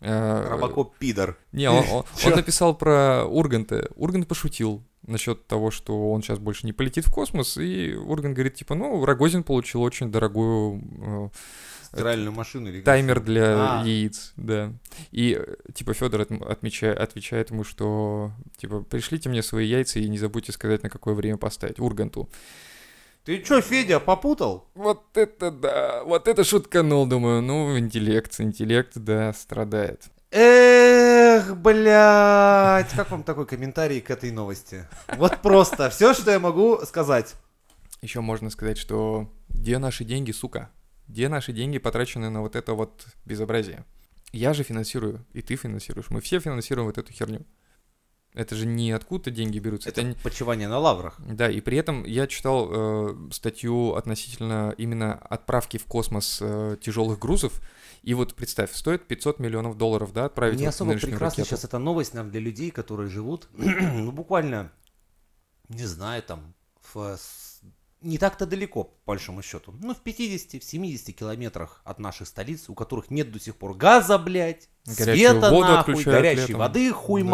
э, 0.01 0.49
Робокоп 0.51 0.97
пидор. 0.99 1.37
Не, 1.53 1.71
он, 1.71 1.85
он- 1.91 2.05
он 2.27 2.33
написал 2.35 2.75
про 2.77 3.25
Урганта. 3.25 3.91
Ургант 3.97 4.27
пошутил 4.29 4.83
насчет 5.07 5.47
того, 5.47 5.71
что 5.71 6.13
он 6.13 6.23
сейчас 6.23 6.39
больше 6.39 6.67
не 6.67 6.73
полетит 6.73 7.07
в 7.07 7.13
космос, 7.13 7.57
и 7.57 7.95
Ургант 7.95 8.35
говорит, 8.35 8.55
типа, 8.55 8.75
ну, 8.75 9.05
Рогозин 9.05 9.43
получил 9.43 9.83
очень 9.83 10.11
дорогую 10.13 10.83
э, 11.03 11.29
Стиральную 11.93 12.33
машину 12.33 12.69
или 12.69 12.83
таймер 12.83 13.19
для 13.21 13.81
А. 13.81 13.85
яиц, 13.85 14.33
да. 14.37 14.73
И, 15.11 15.41
типа, 15.75 15.93
Федор 15.95 16.21
отмечает, 16.47 16.99
отвечает 17.01 17.51
ему, 17.51 17.65
что, 17.65 18.31
типа, 18.59 18.83
пришлите 18.83 19.29
мне 19.29 19.43
свои 19.43 19.67
яйца 19.67 19.99
и 19.99 20.09
не 20.09 20.17
забудьте 20.19 20.53
сказать, 20.53 20.85
на 20.85 20.91
какое 20.91 21.15
время 21.15 21.37
поставить, 21.39 21.81
Урганту. 21.81 22.29
Ты 23.25 23.43
чё, 23.43 23.61
Федя, 23.61 24.01
попутал? 24.01 24.69
Вот 24.75 25.17
это 25.17 25.51
да, 25.51 26.03
вот 26.05 26.27
это 26.27 26.43
шутканул, 26.43 27.07
думаю, 27.07 27.43
ну, 27.43 27.79
интеллект, 27.79 28.41
интеллект, 28.41 28.93
да, 28.95 29.33
страдает. 29.35 30.05
Эх, 30.31 31.57
блядь. 31.57 32.91
Как 32.93 33.11
вам 33.11 33.23
такой 33.23 33.47
комментарий 33.47 34.01
к 34.01 34.11
этой 34.11 34.31
новости? 34.31 34.87
Вот 35.17 35.43
просто. 35.43 35.91
Все, 35.91 36.15
что 36.15 36.31
я 36.31 36.39
могу 36.39 36.79
сказать. 36.87 37.35
Еще 38.01 38.21
можно 38.21 38.49
сказать, 38.49 38.79
что 38.79 39.31
где 39.49 39.79
наши 39.79 40.05
деньги, 40.05 40.33
сука? 40.33 40.71
Где 41.09 41.29
наши 41.29 41.53
деньги, 41.53 41.79
потраченные 41.79 42.31
на 42.31 42.41
вот 42.41 42.57
это 42.57 42.73
вот 42.75 43.07
безобразие? 43.27 43.85
Я 44.33 44.55
же 44.55 44.63
финансирую, 44.63 45.27
и 45.33 45.43
ты 45.43 45.57
финансируешь. 45.57 46.09
Мы 46.09 46.21
все 46.21 46.39
финансируем 46.39 46.87
вот 46.87 46.97
эту 46.97 47.13
херню. 47.13 47.45
Это 48.35 48.55
же 48.55 48.65
не 48.65 48.93
откуда 48.93 49.31
деньги 49.31 49.59
берутся. 49.59 49.89
Это, 49.89 50.03
Это 50.03 50.21
почивание 50.23 50.69
на 50.69 50.79
лаврах. 50.79 51.17
Да, 51.19 51.51
и 51.51 51.61
при 51.61 51.79
этом 51.79 52.05
я 52.05 52.29
читал 52.29 52.69
э, 52.71 53.31
статью 53.33 53.95
относительно 53.95 54.73
именно 54.79 55.15
отправки 55.15 55.79
в 55.79 55.85
космос 55.87 56.39
э, 56.41 56.77
тяжелых 56.81 57.19
грузов. 57.19 57.61
И 58.03 58.15
вот 58.15 58.35
представь, 58.35 58.73
стоит 58.73 59.07
500 59.09 59.41
миллионов 59.41 59.77
долларов, 59.77 60.13
да, 60.13 60.27
отправить 60.27 60.59
Не 60.59 60.67
вот 60.67 60.75
особо 60.75 60.93
ракету. 60.93 61.45
сейчас 61.45 61.65
эта 61.65 61.79
новость, 61.79 62.15
наверное, 62.15 62.33
для 62.33 62.41
людей, 62.41 62.71
которые 62.71 63.11
живут, 63.11 63.49
ну, 63.53 64.13
буквально, 64.13 64.71
не 65.69 65.85
знаю, 65.85 66.23
там, 66.23 66.55
в, 66.95 67.19
не 68.01 68.17
так-то 68.17 68.47
далеко, 68.47 68.85
по 68.85 69.13
большому 69.13 69.43
счету. 69.43 69.75
Ну, 69.83 69.95
в 69.95 70.01
50, 70.01 70.63
в 70.63 70.65
70 70.65 71.15
километрах 71.17 71.83
от 71.85 71.99
наших 71.99 72.29
столиц, 72.29 72.69
у 72.69 72.75
которых 72.75 73.11
нет 73.11 73.31
до 73.33 73.41
сих 73.41 73.57
пор 73.57 73.75
газа, 73.75 74.19
блядь, 74.19 74.69
Горячую 74.87 75.17
света 75.17 75.51
нахуй, 75.51 76.05
горячей 76.05 76.41
летом. 76.41 76.59
воды 76.59 76.93
хуй 76.93 77.23
Да. 77.23 77.29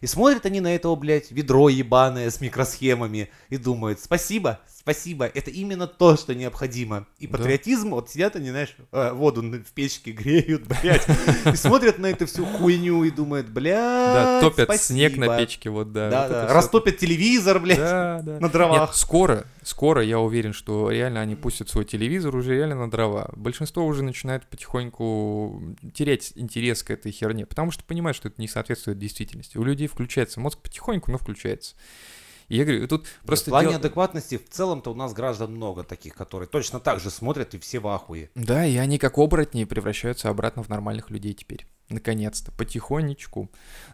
И 0.00 0.06
смотрят 0.06 0.46
они 0.46 0.60
на 0.60 0.74
этого, 0.74 0.94
блядь, 0.96 1.30
ведро 1.30 1.68
ебаное 1.68 2.30
с 2.30 2.40
микросхемами 2.40 3.30
и 3.48 3.56
думают, 3.56 4.00
спасибо, 4.00 4.60
спасибо, 4.80 5.26
это 5.26 5.50
именно 5.50 5.86
то, 5.86 6.16
что 6.16 6.34
необходимо. 6.34 7.06
И 7.18 7.26
Да. 7.26 7.36
патриотизм, 7.38 7.90
вот 7.90 8.10
сидят 8.10 8.36
они, 8.36 8.50
знаешь, 8.50 8.74
э, 8.92 9.12
воду 9.12 9.42
в 9.42 9.72
печке 9.72 10.12
греют, 10.12 10.64
блядь, 10.66 11.06
и 11.46 11.56
смотрят 11.56 11.98
на 11.98 12.06
эту 12.06 12.26
всю 12.26 12.44
хуйню 12.44 13.04
и 13.04 13.10
думают, 13.10 13.48
блядь, 13.48 13.76
Да, 13.76 14.40
топят 14.40 14.80
снег 14.80 15.16
на 15.16 15.26
спасибо». 15.26 15.38
печке, 15.46 15.70
вот 15.70 15.92
да. 15.92 16.10
Да, 16.10 16.22
вот 16.22 16.30
да, 16.30 16.54
растопят 16.54 16.96
телевизор, 16.98 17.60
блядь, 17.60 17.78
Да, 17.78 18.20
да. 18.22 18.40
на 18.40 18.48
дровах. 18.48 18.88
Нет, 18.90 18.96
скоро, 18.96 19.44
скоро, 19.62 20.02
я 20.02 20.18
уверен, 20.18 20.52
что 20.52 20.90
реально 20.90 21.20
они 21.20 21.36
пустят 21.36 21.68
свой 21.68 21.84
телевизор 21.84 22.34
уже 22.34 22.54
реально 22.56 22.74
на 22.76 22.90
дрова. 22.90 23.30
Большинство 23.36 23.86
уже 23.86 24.02
начинает 24.02 24.46
потихоньку 24.48 25.62
терять 25.94 26.32
интерес 26.36 26.82
к 26.82 26.90
этой 26.90 27.12
херне, 27.12 27.46
потому 27.46 27.70
что 27.70 27.84
понимают, 27.84 28.16
что 28.16 28.28
это 28.28 28.40
не 28.40 28.48
соответствует 28.48 28.98
действительности. 28.98 29.58
У 29.58 29.64
людей 29.64 29.88
включается 29.88 30.40
мозг 30.40 30.58
потихоньку, 30.58 31.10
но 31.10 31.18
включается. 31.18 31.74
И 32.50 32.56
я 32.56 32.64
говорю, 32.64 32.88
тут 32.88 33.06
в 33.06 33.26
просто... 33.26 33.48
плане 33.50 33.68
дело- 33.68 33.78
адекватности 33.78 34.36
в 34.36 34.48
целом-то 34.48 34.90
у 34.90 34.94
нас 34.94 35.12
граждан 35.14 35.54
много 35.54 35.84
таких, 35.84 36.14
которые 36.14 36.48
точно 36.48 36.80
так 36.80 36.98
же 36.98 37.08
смотрят 37.08 37.54
и 37.54 37.60
все 37.60 37.78
в 37.78 37.86
ахуе. 37.86 38.28
Да, 38.34 38.66
и 38.66 38.76
они 38.76 38.98
как 38.98 39.18
оборотни 39.18 39.62
превращаются 39.62 40.28
обратно 40.30 40.64
в 40.64 40.68
нормальных 40.68 41.10
людей 41.10 41.32
теперь. 41.32 41.64
Наконец-то, 41.90 42.50
потихонечку. 42.50 43.48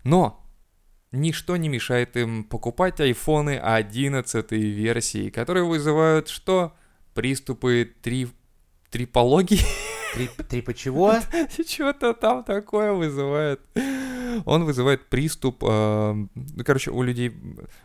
Но 0.04 0.42
ничто 1.12 1.58
не 1.58 1.68
мешает 1.68 2.16
им 2.16 2.44
покупать 2.44 2.98
айфоны 2.98 3.58
11 3.58 4.50
версии, 4.52 5.28
которые 5.28 5.64
вызывают 5.64 6.28
что? 6.28 6.72
Приступы 7.12 7.92
три... 8.00 8.28
трипологии? 8.90 9.60
Три, 10.14 10.28
трипа 10.48 10.72
чего? 10.72 11.14
Что-то 11.68 12.14
там 12.14 12.42
такое 12.42 12.92
вызывает. 12.94 13.60
Он 14.44 14.64
вызывает 14.64 15.08
приступ... 15.08 15.62
э, 15.64 16.12
ну, 16.12 16.64
короче, 16.64 16.90
у 16.90 17.02
людей... 17.02 17.32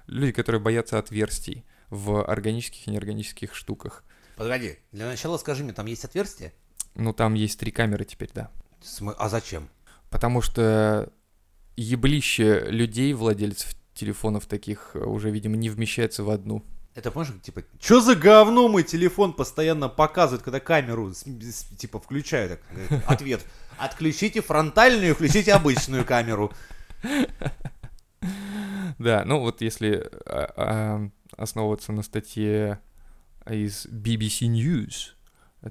Люди, 0.07 0.31
которые 0.31 0.61
боятся 0.61 0.99
отверстий 0.99 1.65
в 1.89 2.23
органических 2.23 2.87
и 2.87 2.91
неорганических 2.91 3.53
штуках. 3.55 4.03
Погоди, 4.37 4.79
для 4.91 5.07
начала 5.07 5.37
скажи 5.37 5.63
мне, 5.63 5.73
там 5.73 5.85
есть 5.85 6.05
отверстие? 6.05 6.53
Ну, 6.95 7.13
там 7.13 7.33
есть 7.33 7.59
три 7.59 7.71
камеры 7.71 8.05
теперь, 8.05 8.29
да. 8.33 8.51
А 9.17 9.29
зачем? 9.29 9.69
Потому 10.09 10.41
что 10.41 11.11
еблище 11.77 12.65
людей, 12.67 13.13
владельцев 13.13 13.73
телефонов 13.93 14.45
таких, 14.45 14.91
э, 14.93 14.99
уже, 14.99 15.31
видимо, 15.31 15.57
не 15.57 15.69
вмещается 15.69 16.23
в 16.23 16.29
одну. 16.29 16.63
Это 16.93 17.09
как, 17.09 17.41
типа, 17.41 17.63
что 17.79 18.01
за 18.01 18.15
говно 18.15 18.67
мой 18.67 18.83
телефон 18.83 19.31
постоянно 19.31 19.87
показывает, 19.87 20.43
когда 20.43 20.59
камеру, 20.59 21.13
типа, 21.77 21.99
включаю, 21.99 22.49
так, 22.49 23.03
ответ, 23.07 23.45
отключите 23.81 24.41
фронтальную, 24.41 25.15
включите 25.15 25.53
обычную 25.53 26.05
камеру. 26.05 26.51
Да, 28.99 29.23
ну 29.25 29.39
вот 29.39 29.61
если 29.61 30.07
а, 30.25 30.53
а, 30.55 31.09
основываться 31.35 31.91
на 31.91 32.03
статье 32.03 32.79
из 33.49 33.87
BBC 33.87 34.47
News, 34.47 35.15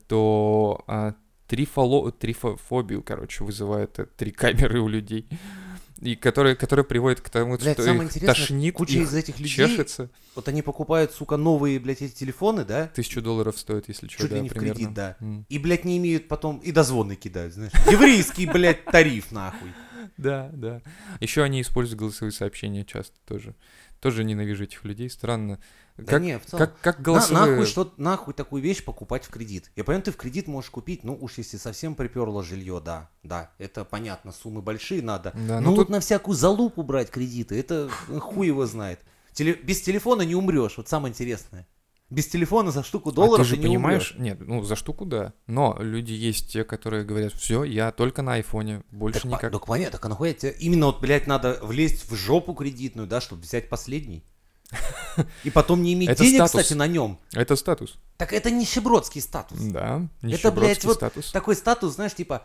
то 0.08 0.82
а, 0.88 1.14
трифоло- 1.48 2.10
трифофобию, 2.10 3.02
короче, 3.02 3.44
вызывает 3.44 3.98
три 4.16 4.32
камеры 4.32 4.80
у 4.80 4.88
людей. 4.88 5.28
И 6.00 6.16
которые, 6.16 6.56
которые 6.56 6.84
приводят 6.84 7.20
к 7.20 7.28
тому, 7.28 7.58
Блядь, 7.58 7.74
что 7.74 7.82
самое 7.84 8.08
их 8.08 8.24
тошнит, 8.24 8.74
куча 8.74 8.94
их 8.98 9.02
из 9.02 9.14
этих 9.14 9.38
людей, 9.38 9.54
чешется. 9.66 10.10
вот 10.34 10.48
они 10.48 10.62
покупают, 10.62 11.12
сука, 11.12 11.36
новые, 11.36 11.78
блядь, 11.78 12.00
эти 12.00 12.14
телефоны, 12.14 12.64
да, 12.64 12.86
Тысячу 12.88 13.20
долларов 13.20 13.58
стоит, 13.58 13.88
если 13.88 14.08
что, 14.08 14.22
чуть 14.22 14.30
да, 14.30 14.36
ли 14.36 14.42
не 14.42 14.48
в 14.48 14.52
примерно. 14.52 14.74
кредит, 14.74 14.94
да, 14.94 15.16
М. 15.20 15.44
и, 15.48 15.58
блядь, 15.58 15.84
не 15.84 15.98
имеют 15.98 16.26
потом, 16.28 16.58
и 16.58 16.72
дозвоны 16.72 17.16
кидают, 17.16 17.52
знаешь, 17.54 17.72
еврейский, 17.90 18.46
блядь, 18.46 18.84
тариф, 18.86 19.30
нахуй. 19.30 19.72
Да, 20.16 20.50
да. 20.52 20.80
Еще 21.20 21.42
они 21.42 21.60
используют 21.60 21.98
голосовые 22.00 22.32
сообщения 22.32 22.84
часто 22.84 23.16
тоже. 23.26 23.54
Тоже 24.00 24.24
ненавижу 24.24 24.64
этих 24.64 24.84
людей. 24.84 25.10
Странно. 25.10 25.58
Да 26.00 26.12
Как, 26.12 26.22
не, 26.22 26.38
в 26.38 26.46
целом, 26.46 26.58
как, 26.66 26.80
как 26.80 26.98
На- 26.98 27.04
голосовые... 27.04 27.50
нахуй, 27.52 27.66
что, 27.66 27.94
нахуй 27.96 28.34
такую 28.34 28.62
вещь 28.62 28.84
покупать 28.84 29.24
в 29.24 29.28
кредит? 29.30 29.70
Я 29.76 29.84
понимаю, 29.84 30.02
ты 30.04 30.12
в 30.12 30.16
кредит 30.16 30.46
можешь 30.48 30.70
купить, 30.70 31.04
ну 31.04 31.16
уж 31.20 31.38
если 31.38 31.56
совсем 31.56 31.94
приперло 31.94 32.42
жилье, 32.42 32.80
да, 32.84 33.10
да, 33.22 33.50
это 33.58 33.84
понятно, 33.84 34.32
суммы 34.32 34.62
большие 34.62 35.02
надо. 35.02 35.32
Да, 35.34 35.60
ну 35.60 35.70
ну 35.70 35.70
вот 35.70 35.76
тут- 35.84 35.88
на 35.90 36.00
всякую 36.00 36.36
залупу 36.36 36.82
брать 36.82 37.10
кредиты, 37.10 37.58
это 37.58 37.88
хуй 38.20 38.46
его 38.46 38.66
знает. 38.66 39.00
Теле- 39.32 39.60
без 39.62 39.80
телефона 39.82 40.22
не 40.22 40.34
умрешь, 40.34 40.76
вот 40.76 40.88
самое 40.88 41.12
интересное. 41.12 41.66
Без 42.08 42.26
телефона 42.26 42.72
за 42.72 42.82
штуку 42.82 43.10
А 43.10 43.12
долларов 43.12 43.46
ты 43.46 43.50
же 43.50 43.56
не 43.56 43.62
понимаешь, 43.66 44.10
умрешь. 44.16 44.24
нет, 44.38 44.40
ну 44.40 44.64
за 44.64 44.74
штуку 44.74 45.04
да. 45.06 45.32
Но 45.46 45.76
люди 45.78 46.12
есть 46.12 46.50
те, 46.52 46.64
которые 46.64 47.04
говорят, 47.04 47.32
все, 47.32 47.62
я 47.62 47.92
только 47.92 48.22
на 48.22 48.32
айфоне, 48.34 48.82
больше 48.90 49.20
Так, 49.20 49.30
никак. 49.30 49.52
так 49.52 49.64
понятно, 49.66 49.92
так 49.92 50.06
а 50.06 50.08
нахуя 50.08 50.34
тебе 50.34 50.50
именно 50.58 50.86
вот, 50.86 51.00
блядь, 51.00 51.28
надо 51.28 51.60
влезть 51.62 52.10
в 52.10 52.16
жопу 52.16 52.52
кредитную, 52.54 53.06
да, 53.06 53.20
чтобы 53.20 53.42
взять 53.42 53.68
последний. 53.68 54.24
И 55.44 55.50
потом 55.50 55.83
не 55.83 55.94
иметь 55.94 56.09
Это 56.11 56.22
денег, 56.22 56.37
статус. 56.46 56.50
кстати, 56.62 56.72
на 56.78 56.87
нем. 56.87 57.18
Это 57.33 57.56
статус. 57.56 57.98
Так 58.16 58.33
это 58.33 58.50
нищебродский 58.50 59.20
статус. 59.20 59.59
Да, 59.59 60.06
Это, 60.18 60.26
нищебродский 60.26 60.61
блядь, 60.61 60.85
вот 60.85 60.96
статус. 60.96 61.33
такой 61.33 61.56
статус, 61.56 61.94
знаешь, 61.94 62.14
типа 62.14 62.42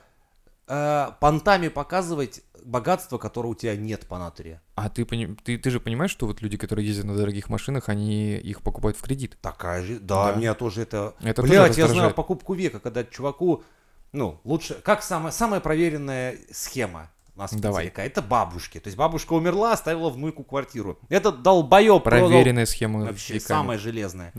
э, 0.68 1.08
понтами 1.20 1.68
показывать 1.68 2.42
богатство, 2.64 3.18
которого 3.20 3.52
у 3.52 3.56
тебя 3.56 3.76
нет 3.76 4.08
по 4.08 4.18
натуре. 4.18 4.60
А 4.74 4.90
ты, 4.90 5.06
ты, 5.06 5.58
ты 5.58 5.70
же 5.70 5.80
понимаешь, 5.80 6.12
что 6.12 6.26
вот 6.26 6.42
люди, 6.42 6.58
которые 6.58 6.88
ездят 6.88 7.06
на 7.06 7.16
дорогих 7.16 7.50
машинах, 7.50 7.90
они 7.90 8.38
их 8.38 8.62
покупают 8.64 8.98
в 8.98 9.02
кредит. 9.02 9.38
Такая 9.42 9.84
же. 9.84 10.00
Да, 10.00 10.32
Да. 10.32 10.38
меня 10.38 10.54
тоже 10.56 10.82
это. 10.82 11.14
Это 11.22 11.44
Блять, 11.44 11.78
я 11.78 11.88
знаю 11.88 12.14
покупку 12.14 12.54
века, 12.56 12.80
когда 12.80 13.04
чуваку, 13.04 13.64
ну, 14.12 14.40
лучше. 14.44 14.74
Как 14.84 15.04
самая, 15.04 15.32
самая 15.32 15.60
проверенная 15.60 16.38
схема 16.52 17.12
нас 17.36 17.54
Давай. 17.54 17.90
Питере? 17.90 18.08
Это 18.08 18.22
бабушки. 18.22 18.80
То 18.80 18.88
есть 18.88 18.98
бабушка 18.98 19.34
умерла, 19.34 19.74
оставила 19.74 20.10
внуку 20.10 20.44
квартиру. 20.44 21.00
Этот 21.10 21.42
долбоеб 21.42 22.04
продал. 22.04 22.30
Проверенная 22.30 22.66
схема 22.66 23.02
Вообще 23.02 23.36
веками. 23.36 23.48
самая 23.48 23.78
железная. 23.78 24.34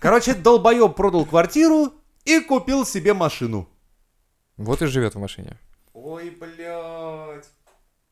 Короче, 0.00 0.30
этот 0.32 0.42
долбоеб 0.42 0.94
продал 0.94 1.24
квартиру 1.24 1.92
и 2.24 2.40
купил 2.40 2.86
себе 2.86 3.14
машину. 3.14 3.68
Вот 4.56 4.82
и 4.82 4.86
живет 4.86 5.14
в 5.14 5.18
машине. 5.18 5.58
Ой, 5.92 6.30
блядь. 6.30 7.48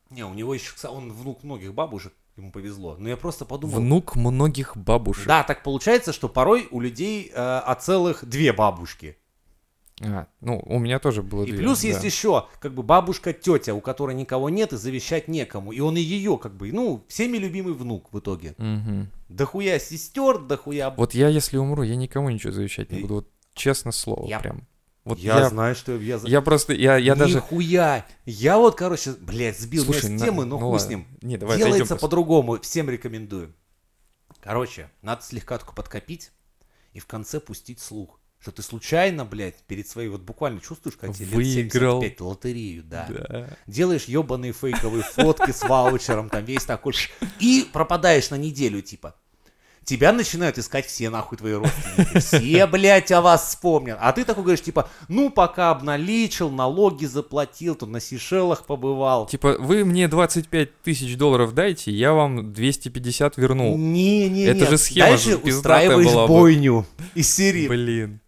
Не, 0.09 0.23
у 0.23 0.33
него 0.33 0.53
еще, 0.53 0.71
он 0.87 1.11
внук 1.11 1.43
многих 1.43 1.73
бабушек, 1.73 2.13
ему 2.37 2.51
повезло. 2.51 2.95
Но 2.97 3.09
я 3.09 3.17
просто 3.17 3.45
подумал. 3.45 3.75
Внук 3.77 4.15
многих 4.15 4.77
бабушек. 4.77 5.27
Да, 5.27 5.43
так 5.43 5.63
получается, 5.63 6.13
что 6.13 6.29
порой 6.29 6.67
у 6.71 6.79
людей 6.79 7.31
э, 7.33 7.35
от 7.35 7.83
целых 7.83 8.23
две 8.23 8.53
бабушки. 8.53 9.17
А, 10.01 10.27
ну, 10.41 10.61
у 10.65 10.77
меня 10.77 10.99
тоже 10.99 11.23
было 11.23 11.43
И 11.43 11.51
две, 11.51 11.57
плюс 11.57 11.81
да. 11.81 11.87
есть 11.87 12.03
еще, 12.03 12.47
как 12.59 12.73
бы 12.73 12.83
бабушка-тетя, 12.83 13.73
у 13.73 13.81
которой 13.81 14.15
никого 14.15 14.49
нет 14.49 14.73
и 14.73 14.77
завещать 14.77 15.27
некому. 15.27 15.71
И 15.71 15.79
он 15.79 15.97
и 15.97 16.01
ее, 16.01 16.37
как 16.37 16.55
бы, 16.55 16.71
ну, 16.71 17.03
всеми 17.07 17.37
любимый 17.37 17.73
внук 17.73 18.09
в 18.11 18.19
итоге. 18.19 18.53
Мгм. 18.57 19.09
Дохуя 19.27 19.79
сестер, 19.79 20.37
дохуя... 20.37 20.91
Вот 20.91 21.15
я, 21.15 21.29
если 21.29 21.57
умру, 21.57 21.81
я 21.81 21.95
никому 21.95 22.29
ничего 22.29 22.53
завещать 22.53 22.91
не 22.91 23.01
буду. 23.01 23.15
Вот 23.15 23.29
честно 23.53 23.91
слово, 23.91 24.27
Я- 24.27 24.39
прям. 24.39 24.67
Вот 25.03 25.19
я, 25.19 25.39
я, 25.39 25.49
знаю, 25.49 25.73
что 25.73 25.95
я... 25.95 26.19
я 26.21 26.41
просто, 26.41 26.73
я, 26.73 26.97
я 26.97 27.15
даже... 27.15 27.35
Нихуя! 27.35 28.05
Я 28.25 28.57
вот, 28.57 28.75
короче, 28.75 29.13
блядь, 29.13 29.57
сбил 29.57 29.85
Слушай, 29.85 30.09
меня 30.09 30.17
с 30.17 30.19
на- 30.19 30.25
темы, 30.25 30.43
но 30.43 30.59
ну 30.59 30.69
хуй 30.69 30.79
с 30.81 30.87
ним. 30.89 31.07
Не, 31.21 31.37
давай 31.37 31.57
Делается 31.57 31.95
по-другому, 31.95 32.59
всем 32.59 32.89
рекомендую. 32.89 33.55
Короче, 34.41 34.91
надо 35.01 35.23
слегка 35.23 35.59
только 35.59 35.73
подкопить 35.73 36.31
и 36.91 36.99
в 36.99 37.05
конце 37.05 37.39
пустить 37.39 37.79
слух. 37.79 38.19
Что 38.39 38.51
ты 38.51 38.61
случайно, 38.61 39.25
блядь, 39.25 39.63
перед 39.63 39.87
своей, 39.87 40.09
вот 40.09 40.21
буквально 40.21 40.61
чувствуешь, 40.61 40.95
как 40.95 41.13
тебе 41.13 41.25
лет 41.25 41.35
Выиграл. 41.35 42.01
75 42.01 42.21
лотерею, 42.21 42.83
да. 42.83 43.07
Да. 43.09 43.49
Делаешь 43.65 44.05
ебаные 44.05 44.53
фейковые 44.53 45.03
фотки 45.03 45.51
с 45.51 45.63
ваучером, 45.63 46.29
там 46.29 46.45
весь 46.45 46.63
такой, 46.63 46.93
и 47.39 47.67
пропадаешь 47.73 48.29
на 48.29 48.35
неделю, 48.35 48.81
типа. 48.81 49.15
Тебя 49.87 50.11
начинают 50.11 50.57
искать 50.57 50.85
все 50.85 51.09
нахуй 51.09 51.37
твои 51.37 51.53
родственники. 51.53 52.19
Все, 52.19 52.67
блядь, 52.67 53.09
о 53.13 53.21
вас 53.21 53.47
вспомнят. 53.47 53.97
А 54.01 54.11
ты 54.11 54.25
такой 54.25 54.43
говоришь, 54.43 54.61
типа, 54.61 54.89
ну, 55.07 55.29
пока 55.29 55.71
обналичил, 55.71 56.49
налоги 56.49 57.05
заплатил, 57.05 57.73
тут 57.73 57.87
на 57.87 58.01
Сейшелах 58.01 58.65
побывал. 58.65 59.27
Типа, 59.27 59.55
вы 59.57 59.85
мне 59.85 60.09
25 60.09 60.81
тысяч 60.81 61.15
долларов 61.15 61.53
дайте, 61.53 61.93
я 61.93 62.11
вам 62.11 62.51
250 62.51 63.37
верну. 63.37 63.77
Не, 63.77 64.27
не, 64.27 64.43
это 64.43 64.69
же 64.69 64.77
схема 64.77 65.11
Дальше 65.11 65.37
пиздатая 65.37 65.87
устраиваешь 65.87 66.07
была 66.07 66.27
бы. 66.27 66.33
бойню 66.33 66.85
из 67.15 67.33
серии. 67.33 67.69
Блин. 67.69 68.19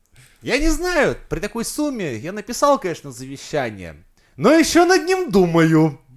Я 0.42 0.58
не 0.58 0.70
знаю, 0.70 1.18
при 1.30 1.40
такой 1.40 1.66
сумме 1.66 2.16
я 2.18 2.32
написал, 2.32 2.80
конечно, 2.80 3.12
завещание, 3.12 3.96
но 4.38 4.52
еще 4.54 4.86
над 4.86 5.06
ним 5.06 5.32
думаю. 5.32 6.00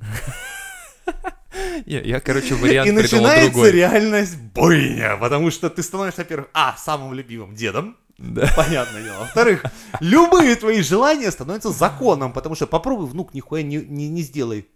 Я, 1.85 2.01
я, 2.01 2.21
короче, 2.21 2.55
вариант 2.55 2.89
И 2.89 2.93
начинается 2.93 3.51
другой. 3.51 3.73
реальность 3.73 4.37
бойня, 4.37 5.17
потому 5.19 5.51
что 5.51 5.69
ты 5.69 5.83
становишься, 5.83 6.23
во-первых, 6.23 6.49
а, 6.55 6.75
самым 6.79 7.13
любимым 7.13 7.55
дедом, 7.55 7.97
Да. 8.17 8.51
понятное 8.57 9.03
дело. 9.03 9.19
Во-вторых, 9.21 9.65
любые 10.01 10.57
твои 10.57 10.81
желания 10.83 11.31
становятся 11.31 11.71
законом, 11.71 12.33
потому 12.33 12.55
что 12.55 12.67
попробуй, 12.67 13.07
внук, 13.07 13.35
нихуя 13.35 13.63
не, 13.63 13.77
не, 13.77 14.09
не 14.09 14.23
сделай. 14.23 14.67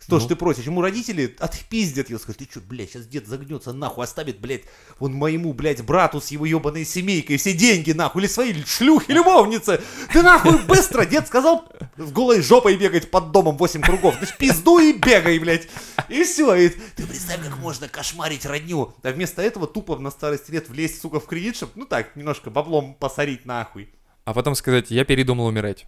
Что 0.00 0.18
ж 0.18 0.22
Ну. 0.22 0.28
ты 0.28 0.36
просишь? 0.36 0.64
Ему 0.64 0.80
родители 0.80 1.36
отпиздят 1.38 2.08
его, 2.08 2.18
скажут, 2.18 2.38
ты 2.38 2.48
что, 2.50 2.60
блядь, 2.60 2.90
сейчас 2.90 3.06
дед 3.06 3.26
загнется 3.26 3.72
нахуй, 3.72 4.04
оставит, 4.04 4.40
блядь, 4.40 4.62
вон 4.98 5.12
моему, 5.12 5.52
блядь, 5.52 5.82
брату 5.82 6.20
с 6.20 6.28
его 6.28 6.46
ебаной 6.46 6.86
семейкой 6.86 7.36
все 7.36 7.52
деньги, 7.52 7.92
нахуй, 7.92 8.22
или 8.22 8.28
свои 8.28 8.54
шлюхи, 8.64 9.12
любовницы. 9.12 9.80
Ты 10.12 10.22
нахуй 10.22 10.58
быстро, 10.64 11.04
дед 11.04 11.26
сказал, 11.26 11.70
с 11.98 12.10
голой 12.12 12.40
жопой 12.40 12.76
бегать 12.76 13.10
под 13.10 13.30
домом 13.30 13.58
8 13.58 13.82
кругов. 13.82 14.16
Значит, 14.16 14.38
пизду 14.38 14.78
и 14.78 14.94
бегай, 14.94 15.38
блядь. 15.38 15.68
И 16.08 16.24
все. 16.24 16.54
И 16.54 16.70
ты 16.70 17.06
представь, 17.06 17.44
как 17.44 17.58
можно 17.58 17.86
кошмарить 17.86 18.46
родню. 18.46 18.94
А 19.02 19.10
вместо 19.10 19.42
этого 19.42 19.66
тупо 19.66 19.96
на 19.98 20.10
старости 20.10 20.50
лет 20.50 20.68
влезть, 20.70 21.00
сука, 21.00 21.20
в 21.20 21.26
кредит, 21.26 21.56
чтобы, 21.56 21.72
ну 21.74 21.84
так, 21.84 22.16
немножко 22.16 22.48
баблом 22.50 22.94
посорить 22.94 23.44
нахуй. 23.44 23.92
А 24.24 24.32
потом 24.32 24.54
сказать, 24.54 24.90
я 24.90 25.04
передумал 25.04 25.46
умирать. 25.46 25.86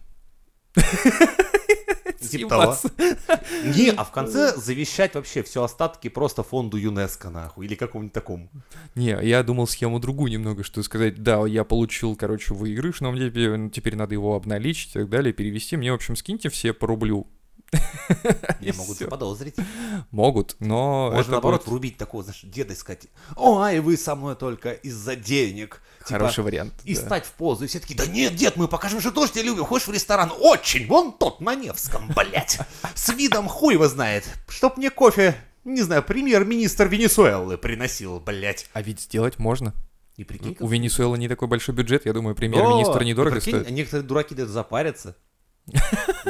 Типа 2.29 2.49
того. 2.49 2.75
Съебаться. 2.75 2.91
Не, 3.63 3.89
а 3.91 4.03
в 4.03 4.11
конце 4.11 4.55
завещать 4.55 5.15
вообще 5.15 5.43
все 5.43 5.63
остатки 5.63 6.07
просто 6.07 6.43
фонду 6.43 6.77
ЮНЕСКО, 6.77 7.29
нахуй, 7.29 7.65
или 7.65 7.75
какому-нибудь 7.75 8.13
такому. 8.13 8.49
Не, 8.95 9.17
я 9.21 9.43
думал 9.43 9.67
схему 9.67 9.99
другую 9.99 10.31
немного, 10.31 10.63
что 10.63 10.83
сказать, 10.83 11.21
да, 11.21 11.45
я 11.47 11.63
получил, 11.63 12.15
короче, 12.15 12.53
выигрыш, 12.53 13.01
но 13.01 13.11
мне 13.11 13.29
теперь 13.69 13.95
надо 13.95 14.13
его 14.13 14.35
обналичить 14.35 14.91
и 14.91 14.99
так 14.99 15.09
далее, 15.09 15.33
перевести. 15.33 15.77
Мне, 15.77 15.91
в 15.91 15.95
общем, 15.95 16.15
скиньте 16.15 16.49
все 16.49 16.73
по 16.73 16.87
рублю. 16.87 17.27
И 17.73 18.65
Меня 18.65 18.73
могут 18.75 18.97
заподозрить. 18.97 19.55
Могут, 20.11 20.55
но 20.59 21.11
Можно 21.11 21.33
наоборот 21.33 21.65
врубить 21.67 21.97
такого, 21.97 22.23
знаешь, 22.23 22.41
деда 22.43 22.73
искать. 22.73 23.07
Ой, 23.35 23.79
вы 23.79 23.97
со 23.97 24.15
мной 24.15 24.35
только 24.35 24.71
из-за 24.71 25.15
денег. 25.15 25.81
Типа, 25.99 26.19
хороший 26.19 26.43
вариант. 26.43 26.73
И 26.83 26.95
стать 26.95 27.25
в 27.25 27.31
позу. 27.31 27.65
И 27.65 27.67
все 27.67 27.79
такие, 27.79 27.95
да 27.95 28.05
нет, 28.05 28.35
дед, 28.35 28.55
мы 28.57 28.67
покажем, 28.67 28.99
что 28.99 29.11
тоже 29.11 29.31
тебя 29.31 29.43
любим. 29.43 29.65
Хочешь 29.65 29.87
в 29.87 29.91
ресторан? 29.91 30.31
Очень, 30.39 30.87
вон 30.87 31.13
тот 31.13 31.41
на 31.41 31.55
Невском, 31.55 32.09
блядь. 32.15 32.59
С 32.93 33.09
видом 33.09 33.47
хуй 33.47 33.75
его 33.75 33.87
знает. 33.87 34.25
Чтоб 34.47 34.77
мне 34.77 34.89
кофе, 34.89 35.35
не 35.63 35.81
знаю, 35.81 36.03
премьер-министр 36.03 36.87
Венесуэлы 36.87 37.57
приносил, 37.57 38.19
блядь. 38.19 38.69
А 38.73 38.81
ведь 38.81 39.01
сделать 39.01 39.39
можно. 39.39 39.73
И 40.17 40.23
прикинь, 40.23 40.55
У 40.59 40.67
Венесуэлы 40.67 41.17
не 41.17 41.27
такой 41.27 41.47
большой 41.47 41.73
бюджет, 41.73 42.05
я 42.05 42.13
думаю, 42.13 42.33
О, 42.33 42.35
премьер-министр 42.35 43.01
и 43.01 43.05
недорого 43.05 43.41
стоит. 43.41 43.69
Некоторые 43.71 44.05
дураки 44.05 44.35
дают 44.35 44.51
запарятся. 44.51 45.15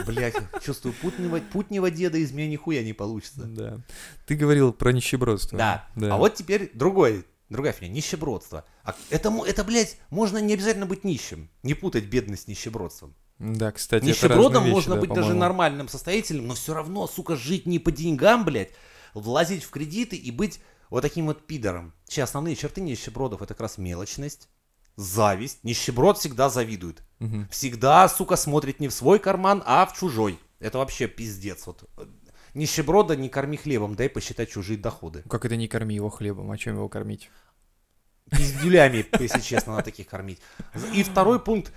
Блять, 0.06 0.36
чувствую, 0.64 0.94
путнего, 0.94 1.40
путнего 1.40 1.90
деда 1.90 2.18
из 2.18 2.32
меня 2.32 2.48
нихуя 2.48 2.84
не 2.84 2.94
получится. 2.94 3.44
Да. 3.44 3.80
Ты 4.26 4.36
говорил 4.36 4.74
про 4.74 4.92
нищебродство. 4.92 5.58
Да. 5.58 5.88
А 5.96 6.18
вот 6.18 6.36
теперь 6.36 6.72
другой, 6.74 7.26
другая 7.50 7.74
фигня, 7.74 7.90
нищебродство. 7.90 8.66
А 8.84 8.96
это, 9.10 9.34
это, 9.46 9.64
блядь, 9.64 9.98
можно 10.10 10.38
не 10.38 10.54
обязательно 10.54 10.86
быть 10.86 11.04
нищим. 11.04 11.50
Не 11.64 11.74
путать 11.74 12.06
бедность 12.06 12.44
с 12.44 12.48
нищебродством. 12.48 13.16
Да, 13.40 13.72
кстати, 13.72 14.06
Нищебродом 14.06 14.64
вещи, 14.64 14.74
можно 14.74 14.96
да, 14.96 15.02
быть 15.02 15.12
даже 15.12 15.34
нормальным 15.34 15.90
состоятельным, 15.90 16.48
но 16.48 16.54
все 16.54 16.74
равно, 16.74 17.08
сука, 17.08 17.36
жить 17.36 17.66
не 17.66 17.80
по 17.80 17.92
деньгам, 17.92 18.46
блядь, 18.46 18.70
влазить 19.14 19.64
в 19.64 19.70
кредиты 19.70 20.16
и 20.16 20.32
быть 20.32 20.62
вот 20.90 21.02
таким 21.02 21.26
вот 21.26 21.46
пидором. 21.46 21.94
Че, 22.08 22.24
основные 22.24 22.56
черты 22.56 22.80
нищебродов 22.82 23.42
это 23.42 23.54
как 23.54 23.62
раз 23.62 23.78
мелочность, 23.78 24.48
зависть. 24.96 25.64
Нищеброд 25.64 26.18
всегда 26.18 26.50
завидует. 26.50 27.02
Мгм. 27.20 27.48
Всегда, 27.50 28.08
сука, 28.10 28.36
смотрит 28.36 28.80
не 28.80 28.88
в 28.88 28.94
свой 28.94 29.20
карман, 29.20 29.64
а 29.66 29.86
в 29.86 29.98
чужой. 29.98 30.40
Это 30.60 30.78
вообще 30.78 31.08
пиздец. 31.08 31.66
Вот. 31.68 31.84
э, 31.98 32.06
Нищеброда 32.54 33.16
не 33.16 33.30
корми 33.30 33.58
хлебом, 33.58 33.96
дай 33.96 34.10
посчитать 34.10 34.50
чужие 34.52 34.78
доходы. 34.78 35.24
Как 35.30 35.46
это 35.46 35.56
не 35.56 35.68
корми 35.68 35.96
его 35.96 36.10
хлебом, 36.10 36.52
а 36.52 36.58
чем 36.58 36.76
его 36.76 36.88
кормить? 36.90 37.30
Пиздюлями, 38.30 39.06
если 39.20 39.42
честно, 39.42 39.74
надо 39.74 39.86
таких 39.86 40.08
кормить. 40.08 40.40
И 40.94 41.04
второй 41.04 41.40
пункт 41.40 41.74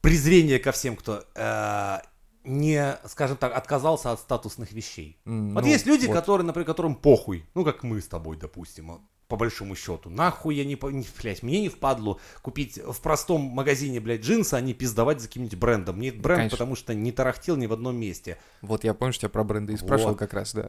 презрение 0.00 0.58
ко 0.58 0.72
всем, 0.72 0.96
кто 0.96 1.24
э, 1.34 1.98
не, 2.44 2.98
скажем 3.06 3.36
так, 3.36 3.56
отказался 3.56 4.12
от 4.12 4.20
статусных 4.20 4.72
вещей. 4.72 5.18
М, 5.24 5.54
Вот 5.54 5.62
ну, 5.64 5.70
есть 5.70 5.86
люди, 5.86 6.06
вот. 6.06 6.14
которые, 6.14 6.46
например, 6.46 6.66
которым 6.66 6.94
похуй, 6.94 7.46
ну 7.54 7.64
как 7.64 7.82
мы 7.82 8.00
с 8.00 8.08
тобой, 8.08 8.36
допустим, 8.36 8.90
по 9.34 9.38
большому 9.38 9.74
счету. 9.74 10.10
Нахуй 10.10 10.54
я 10.54 10.64
не, 10.64 10.76
по- 10.76 10.90
не 10.90 11.04
блядь, 11.20 11.42
мне 11.42 11.60
не 11.60 11.68
впадлу 11.68 12.20
купить 12.40 12.78
в 12.78 13.00
простом 13.00 13.40
магазине, 13.40 13.98
блядь, 13.98 14.20
джинсы, 14.20 14.54
а 14.54 14.60
не 14.60 14.74
пиздовать 14.74 15.20
за 15.20 15.26
каким-нибудь 15.26 15.58
брендом. 15.58 15.96
Мне 15.96 16.10
этот 16.10 16.20
бренд, 16.20 16.38
конечно. 16.38 16.56
потому 16.56 16.76
что 16.76 16.94
не 16.94 17.10
тарахтел 17.10 17.56
ни 17.56 17.66
в 17.66 17.72
одном 17.72 17.96
месте. 17.96 18.38
Вот 18.62 18.84
я 18.84 18.94
помню, 18.94 19.12
что 19.12 19.22
тебя 19.22 19.30
про 19.30 19.42
бренды 19.42 19.72
и 19.72 19.76
спрашивал 19.76 20.12
Вот. 20.12 20.18
как 20.20 20.34
раз, 20.34 20.54
да. 20.54 20.68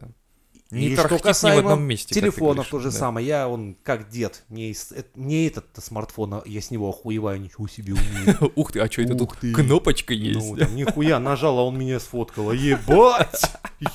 И 0.71 0.75
Не 0.89 0.93
что 0.95 1.03
тарахтит 1.03 1.17
ни 1.17 1.19
в 1.19 1.21
касаемо 1.23 1.71
одном 1.73 1.83
месте. 1.87 2.15
телефонов 2.15 2.67
то 2.69 2.79
же 2.79 2.89
да. 2.91 2.97
самое. 2.97 3.27
Я, 3.27 3.47
он, 3.47 3.75
как 3.83 4.09
дед, 4.09 4.43
мне, 4.49 4.71
из- 4.71 4.91
э, 4.91 5.03
мне 5.13 5.45
этот 5.45 5.67
смартфон, 5.77 6.33
а 6.33 6.41
я 6.45 6.59
с 6.59 6.71
него 6.71 6.89
охуеваю, 6.89 7.39
ничего 7.39 7.67
себе 7.67 7.93
умеет. 7.93 8.37
Ух 8.55 8.71
ты, 8.71 8.79
а 8.79 8.91
что 8.91 9.03
это 9.03 9.13
тут 9.15 9.35
кнопочка 9.35 10.15
Ну, 10.15 10.19
есть? 10.19 10.57
там, 10.59 10.75
нихуя, 10.75 11.19
нажал, 11.19 11.59
а 11.59 11.63
он 11.65 11.77
меня 11.77 11.99
сфоткал. 11.99 12.51
Ебать! 12.51 13.43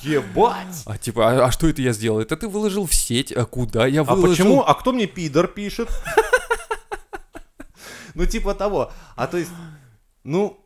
Ебать! 0.01 0.83
А 0.85 0.97
типа, 0.97 1.29
а, 1.43 1.45
а 1.47 1.51
что 1.51 1.67
это 1.67 1.81
я 1.81 1.91
сделал? 1.91 2.21
Это 2.21 2.37
ты 2.37 2.47
выложил 2.47 2.85
в 2.85 2.95
сеть, 2.95 3.33
а 3.33 3.45
куда 3.45 3.85
я 3.85 4.01
А 4.01 4.03
выложил? 4.05 4.45
почему? 4.45 4.61
А 4.61 4.73
кто 4.73 4.93
мне 4.93 5.07
пидор 5.07 5.47
пишет? 5.49 5.89
Ну, 8.13 8.25
типа 8.25 8.53
того. 8.55 8.91
А 9.15 9.27
то 9.27 9.37
есть, 9.37 9.51
ну, 10.23 10.65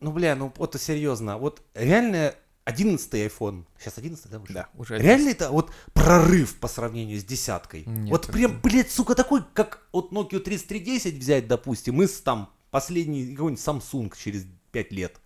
ну, 0.00 0.10
бля, 0.12 0.34
ну, 0.36 0.52
вот 0.56 0.74
серьезно. 0.80 1.36
Вот 1.38 1.62
реально 1.74 2.34
11 2.66 3.14
iPhone. 3.14 3.64
Сейчас 3.78 3.96
11, 3.96 4.28
да, 4.28 4.38
вышел? 4.40 4.54
Да, 4.54 4.68
уже 4.76 4.98
Реально 4.98 5.28
это 5.30 5.50
вот 5.50 5.70
прорыв 5.94 6.56
по 6.58 6.66
сравнению 6.66 7.18
с 7.20 7.24
десяткой. 7.24 7.84
Нет, 7.86 8.10
вот 8.10 8.26
прям, 8.26 8.60
блядь, 8.60 8.90
сука, 8.90 9.14
такой, 9.14 9.42
как 9.54 9.86
от 9.92 10.10
Nokia 10.12 10.40
3310 10.40 11.14
взять, 11.14 11.46
допустим, 11.46 12.02
и 12.02 12.06
с 12.08 12.20
там 12.20 12.50
последний 12.72 13.34
какой-нибудь 13.34 13.64
Samsung 13.64 14.12
через 14.20 14.46
5 14.72 14.92
лет. 14.92 15.20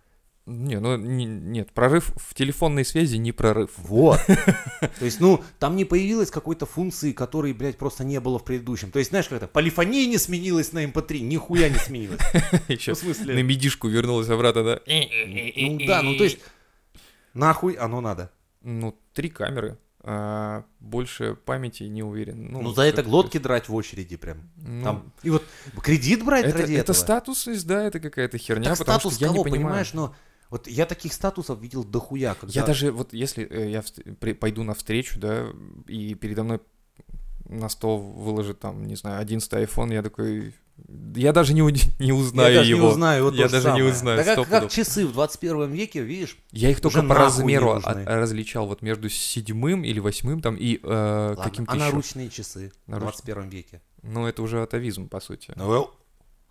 Не, 0.45 0.79
ну 0.79 0.97
не- 0.97 1.25
нет, 1.25 1.71
прорыв 1.71 2.11
в 2.15 2.33
телефонной 2.35 2.85
связи 2.85 3.15
не 3.17 3.31
прорыв. 3.31 3.71
Вот. 3.77 4.19
То 4.99 5.05
есть, 5.05 5.19
ну, 5.19 5.43
там 5.59 5.75
не 5.75 5.85
появилось 5.85 6.29
какой-то 6.29 6.65
функции, 6.67 7.11
которой, 7.11 7.53
блядь, 7.53 7.77
просто 7.77 8.03
не 8.03 8.19
было 8.19 8.37
в 8.37 8.43
предыдущем. 8.43 8.91
То 8.91 8.99
есть, 8.99 9.09
знаешь, 9.11 9.27
как 9.27 9.37
это, 9.37 9.47
полифония 9.47 10.05
не 10.07 10.17
сменилась 10.19 10.73
на 10.73 10.83
MP3, 10.83 11.21
нихуя 11.21 11.69
не 11.69 11.77
сменилась. 11.77 12.19
Еще 12.67 12.91
Ну, 12.91 12.95
в 12.95 12.99
смысле? 12.99 13.33
на 13.35 13.43
медишку 13.43 13.87
вернулась 13.87 14.29
обратно, 14.29 14.63
да? 14.63 14.79
Ну 14.87 15.79
да, 15.87 16.01
ну 16.03 16.17
то 16.17 16.23
есть, 16.23 16.39
нахуй 17.33 17.73
оно 17.73 18.01
надо. 18.01 18.31
Ну, 18.61 18.97
три 19.13 19.29
камеры. 19.29 19.77
а 20.03 20.63
больше 20.79 21.35
памяти 21.35 21.83
не 21.83 22.01
уверен. 22.03 22.47
Ну, 22.51 22.61
Ну, 22.61 22.71
за 22.73 22.83
это 22.83 23.03
глотки 23.03 23.37
драть 23.37 23.69
в 23.69 23.75
очереди 23.75 24.15
прям. 24.17 24.49
ну, 24.55 24.83
Там, 24.83 25.13
и 25.21 25.29
вот 25.29 25.43
кредит 25.83 26.23
брать 26.25 26.45
это, 26.45 26.57
ради 26.59 26.73
это 26.73 26.81
этого. 26.81 26.95
статусность, 26.95 27.67
да, 27.67 27.83
это 27.83 27.99
какая-то 27.99 28.37
херня, 28.39 28.69
Так 28.71 28.79
потому 28.79 28.99
статус 28.99 29.15
что 29.15 29.25
я 29.25 29.27
кого, 29.31 29.37
не 29.39 29.43
понимаю. 29.43 29.63
понимаешь, 29.65 29.93
но 29.93 30.15
вот 30.49 30.67
я 30.67 30.85
таких 30.87 31.13
статусов 31.13 31.59
видел 31.59 31.83
дохуя, 31.83 32.33
когда... 32.33 32.51
Я 32.59 32.65
даже 32.65 32.91
вот 32.91 33.13
если 33.13 33.45
э, 33.47 33.69
я 33.69 33.83
пойду 34.35 34.63
на 34.63 34.73
встречу, 34.73 35.19
да, 35.19 35.47
и 35.87 36.15
передо 36.15 36.43
мной 36.43 36.61
на 37.47 37.69
стол 37.69 37.99
выложит 37.99 38.59
там, 38.59 38.85
не 38.85 38.95
знаю, 38.95 39.19
11 39.21 39.53
iPhone, 39.53 39.93
я 39.93 40.01
такой, 40.01 40.55
я 41.15 41.33
даже 41.33 41.53
не, 41.53 41.61
не 41.99 42.11
узнаю 42.11 42.53
я 42.53 42.59
даже 42.59 42.69
его. 42.71 42.81
не 42.81 42.87
узнаю, 42.87 43.23
вот 43.25 43.33
Я 43.33 43.43
даже 43.49 43.55
не 43.57 43.61
самое. 43.61 43.85
узнаю, 43.91 44.17
Да 44.25 44.35
как, 44.35 44.47
как 44.49 44.69
часы 44.71 45.05
в 45.07 45.13
21 45.13 45.71
веке, 45.71 46.01
видишь? 46.01 46.37
Я 46.51 46.69
их 46.71 46.81
только 46.81 47.03
по 47.03 47.15
размеру 47.15 47.75
не 47.75 47.83
от- 47.83 48.07
различал 48.07 48.67
вот 48.67 48.81
между 48.81 49.09
седьмым 49.09 49.83
или 49.83 49.99
восьмым 49.99 50.41
там 50.41 50.55
и 50.55 50.79
э, 50.81 51.35
каким-то 51.41 51.71
а 51.71 51.75
еще. 51.75 51.85
наручные 51.85 52.29
часы 52.29 52.71
в 52.87 52.91
Наручные. 52.91 53.11
21 53.33 53.49
веке? 53.49 53.81
Ну, 54.03 54.25
это 54.25 54.41
уже 54.41 54.61
атовизм, 54.61 55.07
по 55.07 55.19
сути. 55.19 55.53
Ну, 55.55 55.89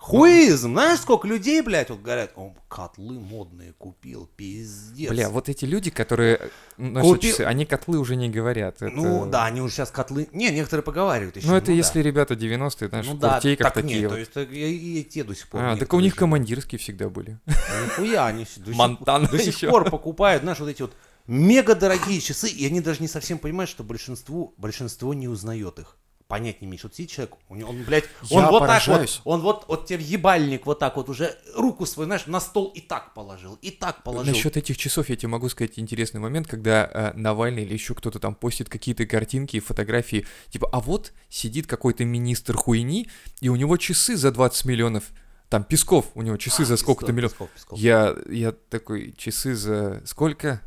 Хуизм, 0.02 0.70
знаешь, 0.72 1.00
сколько 1.00 1.28
людей, 1.28 1.60
блядь, 1.60 1.90
вот 1.90 2.00
говорят, 2.00 2.32
он 2.34 2.54
котлы 2.68 3.20
модные 3.20 3.74
купил, 3.74 4.30
пиздец. 4.34 5.10
Бля, 5.10 5.28
вот 5.28 5.50
эти 5.50 5.66
люди, 5.66 5.90
которые 5.90 6.40
носят 6.78 7.16
Купи- 7.18 7.28
часы, 7.30 7.42
они 7.42 7.66
котлы 7.66 7.98
уже 7.98 8.16
не 8.16 8.30
говорят. 8.30 8.76
Это- 8.80 8.90
Ну, 8.90 9.26
да, 9.26 9.44
они 9.44 9.60
уже 9.60 9.74
сейчас 9.74 9.90
котлы... 9.90 10.26
Не, 10.32 10.50
некоторые 10.52 10.82
поговаривают 10.84 11.36
еще. 11.36 11.46
Ну, 11.46 11.54
это 11.54 11.66
да. 11.66 11.72
если 11.74 12.00
ребята 12.00 12.32
90-е, 12.32 12.88
знаешь, 12.88 13.06
Ну 13.06 13.14
да, 13.18 13.34
куртейках 13.34 13.64
так 13.66 13.74
такие 13.74 14.00
нет, 14.00 14.08
вот. 14.08 14.14
то 14.14 14.18
есть 14.20 14.32
так 14.32 14.50
и, 14.50 15.00
и 15.00 15.04
те 15.04 15.22
до 15.22 15.34
сих 15.34 15.46
пор. 15.48 15.62
А, 15.62 15.76
так 15.76 15.92
у 15.92 16.00
них 16.00 16.14
же. 16.14 16.18
командирские 16.18 16.78
всегда 16.78 17.10
были. 17.10 17.38
Нихуя, 17.46 18.24
они 18.26 18.46
до 18.56 18.72
сих- 18.72 19.30
до 19.30 19.38
сих 19.38 19.54
еще. 19.54 19.68
пор 19.68 19.90
покупают, 19.90 20.42
знаешь, 20.42 20.60
вот 20.60 20.70
эти 20.70 20.80
вот 20.80 20.94
мега 21.26 21.74
дорогие 21.74 22.20
часы, 22.22 22.48
и 22.48 22.66
они 22.66 22.80
даже 22.80 23.02
не 23.02 23.08
совсем 23.08 23.38
понимают, 23.38 23.68
что 23.68 23.84
большинству, 23.84 24.54
большинство 24.56 25.12
не 25.12 25.28
узнает 25.28 25.78
их. 25.78 25.96
Понять 26.30 26.60
не 26.62 26.68
имеет. 26.68 26.82
Вот 26.84 26.94
сидит 26.94 27.10
человек, 27.10 27.34
у 27.48 27.56
него- 27.56 27.70
он, 27.70 27.82
блядь, 27.82 28.04
он 28.30 28.42
Я 28.44 28.50
вот 28.50 28.60
так 28.60 28.68
поражаюсь. 28.68 29.20
вот, 29.24 29.34
он 29.34 29.40
вот, 29.40 29.64
вот 29.66 29.86
тебе 29.86 30.04
ебальник 30.04 30.64
вот 30.64 30.78
так 30.78 30.94
вот 30.96 31.08
уже 31.08 31.36
руку 31.56 31.84
свою, 31.86 32.06
знаешь, 32.06 32.26
на 32.26 32.38
стол 32.40 32.68
и 32.68 32.80
так 32.80 33.14
положил, 33.14 33.58
и 33.62 33.72
так 33.72 34.04
положил. 34.04 34.32
Насчет 34.32 34.56
этих 34.56 34.76
часов 34.76 35.08
я 35.08 35.16
тебе 35.16 35.26
могу 35.28 35.48
сказать 35.48 35.72
интересный 35.76 36.20
момент, 36.20 36.46
когда 36.46 36.88
э, 36.92 37.12
Навальный 37.18 37.64
или 37.64 37.72
еще 37.72 37.94
кто-то 37.96 38.20
там 38.20 38.36
постит 38.36 38.68
какие-то 38.68 39.06
картинки 39.06 39.56
и 39.56 39.60
фотографии, 39.60 40.24
типа, 40.50 40.68
а 40.72 40.78
вот 40.78 41.12
сидит 41.28 41.66
какой-то 41.66 42.04
министр 42.04 42.56
хуйни, 42.56 43.08
и 43.40 43.48
у 43.48 43.56
него 43.56 43.76
часы 43.76 44.16
за 44.16 44.30
20 44.30 44.64
миллионов, 44.66 45.10
там 45.48 45.64
Песков, 45.64 46.06
у 46.14 46.22
него 46.22 46.36
часы 46.36 46.62
А, 46.62 46.64
за 46.64 46.76
сколько-то 46.76 47.10
миллионов. 47.12 47.32
Песков, 47.32 47.50
Песков. 47.50 47.76
Я, 47.80 48.14
я 48.30 48.52
такой, 48.52 49.12
часы 49.18 49.56
за 49.56 50.00
сколько? 50.06 50.62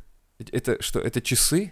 Это 0.52 0.82
что, 0.84 0.99
это 0.99 1.21
часы? 1.21 1.71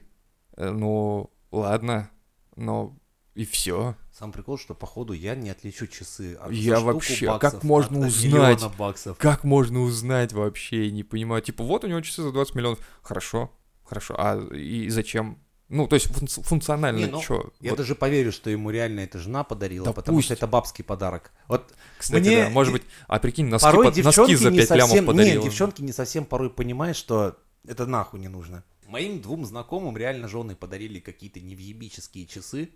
Э, 0.55 0.69
Ну, 0.69 1.29
ладно, 1.51 2.09
но 2.55 2.95
и 3.35 3.45
все. 3.45 3.95
Сам 4.11 4.31
прикол, 4.31 4.57
что 4.57 4.73
походу 4.75 5.13
я 5.13 5.35
не 5.35 5.49
отличу 5.49 5.87
часы 5.87 6.35
от 6.35 6.51
Я 6.51 6.79
вообще- 6.79 7.27
баксов 7.27 7.39
как 7.53 7.63
можно 7.63 7.99
от 7.99 8.07
узнать? 8.07 8.63
баксов. 8.77 9.17
Как 9.17 9.43
можно 9.43 9.81
узнать 9.81 10.33
вообще? 10.33 10.91
Не 10.91 11.03
понимаю. 11.03 11.41
Типа, 11.41 11.63
вот 11.63 11.83
у 11.83 11.87
него 11.87 12.01
часы 12.01 12.21
за 12.23 12.31
20 12.31 12.55
миллионов. 12.55 12.79
Хорошо, 13.01 13.51
хорошо, 13.83 14.15
а 14.17 14.37
и 14.53 14.89
зачем? 14.89 15.37
Ну, 15.69 15.87
то 15.87 15.95
есть 15.95 16.07
функци- 16.07 16.43
функционально 16.43 16.97
Не, 16.97 17.05
ну, 17.05 17.21
что? 17.21 17.53
Я 17.61 17.75
даже 17.77 17.95
поверю, 17.95 18.33
что 18.33 18.49
ему 18.49 18.69
реально 18.71 18.99
эта 18.99 19.17
жена 19.17 19.45
подарила, 19.45 19.85
Да 19.85 19.93
потому 19.93 20.17
пусть. 20.17 20.25
что 20.25 20.33
это 20.33 20.45
бабский 20.45 20.83
подарок. 20.83 21.31
Вот 21.47 21.73
Кстати, 21.97 22.19
мне 22.27 22.43
да, 22.43 22.49
может 22.49 22.73
быть, 22.73 22.83
а 23.07 23.19
прикинь, 23.19 23.45
носки, 23.45 23.63
порой 23.65 23.85
под- 23.85 24.03
носки 24.03 24.35
за 24.35 24.51
не 24.51 24.57
5 24.57 24.69
лямов 24.71 24.89
совсем, 24.89 25.05
подарила. 25.05 25.35
Нет, 25.35 25.43
девчонки 25.45 25.81
не 25.81 25.93
совсем 25.93 26.25
порой 26.25 26.49
понимают, 26.49 26.97
что 26.97 27.37
это 27.65 27.85
нахуй 27.85 28.19
не 28.19 28.27
нужно. 28.27 28.65
Моим 28.85 29.21
двум 29.21 29.45
знакомым 29.45 29.95
реально 29.95 30.27
жены 30.27 30.57
подарили 30.57 30.99
какие-то 30.99 31.39
невъебические 31.39 32.25
часы, 32.25 32.71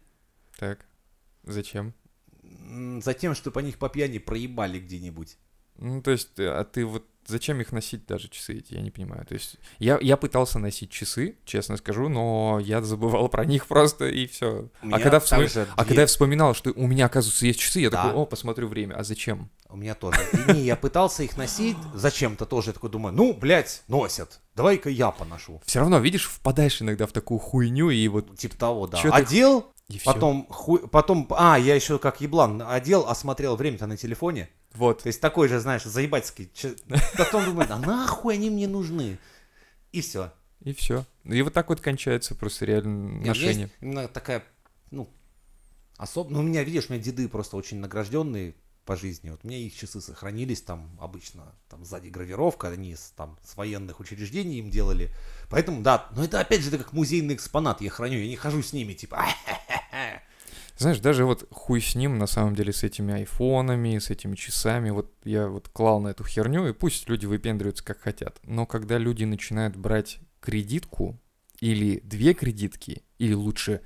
Так, 0.58 0.86
зачем? 1.44 1.94
м, 2.44 3.02
за 3.02 3.14
тем, 3.14 3.36
чтобы 3.36 3.60
они 3.60 3.70
их 3.70 3.78
по 3.78 3.90
пьяни 3.90 4.18
проебали 4.20 4.80
где-нибудь. 4.80 5.38
Ну, 5.78 6.02
то 6.02 6.12
есть, 6.12 6.40
э, 6.40 6.48
а 6.48 6.64
ты 6.64 6.86
вот 6.86 7.06
зачем 7.28 7.60
их 7.60 7.72
носить 7.72 8.06
даже 8.06 8.30
часы 8.30 8.60
эти, 8.60 8.76
я 8.76 8.82
не 8.82 8.92
понимаю. 8.92 9.26
То 9.26 9.34
есть, 9.34 9.58
я, 9.80 9.98
я 10.02 10.16
пытался 10.16 10.58
носить 10.60 10.90
часы, 10.92 11.38
честно 11.44 11.76
скажу, 11.78 12.08
но 12.08 12.60
я 12.64 12.82
забывал 12.82 13.28
про 13.30 13.44
них 13.46 13.66
просто, 13.68 14.08
и 14.08 14.26
все. 14.28 14.70
А 14.82 15.00
когда, 15.00 15.20
вспоми- 15.20 15.46
также 15.48 15.62
а 15.62 15.66
две- 15.66 15.86
когда 15.88 16.02
я 16.02 16.08
вспоминал, 16.08 16.54
что 16.54 16.72
у 16.76 16.88
меня, 16.88 17.08
оказывается, 17.08 17.46
есть 17.46 17.60
часы, 17.60 17.80
я 17.82 17.90
Да. 17.90 18.04
такой, 18.04 18.22
о, 18.22 18.26
посмотрю 18.26 18.68
время, 18.68 18.94
а 18.96 19.04
зачем? 19.04 19.50
У 19.68 19.76
меня 19.76 19.96
тоже. 19.96 20.20
И 20.32 20.54
не, 20.54 20.62
я 20.62 20.76
пытался 20.78 21.24
их 21.24 21.36
носить 21.36 21.76
зачем-то 21.94 22.46
тоже. 22.46 22.70
Я 22.70 22.74
такой 22.74 22.90
думаю, 22.92 23.14
ну, 23.14 23.34
блядь, 23.34 23.84
носят. 23.88 24.40
Давай-ка 24.56 24.90
я 24.90 25.12
поношу. 25.12 25.62
Все 25.66 25.80
равно, 25.80 26.00
видишь, 26.00 26.26
впадаешь 26.30 26.82
иногда 26.82 27.06
в 27.08 27.12
такую 27.12 27.40
хуйню, 27.40 27.90
и 27.90 28.08
вот, 28.08 28.38
Типа 28.38 28.56
того, 28.56 28.88
да. 28.88 28.98
Чё 29.02 29.12
Одел, 29.12 29.66
и 29.88 29.98
все. 30.00 30.06
потом, 30.06 30.48
хуй- 30.50 30.88
потом, 30.88 31.28
а, 31.32 31.60
я 31.60 31.76
еще 31.76 32.00
как 32.00 32.22
еблан 32.22 32.64
одел, 32.66 33.08
осмотрел 33.08 33.56
время-то 33.56 33.88
на 33.88 33.98
телефоне. 33.98 34.50
Вот. 34.74 35.04
То 35.04 35.08
есть 35.08 35.22
такой 35.22 35.48
же, 35.48 35.60
знаешь, 35.60 35.84
заебательский. 35.84 36.52
Потом 37.18 37.46
думаю, 37.46 37.68
да 37.68 37.78
нахуй 37.78 38.34
они 38.34 38.50
мне 38.50 38.68
нужны. 38.68 39.18
И 39.94 40.02
все. 40.02 40.34
И 40.62 40.74
все. 40.74 41.06
И 41.24 41.42
вот 41.42 41.54
так 41.54 41.70
вот 41.70 41.80
кончается 41.80 42.36
просто 42.36 42.66
реально 42.66 43.26
ношение. 43.26 43.62
Есть 43.64 43.74
именно 43.80 44.08
такая, 44.10 44.44
ну, 44.92 45.10
особо... 45.98 46.30
Ну, 46.30 46.40
у 46.40 46.44
меня, 46.44 46.64
видишь, 46.64 46.88
у 46.90 46.94
меня 46.94 47.02
деды 47.02 47.30
просто 47.30 47.56
очень 47.56 47.78
награжденные 47.78 48.56
по 48.86 48.96
жизни. 48.96 49.30
Вот 49.30 49.42
у 49.44 49.48
меня 49.48 49.58
их 49.58 49.76
часы 49.76 50.00
сохранились, 50.00 50.62
там 50.62 50.98
обычно 51.00 51.56
там 51.70 51.84
сзади 51.84 52.10
гравировка, 52.10 52.70
они 52.70 52.96
с, 52.96 53.14
там 53.16 53.38
с 53.44 53.58
военных 53.58 54.00
учреждений 54.00 54.60
им 54.60 54.70
делали. 54.70 55.12
Поэтому, 55.50 55.82
да, 55.82 56.10
но 56.16 56.24
это 56.24 56.40
опять 56.40 56.62
же 56.62 56.70
это 56.70 56.78
как 56.78 56.94
музейный 56.94 57.36
экспонат, 57.36 57.82
я 57.82 57.90
храню, 57.90 58.20
я 58.20 58.28
не 58.28 58.36
хожу 58.36 58.62
с 58.62 58.74
ними, 58.74 58.94
типа, 58.94 59.26
Знаешь, 60.78 61.00
даже 61.00 61.26
вот 61.26 61.48
хуй 61.52 61.80
с 61.80 61.96
ним, 61.96 62.18
на 62.18 62.28
самом 62.28 62.54
деле, 62.54 62.74
с 62.74 62.84
этими 62.84 63.14
айфонами, 63.14 63.98
с 63.98 64.10
этими 64.10 64.36
часами, 64.36 64.90
вот 64.90 65.12
я 65.24 65.48
вот 65.48 65.70
клал 65.70 66.02
на 66.02 66.10
эту 66.10 66.26
херню, 66.26 66.68
и 66.68 66.74
пусть 66.74 67.08
люди 67.08 67.26
выпендриваются 67.26 67.84
как 67.84 68.02
хотят. 68.02 68.40
Но 68.44 68.66
когда 68.66 68.98
люди 68.98 69.24
начинают 69.24 69.78
брать 69.78 70.20
кредитку, 70.42 71.18
или 71.62 72.02
две 72.04 72.34
кредитки, 72.34 73.04
или 73.18 73.34
лучше 73.34 73.82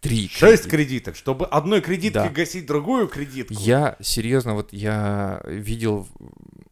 три 0.00 0.28
шесть 0.28 0.68
кредиток, 0.68 1.16
чтобы 1.16 1.46
одной 1.46 1.80
кредиткой 1.80 2.28
Да. 2.28 2.30
гасить 2.30 2.66
другую 2.66 3.08
кредитку. 3.08 3.54
Я 3.54 3.96
серьезно, 4.00 4.54
вот 4.54 4.72
я 4.72 5.42
видел 5.44 6.06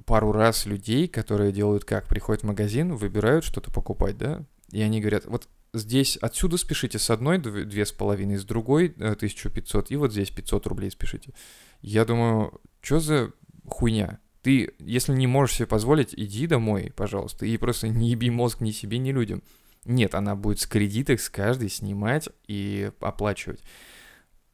пару 0.04 0.30
раз 0.30 0.66
людей, 0.66 1.08
которые 1.08 1.50
делают 1.50 1.84
как, 1.84 2.06
приходят 2.06 2.44
в 2.44 2.46
магазин, 2.46 2.94
выбирают 2.94 3.44
что-то 3.44 3.72
покупать, 3.72 4.16
да, 4.16 4.44
и 4.70 4.80
они 4.80 5.00
говорят, 5.00 5.26
вот 5.26 5.48
здесь 5.72 6.16
отсюда 6.16 6.56
спешите 6.56 6.98
с 6.98 7.10
одной 7.10 7.38
дв- 7.38 7.64
две 7.64 7.84
с 7.86 7.92
половиной, 7.92 8.36
с 8.36 8.44
другой 8.44 8.94
э, 8.98 9.12
1500, 9.12 9.90
и 9.90 9.96
вот 9.96 10.12
здесь 10.12 10.30
500 10.30 10.66
рублей 10.66 10.90
спешите. 10.90 11.32
Я 11.80 12.04
думаю, 12.04 12.60
что 12.80 13.00
за 13.00 13.32
хуйня? 13.66 14.18
Ты, 14.42 14.74
если 14.78 15.12
не 15.12 15.26
можешь 15.26 15.56
себе 15.56 15.66
позволить, 15.66 16.14
иди 16.16 16.46
домой, 16.46 16.92
пожалуйста, 16.94 17.46
и 17.46 17.56
просто 17.56 17.88
не 17.88 18.10
еби 18.10 18.30
мозг 18.30 18.60
ни 18.60 18.70
себе, 18.70 18.98
ни 18.98 19.10
людям. 19.10 19.42
Нет, 19.84 20.14
она 20.14 20.34
будет 20.36 20.60
с 20.60 20.66
кредиток 20.66 21.20
с 21.20 21.28
каждой 21.28 21.68
снимать 21.68 22.28
и 22.46 22.90
оплачивать. 23.00 23.62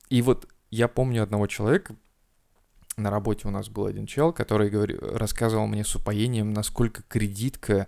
И 0.09 0.23
вот 0.23 0.49
я 0.71 0.89
помню 0.89 1.23
одного 1.23 1.47
человека, 1.47 1.97
на 2.97 3.11
работе 3.11 3.49
у 3.49 3.51
нас 3.51 3.69
был 3.69 3.87
один 3.87 4.07
чел, 4.07 4.33
который 4.33 4.71
говори- 4.71 4.99
рассказывал 4.99 5.67
мне 5.67 5.85
с 5.85 5.95
упоением, 5.95 6.53
насколько 6.53 7.03
кредитка 7.03 7.87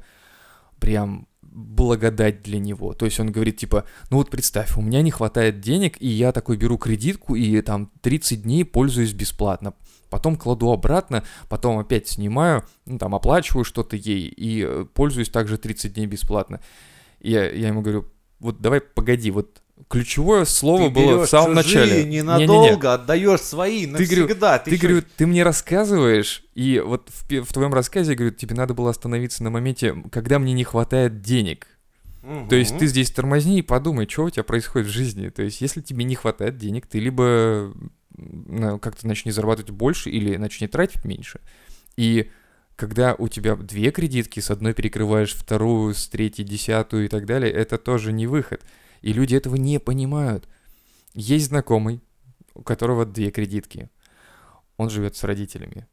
прям 0.79 1.29
благодать 1.55 2.43
для 2.43 2.59
него. 2.59 2.95
То 2.95 3.05
есть 3.05 3.21
он 3.21 3.31
говорит, 3.31 3.59
типа, 3.59 3.85
ну 4.11 4.17
вот 4.17 4.29
представь, 4.29 4.77
у 4.77 4.83
меня 4.83 5.03
не 5.03 5.13
хватает 5.13 5.61
денег, 5.61 5.97
и 6.01 6.09
я 6.09 6.33
такой 6.33 6.57
беру 6.57 6.77
кредитку, 6.77 7.37
и 7.37 7.61
там 7.63 7.91
30 8.03 8.43
дней 8.43 8.65
пользуюсь 8.65 9.13
бесплатно. 9.13 9.75
Потом 10.11 10.37
кладу 10.37 10.73
обратно, 10.73 11.25
потом 11.49 11.79
опять 11.79 12.09
снимаю, 12.09 12.65
ну 12.87 12.99
там 12.99 13.15
оплачиваю 13.15 13.65
что-то 13.65 13.97
ей, 13.97 14.27
и 14.27 14.65
э, 14.67 14.85
пользуюсь 14.93 15.31
также 15.31 15.57
30 15.57 15.95
дней 15.95 16.07
бесплатно. 16.07 16.61
И 17.21 17.31
я, 17.31 17.49
я 17.49 17.69
ему 17.69 17.83
говорю, 17.83 18.11
вот 18.41 18.61
давай 18.61 18.81
погоди, 18.81 19.31
вот 19.31 19.63
ключевое 19.89 20.45
слово 20.45 20.89
Ты 20.89 20.95
было 20.95 21.27
в 21.27 21.29
самом 21.29 21.63
чужие 21.63 21.81
начале. 21.85 22.05
Ненадолго, 22.05 22.95
отдаешь 22.95 23.41
свои 23.41 23.87
Ты, 23.87 24.05
говорю, 24.05 24.23
навсегда. 24.23 24.59
ты, 24.59 24.77
чё- 24.79 24.89
говорю, 24.89 25.05
ты 25.17 25.27
мне 25.27 25.43
рассказываешь, 25.43 26.45
и 26.55 26.81
вот 26.85 27.09
в, 27.11 27.43
в 27.45 27.53
твоем 27.53 27.75
рассказе, 27.75 28.15
говорю, 28.15 28.35
тебе 28.35 28.55
надо 28.55 28.75
было 28.75 28.91
остановиться 28.91 29.43
на 29.43 29.51
моменте, 29.51 29.95
когда 30.11 30.39
мне 30.39 30.53
не 30.53 30.65
хватает 30.65 31.21
денег. 31.23 31.67
То 32.49 32.57
есть 32.57 32.79
ты 32.79 32.87
здесь 32.87 33.11
тормозни 33.11 33.59
и 33.59 33.63
подумай, 33.63 34.09
что 34.09 34.25
у 34.25 34.31
тебя 34.31 34.45
происходит 34.45 34.89
в 34.89 34.91
жизни. 34.91 35.29
То 35.29 35.43
есть 35.43 35.61
если 35.61 35.83
тебе 35.83 36.05
не 36.05 36.15
хватает 36.15 36.57
денег, 36.57 36.87
ты 36.87 36.99
либо 36.99 37.75
как-то 38.81 39.07
начни 39.07 39.31
зарабатывать 39.31 39.73
больше 39.73 40.09
или 40.09 40.37
начни 40.37 40.67
тратить 40.67 41.05
меньше. 41.05 41.41
И 41.97 42.31
когда 42.77 43.15
у 43.19 43.29
тебя 43.29 43.57
две 43.57 43.91
кредитки, 43.91 44.41
с 44.41 44.51
одной 44.51 44.73
перекрываешь 44.73 45.35
вторую, 45.35 45.95
с 45.95 46.09
третьей 46.09 46.45
десятую 46.47 47.05
и 47.05 47.09
так 47.09 47.27
далее, 47.27 47.53
это 47.53 47.77
тоже 47.77 48.11
не 48.13 48.27
выход. 48.27 48.63
И 49.05 49.13
люди 49.13 49.35
этого 49.35 49.57
не 49.57 49.79
понимают. 49.79 50.49
Есть 51.13 51.49
знакомый, 51.49 52.01
у 52.55 52.63
которого 52.63 53.05
две 53.05 53.31
кредитки. 53.31 53.91
Он 54.79 54.89
живет 54.89 55.15
с 55.15 55.25
родителями. 55.25 55.87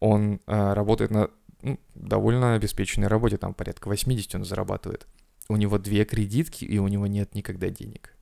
Он 0.00 0.40
а, 0.46 0.74
работает 0.74 1.10
на 1.10 1.28
ну, 1.60 1.78
довольно 1.94 2.54
обеспеченной 2.54 3.08
работе, 3.08 3.36
там 3.36 3.52
порядка 3.52 3.88
80 3.88 4.34
он 4.36 4.44
зарабатывает. 4.46 5.06
У 5.50 5.56
него 5.56 5.76
две 5.76 6.06
кредитки, 6.06 6.64
и 6.64 6.78
у 6.78 6.88
него 6.88 7.06
нет 7.06 7.34
никогда 7.34 7.68
денег. 7.68 8.16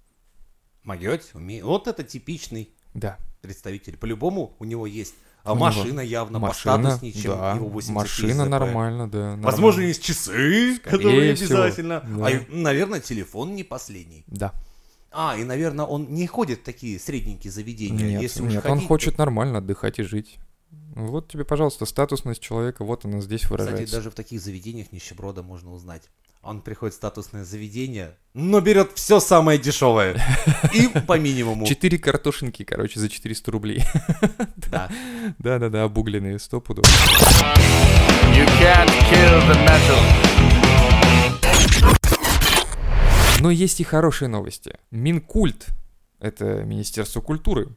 Могете, 0.83 1.29
уме- 1.35 1.62
Вот 1.62 1.87
это 1.87 2.03
типичный 2.03 2.68
Да. 2.94 3.16
представитель. 3.42 3.96
По-любому 3.96 4.57
у 4.59 4.64
него 4.64 4.88
есть 4.88 5.14
а, 5.44 5.53
У 5.53 5.57
него 5.57 5.64
машина 5.66 6.00
явно 6.00 6.38
Машина, 6.38 6.76
постатуснее, 6.76 7.12
чем 7.12 7.33
да, 7.33 7.53
его 7.55 7.68
80 7.68 7.94
машина 7.94 8.44
ЗП. 8.44 8.50
нормально, 8.50 9.11
да. 9.11 9.31
Возможно, 9.37 9.81
нормально. 9.81 9.88
есть 9.88 10.03
часы, 10.03 10.76
Скорее 10.76 10.79
которые 10.79 11.35
всего, 11.35 11.62
обязательно. 11.62 12.00
да. 12.07 12.26
А, 12.26 12.31
наверное, 12.50 13.00
телефон 13.00 13.55
не 13.55 13.64
последний. 13.64 14.24
Да. 14.26 14.53
А, 15.12 15.37
и, 15.37 15.44
наверное, 15.44 15.85
он 15.87 16.07
не 16.11 16.26
ходит 16.26 16.61
в 16.61 16.62
такие 16.62 16.98
средненькие 17.00 17.50
заведения. 17.53 18.07
Нет, 18.07 18.22
Если 18.22 18.42
нет, 18.42 18.64
он 18.66 18.74
ходить, 18.76 18.88
хочет 18.88 19.18
нормально 19.18 19.59
отдыхать 19.59 19.98
и 19.98 20.03
жить. 20.03 20.38
Вот 20.94 21.29
тебе, 21.29 21.44
пожалуйста, 21.44 21.87
статусность 21.87 22.40
человека, 22.40 22.85
вот 22.85 23.05
она 23.05 23.20
здесь 23.20 23.48
выражается. 23.48 23.85
Кстати, 23.85 23.96
даже 23.96 24.11
в 24.11 24.14
таких 24.14 24.40
заведениях 24.40 24.90
нищеброда 24.92 25.42
можно 25.42 25.72
узнать. 25.72 26.03
Он 26.42 26.62
приходит 26.62 26.94
в 26.94 26.96
статусное 26.96 27.44
заведение, 27.44 28.16
но 28.33 28.61
берет 28.61 28.92
все 28.94 29.20
самое 29.20 29.59
дешевое. 29.59 30.20
И 30.74 30.88
по 30.88 31.18
минимуму. 31.18 31.66
Четыре 31.66 31.98
картошинки, 31.98 32.64
короче, 32.64 32.98
за 32.98 33.09
400 33.09 33.50
рублей. 33.50 33.85
Да. 34.70 34.88
Да-да-да, 35.38 35.85
обугленные, 35.85 36.38
сто 36.38 36.61
пудов. 36.61 36.85
You 38.35 38.46
can't 38.61 38.88
kill 39.11 39.40
the 39.48 39.57
metal. 39.66 40.00
Но 43.40 43.50
есть 43.50 43.81
и 43.81 43.85
хорошие 43.85 44.29
новости. 44.29 44.79
Минкульт, 44.90 45.68
это 46.20 46.62
Министерство 46.64 47.20
культуры, 47.20 47.68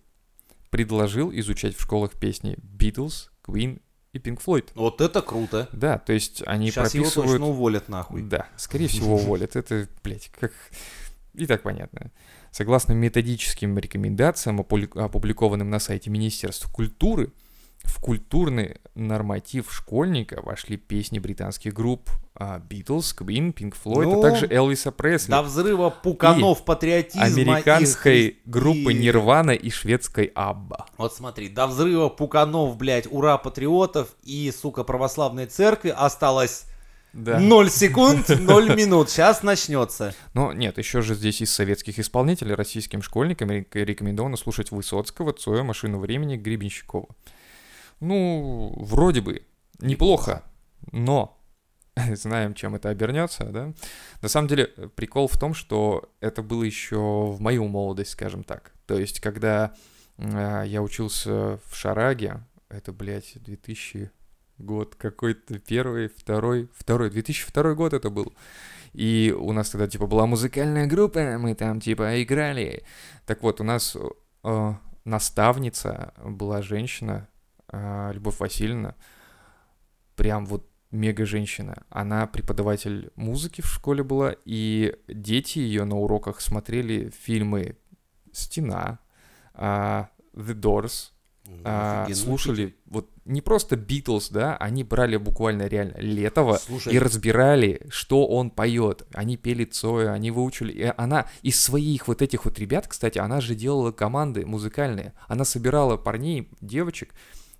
предложил 0.73 1.31
изучать 1.31 1.77
в 1.77 1.81
школах 1.83 2.13
песни 2.13 2.57
Beatles, 2.57 3.29
Queen 3.45 3.79
и 4.11 4.17
Pink 4.17 4.41
Floyd. 4.43 4.71
Вот 4.73 5.01
это 5.01 5.21
круто. 5.21 5.69
Да, 5.71 5.99
то 5.99 6.13
есть 6.13 6.41
они 6.47 6.71
Сейчас 6.71 6.95
его 6.95 7.03
прописывают... 7.03 7.31
точно 7.33 7.47
уволят 7.47 7.89
нахуй. 7.89 8.23
Да, 8.23 8.47
скорее 8.57 8.87
всего 8.87 9.17
уволят. 9.17 9.55
Это, 9.55 9.87
блядь, 10.03 10.31
как... 10.39 10.51
И 11.35 11.45
так 11.45 11.61
понятно. 11.61 12.11
Согласно 12.49 12.93
методическим 12.93 13.77
рекомендациям, 13.77 14.61
опубликованным 14.61 15.69
на 15.69 15.77
сайте 15.77 16.09
Министерства 16.09 16.71
культуры, 16.71 17.31
в 17.83 17.99
культурный 17.99 18.77
норматив 18.95 19.71
школьника 19.73 20.41
вошли 20.41 20.77
песни 20.77 21.19
британских 21.19 21.73
групп 21.73 22.09
а, 22.35 22.59
Beatles, 22.59 23.15
Queen, 23.17 23.53
Pink 23.53 23.73
Floyd, 23.83 24.03
Ну, 24.05 24.19
а 24.19 24.21
также 24.21 24.47
Элвиса 24.47 24.91
Пресли, 24.91 25.31
До 25.31 25.41
взрыва 25.43 25.89
пуканов 25.89 26.65
патриотизма. 26.65 27.27
и 27.27 27.31
американской 27.31 28.27
хри- 28.29 28.35
группы 28.45 28.93
и- 28.93 28.97
Нирвана 28.99 29.51
и 29.51 29.69
шведской 29.69 30.31
Абба. 30.33 30.85
Вот 30.97 31.13
смотри, 31.13 31.49
до 31.49 31.67
взрыва 31.67 32.09
пуканов, 32.09 32.77
блядь, 32.77 33.07
ура 33.11 33.37
патриотов 33.37 34.09
и, 34.23 34.51
сука, 34.51 34.83
православной 34.83 35.45
церкви 35.45 35.93
осталось 35.95 36.65
Да. 37.13 37.39
0 37.39 37.69
секунд, 37.69 38.27
0 38.39 38.75
минут. 38.75 39.09
Сейчас 39.11 39.43
начнется. 39.43 40.15
Но 40.33 40.51
нет, 40.53 40.79
еще 40.79 41.01
же 41.01 41.13
здесь 41.13 41.41
из 41.41 41.53
советских 41.53 41.99
исполнителей 41.99 42.55
российским 42.55 43.03
школьникам 43.03 43.51
рек- 43.51 43.75
рекомендовано 43.75 44.37
слушать 44.37 44.71
Высоцкого, 44.71 45.33
Цоя, 45.33 45.61
Машину 45.61 45.99
времени, 45.99 46.35
Гребенщикова. 46.37 47.07
Ну, 48.03 48.73
вроде 48.75 49.21
бы, 49.21 49.43
неплохо, 49.79 50.43
но 50.91 51.41
знаем, 51.95 52.53
чем 52.53 52.75
это 52.75 52.89
обернется, 52.89 53.45
да. 53.45 53.73
На 54.21 54.27
самом 54.27 54.49
деле, 54.49 54.73
э, 54.75 54.89
прикол 54.93 55.29
в 55.29 55.37
том, 55.37 55.53
что 55.53 56.11
это 56.19 56.41
было 56.43 56.63
еще 56.63 56.97
в 56.97 57.39
мою 57.39 57.65
молодость, 57.69 58.11
скажем 58.11 58.43
так. 58.43 58.73
То 58.87 58.99
есть, 58.99 59.21
когда 59.21 59.73
э, 60.17 60.63
я 60.67 60.81
учился 60.81 61.61
в 61.65 61.75
Шараге, 61.75 62.45
это, 62.67 62.91
блядь, 62.91 63.41
2000 63.41 64.11
год 64.57 64.95
какой-то, 64.95 65.59
первый, 65.59 66.09
второй, 66.09 66.69
второй, 66.75 67.09
2002 67.09 67.73
год 67.73 67.93
это 67.93 68.09
был. 68.09 68.33
И 68.91 69.33
у 69.37 69.53
нас 69.53 69.69
тогда, 69.69 69.87
типа, 69.87 70.07
была 70.07 70.25
музыкальная 70.25 70.87
группа, 70.87 71.37
мы 71.37 71.55
там, 71.55 71.79
типа, 71.79 72.21
играли. 72.21 72.83
Так 73.25 73.43
вот, 73.43 73.61
у 73.61 73.63
нас 73.63 73.95
э, 74.43 74.73
наставница 75.05 76.13
была 76.21 76.61
женщина, 76.61 77.29
Любовь 78.13 78.39
Васильевна, 78.39 78.95
прям 80.15 80.45
вот 80.45 80.69
мега 80.91 81.25
женщина. 81.25 81.83
Она 81.89 82.27
преподаватель 82.27 83.11
музыки 83.15 83.61
в 83.61 83.67
школе 83.67 84.03
была, 84.03 84.35
и 84.45 84.95
дети 85.07 85.59
ее 85.59 85.83
на 85.85 85.97
уроках 85.97 86.39
смотрели 86.39 87.09
фильмы 87.09 87.77
«Стена», 88.31 88.99
а, 89.53 90.09
«The 90.33 90.53
Doors», 90.53 91.11
а, 91.65 92.03
Офигенно. 92.03 92.23
слушали 92.23 92.75
вот 92.85 93.09
не 93.25 93.41
просто 93.41 93.75
Битлз, 93.75 94.29
да, 94.29 94.55
они 94.57 94.83
брали 94.83 95.17
буквально 95.17 95.67
реально 95.67 95.95
Летова 95.97 96.57
Слушай. 96.57 96.93
и 96.93 96.99
разбирали, 96.99 97.81
что 97.89 98.27
он 98.27 98.49
поет. 98.49 99.05
Они 99.13 99.35
пели 99.37 99.65
Цоя, 99.65 100.11
они 100.11 100.31
выучили. 100.31 100.71
И 100.71 100.93
она 100.95 101.27
из 101.41 101.61
своих 101.61 102.07
вот 102.07 102.21
этих 102.21 102.45
вот 102.45 102.59
ребят, 102.59 102.87
кстати, 102.87 103.17
она 103.19 103.41
же 103.41 103.55
делала 103.55 103.91
команды 103.91 104.45
музыкальные. 104.45 105.13
Она 105.27 105.45
собирала 105.45 105.97
парней, 105.97 106.49
девочек, 106.61 107.13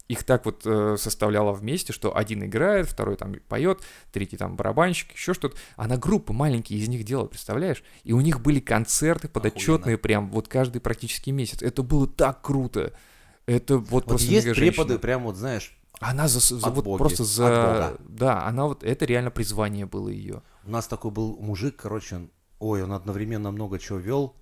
их 0.10 0.24
так 0.24 0.46
вот 0.46 0.64
э, 0.66 0.98
составляла 0.98 1.54
вместе, 1.54 1.94
что 1.94 2.16
один 2.16 2.44
играет, 2.44 2.88
второй 2.88 3.16
там 3.16 3.36
поет, 3.48 3.82
третий 4.12 4.38
там 4.38 4.56
барабанщик, 4.56 5.12
еще 5.14 5.34
что-то. 5.34 5.56
Она 5.76 5.98
группы 5.98 6.34
маленькие 6.34 6.80
из 6.80 6.88
них 6.90 7.04
делала, 7.06 7.28
представляешь? 7.28 7.84
И 8.04 8.12
у 8.14 8.20
них 8.22 8.42
были 8.42 8.60
концерты 8.60 9.28
подотчетные 9.30 9.98
прям 9.98 10.30
вот 10.30 10.48
каждый 10.48 10.82
практически 10.82 11.30
месяц. 11.30 11.62
Это 11.62 11.84
было 11.84 12.08
так 12.08 12.42
круто. 12.42 12.94
Это 13.46 13.78
вот, 13.78 13.90
Вот 13.90 14.06
просто 14.06 14.28
есть 14.28 14.54
преподы, 14.54 15.00
прям 15.00 15.24
вот, 15.24 15.36
знаешь, 15.36 15.78
Она 16.00 16.28
за, 16.28 16.40
за- 16.40 16.68
От 16.68 16.76
вот 16.76 16.86
боги, 16.86 17.00
просто 17.00 17.24
за... 17.24 17.98
Да, 18.00 18.46
она 18.46 18.66
вот... 18.66 18.84
Это 18.84 19.06
реально 19.06 19.32
призвание 19.32 19.86
было 19.86 20.10
ее. 20.10 20.42
У 20.66 20.70
нас 20.70 20.88
такой 20.88 21.12
был 21.12 21.38
мужик, 21.40 21.76
короче, 21.78 22.16
он, 22.16 22.32
ой, 22.60 22.84
он 22.84 22.92
одновременно 22.92 23.52
много 23.52 23.80
чего 23.80 24.00
вел, 24.00 24.36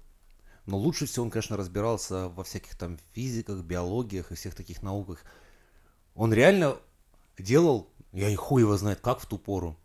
но 0.66 0.78
лучше 0.78 1.06
всего 1.06 1.26
он, 1.26 1.32
конечно, 1.32 1.58
разбирался 1.58 2.30
во 2.30 2.44
всяких 2.44 2.76
там 2.76 2.98
физиках, 3.14 3.60
биологиях 3.64 4.32
и 4.32 4.36
всех 4.36 4.56
таких 4.56 4.82
науках. 4.82 5.24
Он 6.16 6.34
реально 6.34 6.78
делал, 7.38 7.90
я 8.12 8.30
и 8.30 8.36
хуй 8.36 8.62
его 8.62 8.78
знает, 8.78 9.00
как 9.02 9.20
в 9.20 9.26
ту 9.26 9.38
пору, 9.38 9.78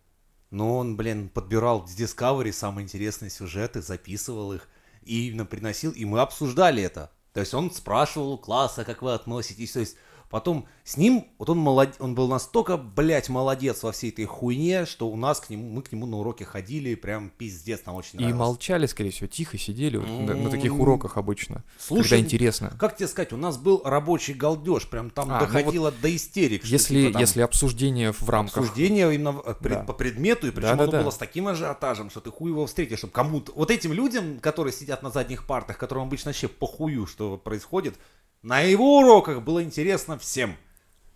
но 0.51 0.79
он, 0.79 0.97
блин, 0.97 1.29
подбирал 1.29 1.87
с 1.87 1.97
Discovery 1.99 2.53
самые 2.53 2.85
интересные 2.85 3.31
сюжеты, 3.31 3.83
записывал 3.83 4.53
их 4.53 4.69
и 5.03 5.29
именно 5.29 5.45
приносил, 5.45 5.93
и 5.93 6.05
мы 6.05 6.21
обсуждали 6.21 6.83
это. 6.83 7.11
То 7.33 7.41
есть 7.41 7.55
он 7.55 7.71
спрашивал 7.71 8.33
у 8.33 8.39
класса, 8.39 8.85
как 8.85 9.03
вы 9.03 9.13
относитесь, 9.13 9.73
то 9.73 9.81
есть 9.81 9.97
Потом 10.29 10.67
с 10.85 10.97
ним, 10.97 11.27
вот 11.39 11.51
он, 11.51 11.59
молод... 11.59 11.95
он 12.01 12.15
был 12.15 12.29
настолько, 12.29 12.77
блядь, 12.77 13.29
молодец 13.29 13.83
во 13.83 13.93
всей 13.93 14.11
этой 14.11 14.25
хуйне, 14.25 14.85
что 14.85 15.09
у 15.09 15.17
нас 15.17 15.41
к 15.41 15.51
нему, 15.51 15.69
мы 15.71 15.83
к 15.83 15.93
нему 15.93 16.07
на 16.07 16.19
уроки 16.19 16.43
ходили, 16.43 16.95
прям 16.97 17.31
пиздец, 17.31 17.83
нам 17.87 17.95
очень 17.97 18.19
И 18.19 18.23
нравилось. 18.23 18.39
молчали, 18.39 18.87
скорее 18.87 19.11
всего, 19.11 19.29
тихо 19.29 19.57
сидели 19.57 19.97
вот 19.97 20.09
на, 20.09 20.35
на 20.35 20.51
таких 20.51 20.75
уроках 20.79 21.17
обычно. 21.17 21.65
Слушай, 21.79 22.11
когда 22.11 22.19
интересно. 22.21 22.77
Как 22.79 22.97
тебе 22.97 23.09
сказать, 23.09 23.33
у 23.33 23.37
нас 23.37 23.57
был 23.57 23.83
рабочий 23.85 24.35
галдеж, 24.35 24.89
прям 24.89 25.11
там 25.11 25.31
А, 25.31 25.41
ну 25.41 25.47
доходило 25.47 25.93
до 25.93 26.15
истерик. 26.15 26.65
Если, 26.65 27.03
типа, 27.03 27.13
там 27.15 27.21
если 27.21 27.41
обсуждение 27.43 28.13
в 28.13 28.29
рамках... 28.29 28.59
обсуждение 28.59 29.15
именно 29.15 29.41
э, 29.45 29.55
пред- 29.55 29.79
Да. 29.79 29.85
по 29.85 29.93
предмету, 29.93 30.49
и 30.49 30.51
причем 30.51 30.71
оно 30.71 30.79
Да-да-да. 30.87 31.03
было 31.03 31.11
с 31.11 31.17
таким 31.17 31.49
ажиотажем, 31.49 32.11
что 32.11 32.21
ты 32.21 32.31
хуй 32.31 32.51
его 32.51 32.67
встретишь, 32.67 32.99
чтобы 32.99 33.13
кому-то... 33.13 33.53
Вот 33.55 33.71
этим 33.71 33.93
людям, 33.93 34.39
которые 34.41 34.73
сидят 34.73 35.03
на 35.03 35.11
задних 35.11 35.47
партах, 35.47 35.79
которым 35.79 36.05
обычно 36.05 36.31
вообще 36.31 36.49
похую, 36.49 37.07
что 37.07 37.37
происходит, 37.37 37.97
на 38.43 38.61
его 38.61 38.99
уроках 38.99 39.43
было 39.43 39.63
интересно 39.63 40.19
всем. 40.19 40.57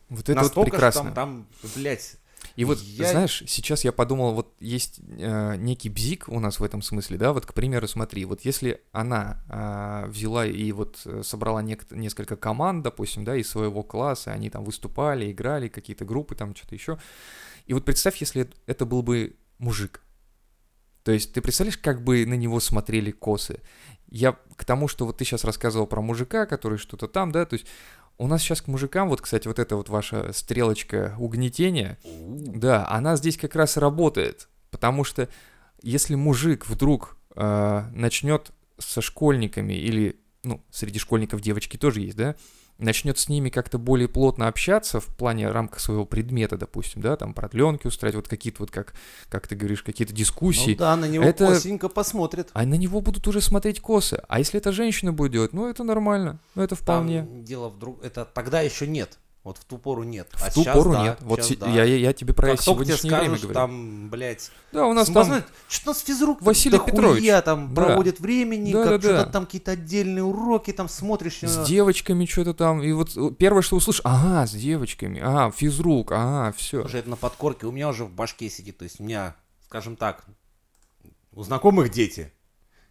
Вот 0.09 0.29
это 0.29 0.35
вот 0.35 0.43
Настолько, 0.43 0.71
прекрасно. 0.73 1.03
что 1.03 1.15
там, 1.15 1.47
там, 1.63 1.71
блядь, 1.77 2.17
И 2.57 2.65
вот, 2.65 2.79
Я- 2.81 3.11
знаешь, 3.11 3.45
сейчас 3.47 3.85
я 3.85 3.93
подумал, 3.93 4.35
вот 4.35 4.55
есть 4.59 5.01
э, 5.19 5.55
некий 5.57 5.89
бзик 5.89 6.29
у 6.29 6.41
нас 6.41 6.59
в 6.59 6.65
этом 6.65 6.83
смысле, 6.83 7.17
да, 7.17 7.33
вот, 7.33 7.47
к 7.47 7.55
примеру, 7.55 7.87
смотри, 7.87 8.25
вот 8.25 8.41
если 8.45 8.83
она 8.93 9.45
а, 9.49 10.07
взяла 10.07 10.47
и 10.47 10.73
вот 10.73 11.01
э, 11.05 11.23
собрала 11.23 11.63
нек- 11.63 11.95
несколько 11.95 12.37
команд, 12.37 12.83
допустим, 12.83 13.25
да, 13.25 13.37
из 13.37 13.49
своего 13.49 13.83
класса, 13.85 14.33
они 14.33 14.51
там 14.51 14.65
выступали, 14.65 15.31
играли, 15.31 15.69
какие-то 15.69 16.05
группы, 16.05 16.35
там 16.35 16.57
что-то 16.57 16.75
еще, 16.75 16.99
и 17.67 17.73
вот 17.75 17.85
представь, 17.85 18.17
если 18.17 18.51
это 18.67 18.85
был 18.85 19.03
бы 19.03 19.37
мужик, 19.59 20.03
то 21.05 21.13
есть 21.13 21.33
ты 21.33 21.41
представляешь, 21.41 21.79
как 21.79 22.03
бы 22.03 22.27
на 22.27 22.35
него 22.35 22.59
смотрели 22.61 23.11
косы? 23.11 23.61
Я 24.11 24.37
к 24.57 24.65
тому, 24.65 24.89
что 24.89 25.07
вот 25.07 25.17
ты 25.17 25.25
сейчас 25.25 25.45
рассказывал 25.45 25.87
про 25.87 26.01
мужика, 26.01 26.47
который 26.47 26.79
что-то 26.79 27.09
там, 27.09 27.33
да, 27.33 27.45
то 27.47 27.55
есть 27.55 27.67
у 28.19 28.27
нас 28.27 28.43
сейчас 28.43 28.61
к 28.61 28.67
мужикам, 28.67 29.09
вот, 29.09 29.21
кстати, 29.21 29.49
вот 29.49 29.59
эта 29.59 29.77
вот 29.77 29.89
ваша 29.89 30.33
стрелочка 30.33 31.15
угнетения, 31.19 31.97
да, 32.05 32.87
она 32.89 33.17
здесь 33.17 33.39
как 33.39 33.55
раз 33.55 33.77
работает, 33.77 34.49
потому 34.71 35.05
что 35.05 35.29
если 35.83 36.17
мужик 36.17 36.69
вдруг 36.69 37.17
начнет 37.35 38.51
со 38.79 39.01
школьниками 39.01 39.73
или, 39.73 40.21
ну, 40.43 40.63
среди 40.71 40.99
школьников 40.99 41.41
девочки 41.41 41.77
тоже 41.79 42.01
есть, 42.01 42.17
да, 42.17 42.35
начнет 42.81 43.19
с 43.19 43.29
ними 43.29 43.49
как-то 43.51 43.79
более 43.79 44.09
плотно 44.09 44.49
общаться 44.49 45.01
в 45.01 45.07
плане 45.07 45.51
рамках 45.51 45.81
своего 45.81 46.05
предмета, 46.05 46.57
допустим, 46.57 47.03
да, 47.03 47.17
там 47.17 47.35
продленки 47.35 47.87
устраивать, 47.87 48.17
вот 48.17 48.29
какие-то 48.29 48.63
вот, 48.63 48.71
как, 48.71 48.95
как 49.29 49.47
ты 49.47 49.55
говоришь, 49.57 49.83
какие-то 49.83 50.13
дискуссии, 50.13 50.71
Ну 50.73 50.77
да, 50.77 50.97
на 50.97 51.07
него 51.07 51.25
Это- 51.25 51.47
косенько 51.49 51.89
посмотрят. 51.89 52.51
а 52.53 52.65
на 52.65 52.75
него 52.75 53.01
будут 53.01 53.27
уже 53.29 53.41
смотреть 53.41 53.81
косы. 53.81 54.23
А 54.29 54.39
если 54.39 54.59
это 54.59 54.73
женщина 54.73 55.13
будет 55.13 55.33
делать, 55.33 55.53
ну 55.53 55.69
это 55.69 55.85
нормально, 55.85 56.39
ну 56.55 56.63
это 56.63 56.75
вполне. 56.75 57.21
Там 57.25 57.45
дело 57.45 57.69
в 57.69 57.79
друг... 57.79 58.03
Это 58.05 58.25
тогда 58.25 58.61
еще 58.61 58.87
нет. 58.87 59.19
Вот 59.43 59.57
в 59.57 59.65
ту 59.65 59.79
пору 59.79 60.03
нет. 60.03 60.29
В 60.35 60.43
а 60.43 60.51
ту 60.51 60.63
щас 60.63 60.77
пору 60.77 60.93
да, 60.93 61.03
нет. 61.03 61.19
Вот 61.23 61.39
щас 61.39 61.49
се- 61.49 61.57
да. 61.57 61.67
я, 61.71 61.85
я, 61.85 61.97
я 61.97 62.13
тебе 62.13 62.35
про 62.35 62.49
Как 62.49 62.61
сегодняшнее 62.61 63.11
время 63.11 63.37
скажешь, 63.39 63.43
говорю. 63.43 63.55
там, 63.55 64.11
блядь, 64.11 64.51
Да, 64.71 64.87
у 64.87 64.93
нас 64.93 65.09
Ну, 65.09 65.15
там 65.15 65.45
что 65.67 65.91
у 65.91 65.95
нас 65.95 66.01
физрук 66.03 66.43
Василий 66.43 66.79
Петрович. 66.79 67.25
там 67.43 67.73
Да. 67.73 67.87
проводит 67.87 68.21
времени, 68.21 68.71
Да, 68.71 68.83
как 68.85 68.93
да, 68.93 69.09
что-то 69.09 69.25
да. 69.25 69.33
там 69.33 69.47
какие-то 69.47 69.71
отдельные 69.71 70.25
уроки, 70.25 70.75
там 70.75 70.91
смотришь. 70.91 71.39
с 71.43 71.57
э, 71.57 71.67
девочками 71.67 72.27
что-то 72.27 72.53
там, 72.53 72.83
и 72.83 72.93
вот 72.93 73.17
э, 73.17 73.31
первое, 73.39 73.63
что 73.63 73.77
услышишь, 73.77 74.03
ага, 74.05 74.47
с 74.47 74.51
девочками, 74.53 75.21
ага, 75.21 75.51
физрук, 75.51 76.13
ага, 76.13 76.53
все. 76.55 76.83
Слушай, 76.83 77.01
это 77.01 77.09
на 77.09 77.17
подкорке 77.17 77.67
у 77.67 77.73
меня 77.73 77.89
уже 77.89 78.05
в 78.05 78.11
башке 78.11 78.51
сидит. 78.51 78.77
То 78.77 78.85
есть 78.85 79.01
у 79.01 79.05
меня, 79.05 79.35
скажем 79.65 79.97
так, 79.97 80.23
у 81.33 81.43
знакомых 81.43 81.91
дети. 81.91 82.31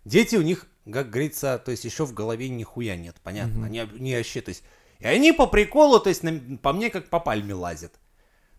Дети 0.04 0.36
у 0.36 0.42
них, 0.42 0.66
как 0.92 1.12
говорится, 1.12 1.62
то 1.64 1.70
есть 1.70 1.86
еще 1.86 2.08
в 2.08 2.14
голове 2.16 2.50
нихуя 2.50 2.96
нет, 2.96 3.18
понятно? 3.22 3.60
Мгм. 3.60 3.64
Они, 3.66 3.88
не 4.00 4.16
вообще, 4.18 4.42
то 4.42 4.50
есть... 4.50 4.64
И 5.00 5.06
они 5.08 5.32
по 5.32 5.48
приколу, 5.48 6.00
то 6.00 6.10
есть 6.10 6.24
на- 6.24 6.58
по 6.58 6.74
мне 6.74 6.90
как 6.90 7.10
по 7.10 7.20
пальме 7.20 7.54
лазят. 7.54 7.94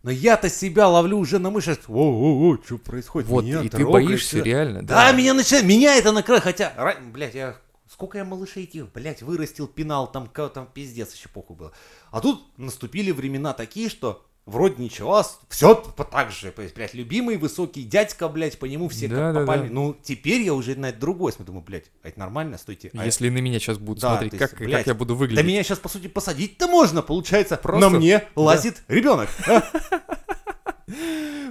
Но 0.02 0.10
я-то 0.10 0.48
себя 0.48 0.88
ловлю 0.88 1.18
уже 1.18 1.38
на 1.38 1.50
мышь, 1.50 1.68
о-о-о, 1.68 2.56
что 2.64 2.78
происходит? 2.78 3.28
Вот, 3.28 3.44
Меня 3.44 3.60
и 3.62 3.68
ты 3.68 3.86
боишься 3.86 4.36
всё. 4.36 4.42
реально, 4.42 4.82
Да, 4.82 5.10
да. 5.10 5.12
меня 5.12 5.34
начинает, 5.34 5.66
меня 5.66 5.94
это 5.96 6.12
накрывает, 6.12 6.42
хотя, 6.44 6.72
блядь, 7.12 7.34
я, 7.34 7.56
сколько 7.86 8.16
я 8.16 8.24
малышей 8.24 8.64
этих, 8.64 8.90
блядь, 8.92 9.20
вырастил, 9.22 9.66
пинал, 9.68 10.10
там, 10.10 10.28
там 10.28 10.66
пиздец 10.72 11.14
еще 11.14 11.28
похуй 11.28 11.56
было. 11.56 11.72
А 12.10 12.22
тут 12.22 12.42
наступили 12.56 13.10
времена 13.10 13.52
такие, 13.52 13.90
что 13.90 14.24
вроде 14.50 14.82
ничего, 14.82 15.24
все 15.48 15.74
так 15.74 16.30
же, 16.30 16.52
блядь, 16.74 16.94
любимый 16.94 17.36
высокий 17.36 17.82
дядька, 17.84 18.28
блядь, 18.28 18.58
по 18.58 18.66
нему 18.66 18.88
все 18.88 19.08
Да, 19.08 19.16
как 19.16 19.34
да, 19.34 19.40
попали. 19.40 19.68
да. 19.68 19.74
Ну, 19.74 19.96
теперь 20.02 20.42
я 20.42 20.54
уже 20.54 20.74
на 20.76 20.90
это 20.90 20.98
другое 21.00 21.32
смотрю, 21.32 21.46
думаю, 21.52 21.64
блядь, 21.64 21.84
а 22.02 22.08
это 22.08 22.18
нормально, 22.18 22.58
стойте. 22.58 22.90
а 22.96 23.04
Если 23.04 23.28
на 23.28 23.38
меня 23.38 23.58
сейчас 23.58 23.78
будут 23.78 24.02
Да, 24.02 24.10
смотреть, 24.10 24.32
есть, 24.34 24.50
как, 24.50 24.58
блядь, 24.58 24.80
как 24.80 24.86
я 24.88 24.94
буду 24.94 25.14
Да 25.14 25.18
выглядеть. 25.18 25.46
меня 25.46 25.62
сейчас, 25.62 25.78
по 25.78 25.88
сути, 25.88 26.08
посадить-то 26.08 26.66
можно, 26.66 27.02
получается. 27.02 27.56
Просто- 27.56 27.88
На 27.90 27.96
мне 27.96 28.24
лазит 28.34 28.82
ребенок. 28.88 29.28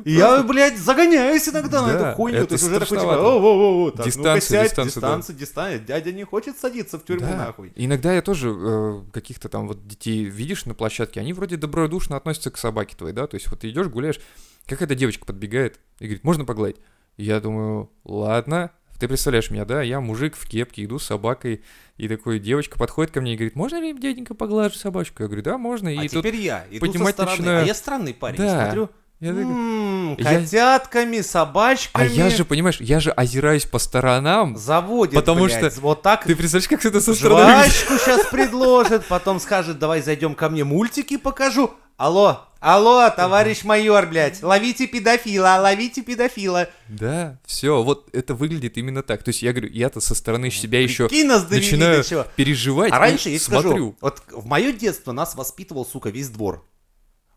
И 0.05 0.11
я, 0.13 0.43
блядь, 0.43 0.77
загоняюсь 0.77 1.47
иногда 1.49 1.81
на 1.85 1.91
эту 1.91 2.15
хуйню. 2.15 2.45
То 2.45 2.53
есть 2.53 2.63
уже 2.65 2.79
такой, 2.79 2.97
типа, 2.99 3.15
ну-ка 3.15 4.03
Дистанция, 4.03 4.63
дистанция, 4.65 5.35
дистанция. 5.35 5.79
Дядя 5.79 6.11
не 6.11 6.23
хочет 6.23 6.57
садиться 6.57 6.97
в 6.99 7.05
тюрьму, 7.05 7.33
нахуй. 7.35 7.71
Иногда 7.75 8.13
я 8.13 8.21
тоже 8.21 8.55
э, 8.57 9.01
каких-то 9.11 9.49
там 9.49 9.67
вот 9.67 9.87
детей 9.87 10.23
видишь 10.25 10.65
на 10.65 10.73
площадке, 10.73 11.19
они 11.19 11.33
вроде 11.33 11.57
добродушно 11.57 12.15
относятся 12.17 12.51
к 12.51 12.57
собаке 12.57 12.95
твоей, 12.95 13.13
да, 13.13 13.27
то 13.27 13.35
есть 13.35 13.49
вот 13.49 13.59
ты 13.59 13.69
идешь, 13.69 13.87
гуляешь, 13.87 14.19
какая-то 14.67 14.95
девочка 14.95 15.25
подбегает 15.25 15.79
и 15.99 16.05
говорит, 16.05 16.23
можно 16.23 16.45
погладить? 16.45 16.77
Я 17.17 17.39
думаю, 17.41 17.91
ладно, 18.05 18.71
ты 18.99 19.07
представляешь 19.07 19.49
меня, 19.49 19.65
да, 19.65 19.81
я 19.81 19.99
мужик 20.01 20.35
в 20.35 20.47
кепке, 20.47 20.85
иду 20.85 20.99
с 20.99 21.05
собакой, 21.05 21.63
и 21.97 22.07
такой 22.07 22.39
девочка 22.39 22.77
подходит 22.77 23.11
ко 23.11 23.21
мне 23.21 23.33
и 23.33 23.37
говорит, 23.37 23.55
можно 23.55 23.79
ли 23.81 23.93
дяденька 23.93 24.33
поглажу 24.33 24.75
собачку? 24.75 25.23
Я 25.23 25.27
говорю, 25.27 25.43
да, 25.43 25.57
можно. 25.57 25.89
И 25.89 25.97
А 25.97 26.07
теперь 26.07 26.35
я 26.35 26.65
иду 26.71 26.91
со 26.93 27.05
стороны. 27.09 27.31
начинаю. 27.37 27.63
А 27.63 27.65
я 27.65 27.73
странный 27.73 28.13
парень, 28.13 28.37
Да. 28.37 28.65
смотрю. 28.65 28.89
Я 29.19 29.29
такой, 29.33 29.43
М, 29.51 30.15
Я- 30.17 30.39
Котятками, 30.39 31.19
собачками. 31.21 32.05
а 32.05 32.09
я 32.09 32.29
же, 32.29 32.45
понимаешь, 32.45 32.79
я 32.79 33.01
же 33.01 33.11
озираюсь 33.11 33.65
по 33.65 33.77
сторонам. 33.77 34.55
Заводит, 34.55 35.15
Потому 35.15 35.45
блядь, 35.45 35.73
что 35.73 35.81
вот 35.81 36.01
так 36.01 36.23
Ты 36.23 36.35
представляешь, 36.37 36.69
как 36.69 36.85
это 36.85 37.01
со 37.01 37.13
стороны 37.13 37.41
жвачку 37.43 37.97
сейчас 37.97 38.27
предложит, 38.27 39.05
потом 39.07 39.41
скажет, 39.41 39.77
давай 39.77 40.01
зайдем 40.01 40.35
ко 40.35 40.47
мне, 40.49 40.63
мультики 40.63 41.17
покажу. 41.17 41.71
Алло, 41.97 42.47
алло, 42.61 43.09
товарищ 43.13 43.65
майор, 43.65 44.07
блядь, 44.07 44.41
ловите 44.41 44.87
педофила, 44.87 45.57
ловите 45.61 46.01
педофила. 46.01 46.69
Да, 46.87 47.37
все, 47.45 47.83
вот 47.83 48.07
это 48.13 48.33
выглядит 48.35 48.77
именно 48.77 49.03
так. 49.03 49.21
То 49.23 49.29
есть 49.29 49.41
я 49.41 49.51
говорю, 49.51 49.69
я-то 49.69 49.99
со 49.99 50.15
стороны 50.15 50.49
себя 50.49 50.79
еще 50.79 51.09
начинаю 51.09 52.05
переживать. 52.37 52.93
А 52.93 52.99
раньше, 52.99 53.31
я 53.31 53.39
смотрю. 53.39 53.69
скажу, 53.69 53.95
вот 53.99 54.23
в 54.31 54.45
мое 54.45 54.71
детство 54.71 55.11
нас 55.11 55.35
воспитывал, 55.35 55.85
сука, 55.85 56.09
весь 56.09 56.29
двор. 56.29 56.63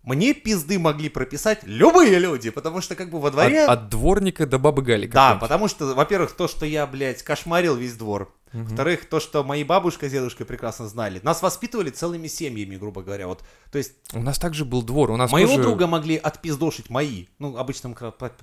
Мне 0.02 0.34
пизды 0.34 0.78
могли 0.78 1.08
прописать 1.08 1.60
любые 1.62 2.18
люди, 2.18 2.50
потому 2.50 2.80
что 2.80 2.96
как 2.96 3.10
бы 3.10 3.20
во 3.20 3.30
дворе... 3.30 3.64
От, 3.64 3.70
от 3.70 3.88
дворника 3.88 4.46
до 4.46 4.58
бабы 4.58 4.82
Гали. 4.82 5.06
Да, 5.06 5.36
потому 5.36 5.68
что, 5.68 5.94
во-первых, 5.94 6.32
то, 6.32 6.48
что 6.48 6.66
я, 6.66 6.86
блядь, 6.86 7.22
кошмарил 7.22 7.76
весь 7.76 7.94
двор. 7.94 8.34
Во-вторых, 8.52 9.08
то, 9.08 9.18
что 9.18 9.42
мои 9.44 9.64
бабушка 9.64 10.08
с 10.08 10.12
дедушкой 10.12 10.44
прекрасно 10.44 10.86
знали. 10.86 11.20
Нас 11.22 11.40
воспитывали 11.40 11.90
целыми 11.90 12.26
семьями, 12.26 12.76
грубо 12.76 13.02
говоря. 13.02 13.26
Вот, 13.26 13.42
то 13.70 13.78
есть 13.78 13.92
У 14.12 14.22
нас 14.22 14.38
также 14.38 14.64
был 14.64 14.82
двор. 14.82 15.10
У 15.10 15.16
нас 15.16 15.30
моего 15.30 15.56
тоже... 15.56 15.62
друга 15.62 15.86
могли 15.86 16.16
отпиздошить 16.16 16.90
мои. 16.90 17.26
Ну, 17.38 17.56
обычно 17.56 17.88
мы 17.90 17.96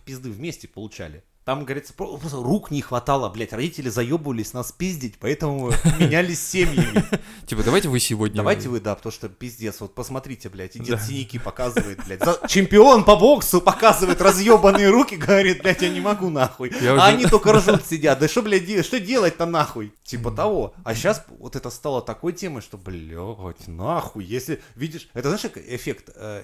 пизды 0.06 0.32
вместе 0.32 0.68
получали. 0.68 1.24
Там, 1.50 1.66
говорится, 1.66 1.94
про- 1.94 2.16
просто 2.16 2.38
рук 2.38 2.70
не 2.70 2.80
хватало, 2.80 3.28
блядь. 3.28 3.54
Родители 3.54 3.90
заебывались 3.90 4.54
нас 4.54 4.72
пиздить, 4.72 5.16
поэтому 5.20 5.72
менялись 6.00 6.40
семьями. 6.48 7.04
Типа, 7.48 7.64
давайте 7.64 7.90
вы 7.90 8.00
сегодня... 8.00 8.38
Давайте 8.38 8.70
вы, 8.70 8.80
да, 8.80 8.94
потому 8.94 9.12
что 9.12 9.30
пиздец. 9.30 9.82
Вот 9.82 9.96
посмотрите, 9.96 10.48
блядь, 10.50 10.76
и 10.76 10.80
дед 10.80 11.02
синяки 11.02 11.40
показывает, 11.40 12.06
блядь. 12.06 12.22
Чемпион 12.48 13.04
по 13.04 13.16
боксу 13.16 13.62
показывает 13.62 14.22
разъебанные 14.22 14.92
руки, 14.92 15.16
говорит, 15.16 15.64
блядь, 15.64 15.82
я 15.82 15.90
не 15.90 16.02
могу 16.02 16.30
нахуй. 16.30 16.72
А 16.88 17.08
они 17.08 17.26
только 17.26 17.52
ржут 17.52 17.84
сидят. 17.84 18.20
Да 18.20 18.28
что, 18.28 18.44
блядь, 18.44 18.86
что 18.86 19.00
делать-то 19.00 19.48
нахуй? 19.48 19.92
Типа 20.04 20.30
того. 20.30 20.76
А 20.84 20.94
сейчас 20.94 21.26
вот 21.40 21.56
это 21.56 21.72
стало 21.72 22.04
такой 22.04 22.34
темой, 22.34 22.62
что, 22.62 22.78
блядь, 22.78 23.68
нахуй. 23.68 24.24
Если 24.24 24.62
видишь, 24.76 25.10
это 25.16 25.30
знаешь, 25.36 25.52
эффект, 25.68 26.12
э, 26.14 26.44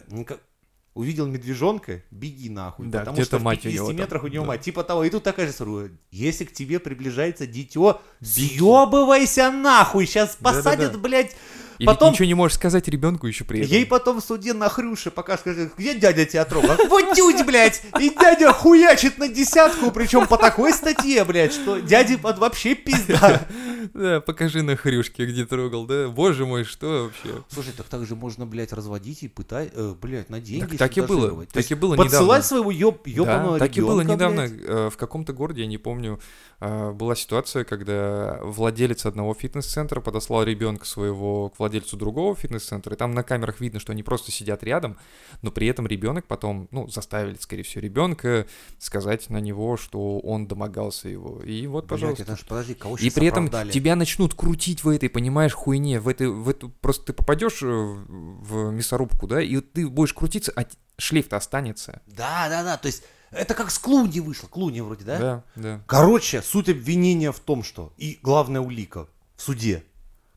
Увидел 0.96 1.28
медвежонка, 1.28 2.04
беги 2.10 2.50
нахуй. 2.50 2.88
Да, 2.88 3.00
потому 3.00 3.22
что 3.22 3.38
в 3.38 3.44
мать 3.44 3.60
у 3.60 3.64
50 3.64 3.76
него 3.76 3.88
там, 3.88 3.96
метрах 3.98 4.24
у 4.24 4.28
него 4.28 4.46
да. 4.46 4.48
мать. 4.48 4.62
Типа 4.62 4.82
того. 4.82 5.04
И 5.04 5.10
тут 5.10 5.24
такая 5.24 5.46
же 5.46 5.52
сразу, 5.52 5.90
если 6.10 6.46
к 6.46 6.54
тебе 6.54 6.80
приближается 6.80 7.46
дитё, 7.46 8.00
съебывайся 8.22 9.52
нахуй. 9.52 10.08
Сейчас 10.08 10.38
посадят, 10.42 10.98
блядь. 11.00 11.36
И 11.78 11.86
Потом 11.86 12.12
ничего 12.14 12.26
не 12.26 12.34
можешь 12.34 12.56
сказать 12.56 12.88
ребенку 12.88 13.28
еще 13.28 13.44
при 13.44 13.60
этом. 13.62 13.72
Ей 13.72 13.86
потом 13.86 14.22
в 14.22 14.24
суде 14.24 14.54
на 14.54 14.70
хрюше 14.70 15.12
пока 15.12 15.38
скажет, 15.38 15.74
где 15.78 15.94
дядя 15.96 16.26
тебя 16.26 16.46
трогал? 16.46 16.76
Вот 16.90 17.14
тють, 17.14 17.46
блядь! 17.46 17.82
И 18.00 18.10
дядя 18.10 18.54
хуячит 18.54 19.18
на 19.18 19.28
десятку, 19.28 19.92
причем 19.92 20.28
по 20.28 20.38
такой 20.38 20.74
статье, 20.74 21.24
блядь, 21.26 21.54
что 21.54 21.80
дяде 21.80 22.18
под 22.18 22.38
вообще 22.40 22.76
пизда. 22.76 23.46
Да, 23.94 24.20
покажи 24.20 24.64
на 24.64 24.76
хрюшке, 24.76 25.26
где 25.28 25.46
трогал, 25.46 25.86
да? 25.86 26.08
Боже 26.08 26.46
мой, 26.46 26.64
что 26.64 27.04
вообще? 27.04 27.44
Слушай, 27.50 27.74
так 27.78 27.86
так 27.86 28.04
же 28.06 28.16
можно, 28.16 28.46
блядь, 28.48 28.74
разводить 28.74 29.22
и 29.22 29.28
пытать, 29.28 29.70
э, 29.74 29.94
блядь, 30.02 30.30
на 30.30 30.40
деньги 30.40 30.76
Так- 30.76 30.78
так 30.80 30.98
и 30.98 31.02
было, 31.02 31.46
так 31.46 31.70
и 31.70 31.76
было 31.76 31.96
Подсылать 31.96 32.22
недавно. 32.28 32.44
своего 32.44 32.72
ёб, 32.72 33.04
Да, 33.06 33.12
ёбаного 33.12 33.60
так 33.60 33.78
и 33.78 33.82
было 33.82 34.02
недавно 34.02 34.42
э, 34.42 34.90
в 34.90 34.98
каком-то 34.98 35.34
городе, 35.34 35.62
я 35.62 35.68
не 35.68 35.78
помню, 35.78 36.20
э, 36.62 36.92
была 36.92 37.16
ситуация, 37.16 37.64
когда 37.64 38.40
владелец 38.42 39.06
одного 39.06 39.34
фитнес-центра 39.34 40.02
подослал 40.02 40.44
ребенка 40.44 40.86
своего 40.86 41.50
к 41.50 41.60
владельцу 41.66 41.98
другого 41.98 42.36
фитнес-центра, 42.36 42.94
и 42.94 42.98
там 42.98 43.12
на 43.12 43.24
камерах 43.24 43.60
видно, 43.60 43.80
что 43.80 43.92
они 43.92 44.04
просто 44.04 44.32
сидят 44.32 44.64
рядом, 44.64 44.98
но 45.42 45.52
при 45.52 45.68
этом 45.68 45.88
ребенок 45.88 46.26
потом, 46.28 46.68
ну, 46.72 46.88
заставили, 46.88 47.36
скорее 47.40 47.64
всего, 47.64 47.82
ребенка 47.82 48.46
сказать 48.78 49.30
на 49.30 49.38
него, 49.38 49.78
что 49.78 50.20
он 50.20 50.48
домогался 50.48 51.10
его. 51.10 51.42
И 51.42 51.68
вот, 51.68 51.86
Блядь, 51.86 51.90
пожалуйста. 51.90 52.24
это 52.24 52.36
ж, 52.38 52.46
подожди, 52.48 52.74
кого 52.76 52.98
И 52.98 53.10
при 53.10 53.28
этом 53.28 53.46
оправдали? 53.46 53.72
тебя 53.72 53.96
начнут 53.96 54.34
крутить 54.34 54.84
в 54.84 54.90
этой, 54.90 55.10
понимаешь, 55.10 55.54
хуйне, 55.54 56.00
в, 56.00 56.08
этой, 56.08 56.30
в 56.30 56.48
эту, 56.50 56.70
просто 56.70 57.08
ты 57.08 57.14
попадешь 57.14 57.62
э, 57.62 57.66
в 57.66 58.72
мясорубку, 58.72 59.28
да, 59.28 59.42
и 59.42 59.60
ты 59.60 59.88
будешь 59.88 60.14
крутиться, 60.14 60.54
а 60.56 60.66
шлейф-то 60.98 61.38
останется. 61.38 62.02
Да, 62.06 62.48
да, 62.50 62.64
да, 62.64 62.78
то 62.78 62.88
есть 62.88 63.04
это 63.32 63.54
как 63.54 63.72
с 63.72 63.80
Клуни 63.80 64.20
вышло, 64.20 64.48
Клуни 64.48 64.82
вроде, 64.82 65.04
да? 65.04 65.20
Да, 65.20 65.44
да. 65.56 65.82
Короче, 65.88 66.42
суть 66.42 66.70
обвинения 66.70 67.32
в 67.32 67.40
том, 67.40 67.64
что, 67.64 67.92
и 67.98 68.20
главная 68.22 68.62
улика 68.62 69.08
в 69.36 69.42
суде, 69.42 69.84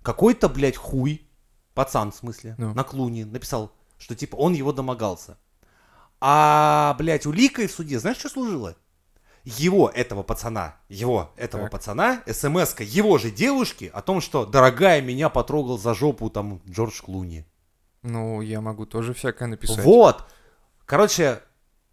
какой-то, 0.02 0.48
блядь, 0.48 0.76
хуй, 0.76 1.28
пацан 1.74 2.10
в 2.12 2.16
смысле, 2.16 2.54
Ну. 2.58 2.74
на 2.74 2.84
клуне 2.84 3.24
написал, 3.26 3.72
что 3.98 4.14
типа 4.14 4.36
он 4.36 4.52
его 4.54 4.72
домогался. 4.72 5.36
А, 6.20 6.94
блядь, 6.98 7.26
уликой 7.26 7.66
в 7.68 7.72
суде, 7.72 7.98
знаешь, 7.98 8.18
что 8.18 8.28
служило? 8.28 8.74
Его, 9.44 9.88
этого 9.88 10.22
пацана, 10.22 10.76
его, 10.88 11.30
этого 11.36 11.64
Так. 11.64 11.72
пацана, 11.72 12.22
смс 12.26 12.74
его 12.80 13.16
же 13.18 13.30
девушки 13.30 13.90
о 13.94 14.02
том, 14.02 14.20
что, 14.20 14.44
дорогая, 14.44 15.00
меня 15.00 15.28
потрогал 15.28 15.78
за 15.78 15.94
жопу 15.94 16.28
там 16.28 16.60
Джордж 16.68 17.00
Клуни. 17.00 17.46
Ну, 18.02 18.40
я 18.42 18.60
могу 18.60 18.84
тоже 18.84 19.14
всякое 19.14 19.46
написать. 19.48 19.84
Вот. 19.84 20.24
Короче, 20.84 21.40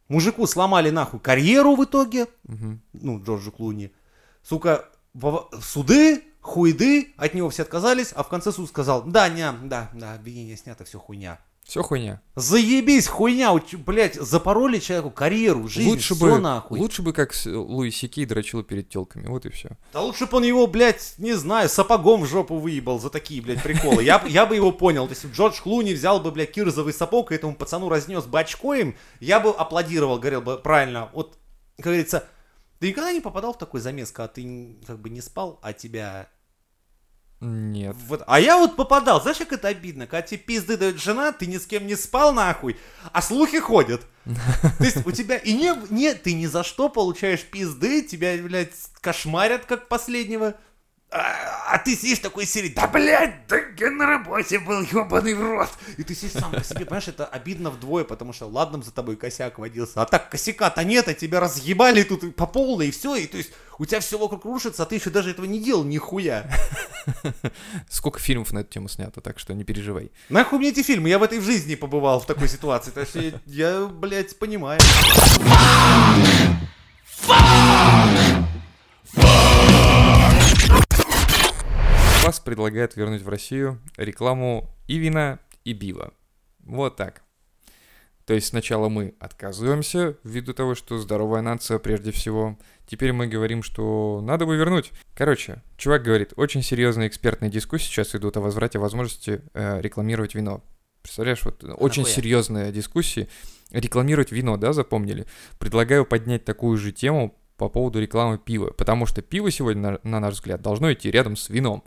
мужику 0.10 0.47
сломали 0.47 0.89
нахуй 0.89 1.20
карьеру 1.20 1.76
в 1.76 1.84
итоге, 1.86 2.28
Мгм. 2.43 2.82
ну, 2.93 3.24
Джорджу 3.24 3.51
Клуни. 3.51 3.91
Сука, 4.43 4.86
суды, 5.62 6.24
хуйды, 6.45 7.13
от 7.17 7.33
него 7.33 7.49
все 7.49 7.63
отказались, 7.63 8.11
а 8.15 8.23
в 8.23 8.29
конце 8.29 8.51
суд 8.51 8.69
сказал, 8.69 9.03
да, 9.03 9.27
не, 9.29 9.51
да, 9.63 9.89
да, 9.93 10.13
обвинение 10.13 10.55
снято, 10.55 10.85
все 10.85 10.99
хуйня. 10.99 11.39
Все 11.63 11.81
хуйня. 11.81 12.21
Заебись, 12.35 13.07
хуйня, 13.07 13.51
блядь, 13.87 14.13
запороли 14.13 14.79
человеку 14.79 15.09
карьеру, 15.09 15.67
жизнь, 15.67 15.89
лучше 15.89 16.13
всё 16.13 16.35
бы, 16.35 16.39
нахуй. 16.39 16.79
лучше 16.79 17.01
бы 17.01 17.11
как 17.11 17.33
Луи 17.43 17.89
Сикей 17.89 18.27
дрочил 18.27 18.61
перед 18.61 18.87
телками. 18.87 19.25
Вот 19.25 19.47
и 19.47 19.49
все. 19.49 19.71
Да 19.91 20.01
лучше 20.01 20.27
бы 20.27 20.37
он 20.37 20.43
его, 20.43 20.67
блядь, 20.67 21.15
не 21.17 21.33
знаю, 21.33 21.67
сапогом 21.67 22.21
в 22.21 22.27
жопу 22.27 22.59
выебал 22.59 22.99
за 22.99 23.09
такие, 23.09 23.41
блядь, 23.41 23.63
приколы. 23.63 24.03
Я, 24.03 24.23
я 24.27 24.45
бы 24.45 24.55
его 24.55 24.71
понял. 24.71 25.07
То 25.07 25.13
есть 25.13 25.25
Джордж 25.25 25.59
Клуни 25.59 25.93
взял 25.93 26.19
бы, 26.19 26.29
блядь, 26.29 26.51
кирзовый 26.51 26.93
сапог 26.93 27.31
и 27.31 27.35
этому 27.35 27.55
пацану 27.55 27.89
разнес 27.89 28.25
бы 28.25 28.39
очко 28.39 28.75
им, 28.75 28.95
я 29.19 29.39
бы 29.39 29.49
аплодировал, 29.49 30.19
говорил 30.19 30.41
бы, 30.41 30.57
правильно. 30.59 31.09
Вот, 31.13 31.35
как 31.77 31.85
говорится, 31.85 32.27
ты 32.79 32.89
никогда 32.89 33.11
не 33.11 33.21
попадал 33.21 33.53
в 33.53 33.57
такой 33.57 33.81
замес, 33.81 34.11
когда 34.11 34.27
ты 34.27 34.77
как 34.85 34.99
бы 34.99 35.09
не 35.09 35.21
спал, 35.21 35.59
а 35.63 35.73
тебя... 35.73 36.29
Нет. 37.41 37.95
Вот. 38.07 38.23
А 38.27 38.39
я 38.39 38.57
вот 38.57 38.75
попадал, 38.75 39.21
знаешь, 39.21 39.38
как 39.38 39.51
это 39.51 39.67
обидно, 39.67 40.07
когда 40.07 40.21
тебе 40.21 40.39
пизды 40.39 40.77
дает 40.77 41.01
жена, 41.01 41.31
ты 41.31 41.45
ни 41.45 41.57
с 41.57 41.65
кем 41.65 41.86
не 41.86 41.95
спал 41.95 42.33
нахуй, 42.33 42.77
а 43.11 43.21
слухи 43.21 43.59
ходят. 43.59 44.05
То 44.25 44.83
есть 44.83 45.05
у 45.05 45.11
тебя 45.11 45.38
и 45.38 45.53
не, 45.53 45.73
не, 45.89 46.13
ты 46.13 46.33
ни 46.33 46.45
за 46.45 46.63
что 46.63 46.89
получаешь 46.89 47.43
пизды, 47.43 48.01
тебя, 48.01 48.38
блядь, 48.41 48.73
кошмарят 49.01 49.65
как 49.65 49.88
последнего. 49.88 50.55
А, 51.12 51.76
а 51.76 51.78
ты 51.78 51.95
сидишь 51.95 52.20
такой 52.20 52.45
серии, 52.45 52.70
да, 52.70 52.88
блядь, 52.88 53.47
да 53.47 53.58
я 53.78 53.91
на 53.91 54.06
работе 54.06 54.60
был, 54.60 54.82
ебаный 54.82 55.34
в 55.34 55.41
рот. 55.41 55.70
И 55.97 56.03
ты 56.03 56.16
сидишь 56.16 56.34
сам 56.34 56.51
по 56.51 56.64
себе, 56.64 56.86
понимаешь, 56.86 57.08
это 57.08 57.26
обидно 57.26 57.70
вдвое, 57.70 58.03
потому 58.03 58.34
что 58.34 58.47
ладно 58.47 58.82
за 58.82 58.91
тобой 58.91 59.16
косяк 59.16 59.60
водился, 59.60 60.01
а 60.01 60.06
так 60.06 60.30
косяка-то 60.30 60.84
нет, 60.84 61.08
а 61.08 61.14
тебя 61.14 61.39
разъебали 61.39 62.03
тут 62.03 62.36
по 62.36 62.47
полной, 62.47 62.88
и 62.88 62.91
все, 62.91 63.16
и 63.16 63.28
то 63.28 63.38
есть 63.38 63.51
у 63.78 63.86
тебя 63.86 63.99
все 63.99 64.18
вокруг 64.18 64.43
рушится, 64.45 64.84
а 64.84 64.86
ты 64.86 64.95
еще 64.95 65.10
даже 65.10 65.32
этого 65.32 65.45
не 65.45 65.60
делал 65.60 65.84
нихуя. 65.84 66.49
Сколько 67.89 68.20
фильмов 68.20 68.51
на 68.51 68.60
эту 68.60 68.72
тему 68.72 68.89
снято, 68.89 69.22
так 69.22 69.39
что 69.39 69.53
не 69.53 69.64
переживай. 69.64 70.12
Нахуй 70.30 70.60
мне 70.60 70.70
эти 70.70 70.82
фильмы? 70.82 71.10
Я 71.10 71.20
в 71.20 71.24
этой 71.24 71.39
в 71.39 71.43
жизни 71.43 71.76
побывал 71.76 72.20
в 72.20 72.26
такой 72.26 72.47
ситуации. 72.47 72.91
Так 72.91 73.08
что 73.08 73.20
я, 73.20 73.34
я, 73.45 73.86
блядь, 73.86 74.38
понимаю. 74.39 74.80
Вас 82.24 82.39
предлагает 82.39 82.95
вернуть 82.95 83.22
в 83.22 83.30
Россию 83.30 83.80
рекламу 83.97 84.70
и 84.88 84.97
вина, 84.97 85.39
и 85.63 85.74
бива. 85.74 86.13
Вот 86.59 86.95
так. 86.95 87.22
То 88.26 88.34
есть 88.34 88.47
сначала 88.47 88.89
мы 88.89 89.13
отказываемся 89.20 90.18
ввиду 90.24 90.53
того, 90.53 90.74
что 90.74 90.97
здоровая 90.97 91.41
нация 91.41 91.78
прежде 91.78 92.11
всего. 92.11 92.57
Теперь 92.88 93.13
мы 93.13 93.28
говорим, 93.28 93.61
что 93.61 94.20
надо 94.24 94.47
бы 94.47 94.57
вернуть. 94.57 94.91
Короче, 95.13 95.61
чувак 95.78 96.03
говорит, 96.03 96.34
очень 96.36 96.63
серьезные 96.63 97.07
экспертные 97.07 97.51
дискуссии 97.51 97.86
сейчас 97.86 98.16
идут 98.16 98.38
о 98.38 98.41
возврате 98.41 98.80
возможности 98.80 99.41
э, 99.53 99.80
рекламировать 99.80 100.34
вино. 100.34 100.63
Представляешь, 101.03 101.45
вот 101.45 101.63
очень 101.63 102.01
нахуя? 102.01 102.16
серьезные 102.16 102.72
дискуссии. 102.72 103.30
Рекламировать 103.70 104.32
вино, 104.32 104.57
да, 104.57 104.74
запомнили? 104.74 105.28
Предлагаю 105.59 106.03
поднять 106.03 106.45
такую 106.45 106.78
же 106.78 106.91
тему 106.91 107.38
по 107.58 107.70
поводу 107.70 107.99
рекламы 107.99 108.38
пива. 108.38 108.72
Потому 108.72 109.06
что 109.06 109.22
пиво 109.22 109.49
сегодня, 109.51 109.91
на, 110.03 110.10
на 110.10 110.20
наш 110.20 110.36
взгляд, 110.36 110.62
должно 110.62 110.91
идти 110.93 111.10
рядом 111.12 111.36
с 111.36 111.49
вином. 111.49 111.84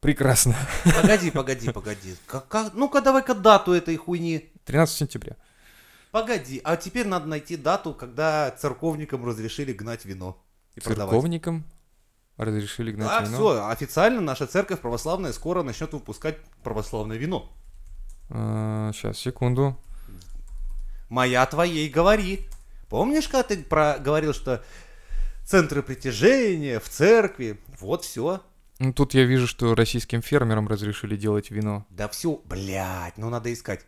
Прекрасно. 0.00 0.54
Погоди, 1.00 1.30
погоди, 1.30 1.70
погоди. 1.72 2.14
Как- 2.26 2.46
как- 2.48 2.74
Ну-ка, 2.74 3.00
давай-ка 3.00 3.34
дату 3.34 3.72
этой 3.72 3.96
хуйни. 3.96 4.52
13 4.64 4.96
сентября. 4.96 5.36
Погоди, 6.12 6.60
а 6.64 6.76
теперь 6.76 7.06
надо 7.06 7.26
найти 7.26 7.56
дату, 7.56 7.92
когда 7.94 8.50
церковникам 8.52 9.26
разрешили 9.26 9.72
гнать 9.72 10.04
вино. 10.04 10.42
И 10.74 10.80
продавать. 10.80 11.10
Церковникам 11.12 11.64
разрешили 12.36 12.92
гнать 12.92 13.08
Да, 13.08 13.20
вино. 13.22 13.34
все, 13.36 13.66
официально 13.68 14.20
наша 14.20 14.46
церковь 14.46 14.80
православная 14.80 15.32
скоро 15.32 15.62
начнет 15.62 15.92
выпускать 15.92 16.38
православное 16.62 17.16
вино. 17.16 17.50
сейчас, 18.30 19.18
секунду. 19.18 19.76
моя 21.08 21.44
твоей 21.46 21.88
говорит. 21.88 22.46
Помнишь, 22.88 23.28
когда 23.28 23.42
ты 23.42 23.62
про... 23.62 23.98
говорил, 23.98 24.32
что 24.32 24.64
центры 25.44 25.82
притяжения 25.82 26.80
в 26.80 26.88
церкви? 26.88 27.58
Вот 27.80 28.04
все. 28.04 28.42
Ну, 28.78 28.92
тут 28.92 29.14
я 29.14 29.24
вижу, 29.24 29.46
что 29.46 29.74
российским 29.74 30.22
фермерам 30.22 30.68
разрешили 30.68 31.16
делать 31.16 31.50
вино. 31.50 31.84
Да 31.90 32.08
все, 32.08 32.40
блядь, 32.44 33.18
ну 33.18 33.28
надо 33.28 33.52
искать. 33.52 33.84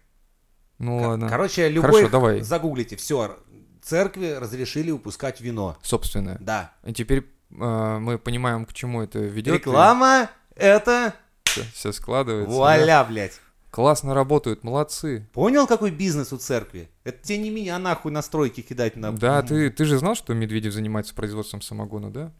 Ну 0.78 0.98
Ко- 0.98 1.08
ладно. 1.08 1.28
Короче, 1.28 1.68
любой... 1.68 1.90
Хорошо, 1.90 2.08
давай. 2.10 2.40
Загуглите, 2.40 2.96
все. 2.96 3.38
Церкви 3.82 4.36
разрешили 4.38 4.90
выпускать 4.90 5.40
вино. 5.40 5.76
Собственное. 5.82 6.38
Да. 6.40 6.72
И 6.84 6.92
теперь 6.92 7.20
э, 7.50 7.98
мы 7.98 8.18
понимаем, 8.18 8.64
к 8.64 8.72
чему 8.72 9.02
это 9.02 9.18
ведет. 9.20 9.54
Реклама 9.54 10.30
это... 10.56 11.14
Все, 11.44 11.92
складывается. 11.92 12.50
да. 12.50 12.56
Вуаля, 12.56 13.04
блядь. 13.04 13.40
Классно 13.70 14.14
работают, 14.14 14.64
молодцы. 14.64 15.28
Понял, 15.32 15.66
какой 15.68 15.92
бизнес 15.92 16.32
у 16.32 16.36
церкви? 16.38 16.90
Это 17.04 17.22
тебе 17.22 17.38
не 17.38 17.50
меня 17.50 17.78
нахуй 17.78 18.10
на 18.10 18.20
стройки 18.20 18.62
кидать 18.62 18.96
на... 18.96 19.12
Да, 19.12 19.42
ты, 19.42 19.70
ты 19.70 19.84
же 19.84 19.98
знал, 19.98 20.16
что 20.16 20.34
Медведев 20.34 20.72
занимается 20.72 21.14
производством 21.14 21.62
самогона, 21.62 22.12
да? 22.12 22.32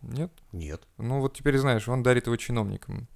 Нет? 0.00 0.30
Нет. 0.52 0.82
Ну 0.96 1.20
вот 1.20 1.36
теперь 1.36 1.58
знаешь, 1.58 1.88
он 1.88 2.02
дарит 2.04 2.26
его 2.26 2.36
чиновникам. 2.36 3.08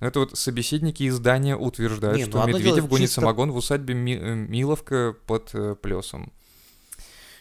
Но 0.00 0.08
это 0.08 0.20
вот 0.20 0.36
собеседники 0.38 1.06
издания 1.06 1.54
утверждают, 1.56 2.16
Не, 2.18 2.24
ну 2.24 2.30
что 2.30 2.46
Медведев 2.46 2.74
дело 2.76 2.86
гонит 2.88 3.08
чисто- 3.08 3.20
самогон 3.20 3.52
в 3.52 3.56
усадьбе 3.56 3.94
Ми- 3.94 4.16
э, 4.16 4.34
Миловка 4.34 5.14
под 5.26 5.50
э, 5.54 5.76
Плесом. 5.76 6.32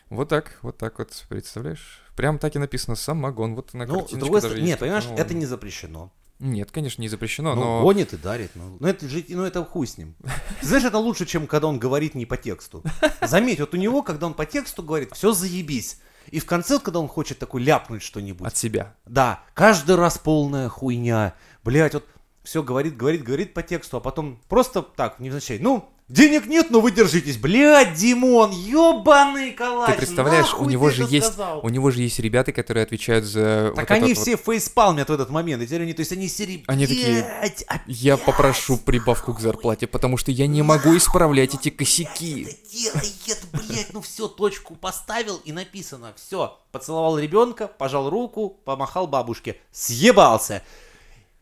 Вот 0.10 0.28
так, 0.28 0.60
вот 0.62 0.78
так 0.78 1.00
вот, 1.00 1.26
представляешь? 1.30 2.02
Прям 2.18 2.38
так 2.38 2.56
и 2.56 2.60
написано 2.60 2.96
самогон. 2.96 3.56
Вот 3.56 3.74
на 3.74 3.86
Ну, 3.86 4.06
с 4.06 4.12
другой 4.12 4.42
даже 4.42 4.48
стороны, 4.48 4.58
есть. 4.60 4.68
нет, 4.68 4.80
понимаешь, 4.80 5.06
Ну, 5.10 5.16
это 5.16 5.34
не 5.34 5.46
запрещено. 5.46 6.12
Нет, 6.42 6.72
конечно, 6.72 7.02
не 7.02 7.08
запрещено, 7.08 7.54
Ну, 7.56 7.62
но... 7.62 7.82
гонит 7.84 8.14
и 8.14 8.18
дарит. 8.18 8.52
Ну, 8.56 8.78
ну, 8.80 8.88
это 8.88 9.08
же, 9.08 9.24
ну, 9.30 9.44
это 9.46 9.64
хуй 9.64 9.86
с 9.88 9.98
ним. 9.98 10.16
Знаешь, 10.62 10.84
это 10.84 10.98
лучше, 10.98 11.26
чем 11.26 11.46
когда 11.48 11.68
он 11.68 11.78
говорит 11.80 12.16
не 12.16 12.26
по 12.26 12.36
тексту. 12.36 12.84
Заметь, 13.22 13.60
вот 13.60 13.74
у 13.74 13.78
него, 13.78 14.02
когда 14.02 14.26
он 14.26 14.34
по 14.34 14.46
тексту 14.46 14.82
говорит, 14.82 15.12
все 15.14 15.32
заебись. 15.34 16.00
И 16.32 16.40
в 16.40 16.46
конце, 16.46 16.80
когда 16.80 17.00
он 17.00 17.08
хочет 17.08 17.38
такой 17.40 17.62
ляпнуть 17.64 18.02
что-нибудь, 18.04 18.46
От 18.48 18.58
себя. 18.58 18.96
да, 19.06 19.44
каждый 19.54 19.96
раз 19.96 20.18
полная 20.18 20.68
хуйня. 20.70 21.34
Блять, 21.64 21.94
вот 21.94 22.06
все 22.44 22.64
говорит, 22.64 22.98
говорит, 22.98 23.24
говорит 23.24 23.54
по 23.54 23.62
тексту, 23.64 23.98
а 23.98 24.00
потом 24.00 24.40
просто 24.50 24.82
так, 24.82 25.20
невзначай. 25.20 25.60
Ну, 25.60 25.90
денег 26.12 26.46
нет, 26.46 26.70
но 26.70 26.82
вы 26.82 26.92
держитесь. 26.92 27.38
Блядь, 27.38 27.94
Димон, 27.94 28.52
ебаный 28.52 29.52
калач. 29.52 29.92
Ты 29.92 29.98
представляешь, 29.98 30.54
у 30.54 30.66
него 30.66 30.90
же 30.90 31.04
есть, 31.10 31.28
сказал? 31.28 31.60
у 31.64 31.70
него 31.70 31.92
же 31.92 32.02
есть 32.02 32.20
ребята, 32.20 32.52
которые 32.52 32.84
отвечают 32.84 33.26
за. 33.26 33.74
Так 33.76 33.90
вот 33.90 33.98
они 33.98 34.12
этот 34.12 34.18
вот- 34.18 34.28
все 34.28 34.38
фейспалмят 34.38 35.10
в 35.10 35.14
этот 35.14 35.30
момент, 35.30 35.64
и 35.64 35.66
теперь 35.66 35.84
они, 35.84 35.94
то 35.94 36.02
есть 36.02 36.12
они 36.12 36.28
серии... 36.28 36.64
Они 36.68 36.86
такие, 36.88 37.24
«Блядь, 37.24 37.64
опять 37.64 37.84
Я 37.88 38.18
попрошу 38.18 38.78
прибавку 38.78 39.34
к 39.34 39.40
зарплате, 39.40 39.88
потому 39.88 40.18
что 40.18 40.32
я 40.32 40.48
не 40.48 40.62
могу 40.62 40.96
исправлять 40.98 41.56
эти 41.56 41.70
косяки. 41.70 42.58
делает, 42.72 43.40
блядь, 43.54 43.94
ну 43.94 44.02
все, 44.02 44.28
точку 44.28 44.76
поставил 44.76 45.38
и 45.46 45.52
написано, 45.52 46.14
все. 46.16 46.58
Поцеловал 46.72 47.18
ребенка, 47.18 47.68
пожал 47.68 48.10
руку, 48.10 48.58
помахал 48.66 49.08
бабушке, 49.08 49.58
съебался. 49.72 50.64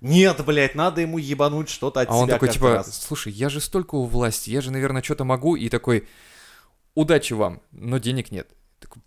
Нет, 0.02 0.44
блядь, 0.46 0.76
надо 0.76 1.02
ему 1.02 1.18
ебануть 1.18 1.70
что-то 1.70 2.02
от 2.02 2.10
А 2.10 2.16
он 2.16 2.26
себя 2.26 2.36
такой, 2.36 2.48
каждый 2.48 2.60
типа, 2.60 2.74
раз. 2.76 3.04
слушай, 3.04 3.34
я 3.34 3.50
же 3.50 3.60
столько 3.60 3.96
у 3.96 4.06
власти, 4.06 4.50
я 4.50 4.62
же, 4.62 4.72
наверное, 4.72 5.04
что-то 5.04 5.26
могу, 5.26 5.56
и 5.56 5.68
такой, 5.70 6.08
удачи 6.96 7.34
вам, 7.34 7.62
но 7.72 7.98
денег 7.98 8.32
нет. 8.32 8.50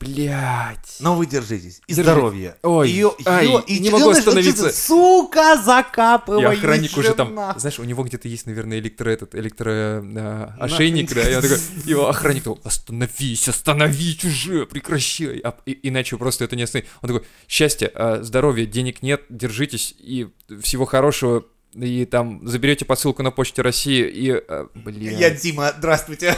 Блядь. 0.00 0.96
Но 1.00 1.14
вы 1.16 1.26
держитесь. 1.26 1.80
И 1.86 1.94
здоровье. 1.94 2.56
Ой, 2.62 2.90
Её- 2.90 3.16
ай, 3.26 3.46
её- 3.46 3.60
и 3.60 3.78
не 3.78 3.90
могу 3.90 4.10
остановиться. 4.10 4.70
Сука, 4.72 5.54
И 5.60 5.64
закапывай. 5.64 6.56
охранник 6.56 6.96
уже 6.96 7.14
там, 7.14 7.34
знаешь, 7.56 7.78
у 7.78 7.84
него 7.84 8.02
где-то 8.04 8.28
есть, 8.28 8.46
наверное, 8.46 8.78
электро 8.78 9.10
этот, 9.10 9.34
электро 9.34 9.70
э, 10.04 10.48
ошейник, 10.58 11.12
да, 11.14 11.28
и 11.28 11.34
он 11.34 11.42
такой, 11.42 11.58
его 11.84 12.08
охранник 12.08 12.44
такой, 12.44 12.60
остановись, 12.64 13.48
остановись 13.48 14.24
уже, 14.24 14.66
прекращай, 14.66 15.40
А, 15.44 15.54
и- 15.66 15.78
иначе 15.88 16.16
просто 16.16 16.44
это 16.44 16.56
не 16.56 16.62
остановить. 16.62 16.90
Он 17.02 17.08
такой, 17.10 17.26
счастье, 17.48 17.90
э, 17.94 18.20
здоровья, 18.22 18.66
денег 18.66 19.02
нет, 19.02 19.22
держитесь, 19.28 19.94
и 19.98 20.28
всего 20.62 20.84
хорошего, 20.84 21.44
и 21.74 22.04
там 22.04 22.46
заберете 22.46 22.84
посылку 22.84 23.22
на 23.22 23.30
почте 23.30 23.62
России, 23.62 24.02
и, 24.06 24.30
э, 24.46 24.66
блин, 24.74 25.16
Я 25.18 25.30
Дима, 25.30 25.72
здравствуйте. 25.78 26.34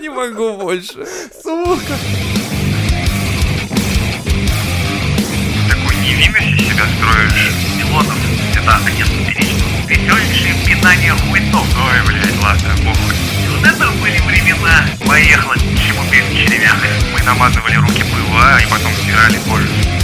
Не 0.00 0.08
могу 0.08 0.56
больше. 0.56 1.06
Сука. 1.42 1.96
такой 5.68 5.96
невинности 5.96 6.64
себя 6.64 6.84
строишь. 6.96 7.52
Пилотов 7.78 8.16
это 8.54 8.76
один 8.76 9.06
Веселейшие 9.86 10.54
пинания 10.66 11.14
хуйцов. 11.14 11.66
Ой, 11.76 12.06
блядь, 12.06 12.42
ладно, 12.42 12.74
похуй. 12.84 13.14
Вот 13.50 13.66
это 13.66 13.90
были 14.00 14.18
времена. 14.20 14.86
Поехала, 15.06 15.56
чему 15.58 16.02
без 16.10 16.24
червяк. 16.36 16.76
Мы 17.12 17.22
намазывали 17.24 17.76
руки 17.76 18.02
пыла, 18.04 18.60
и 18.60 18.66
потом 18.70 18.92
стирали 18.92 19.38
кожу. 19.48 19.99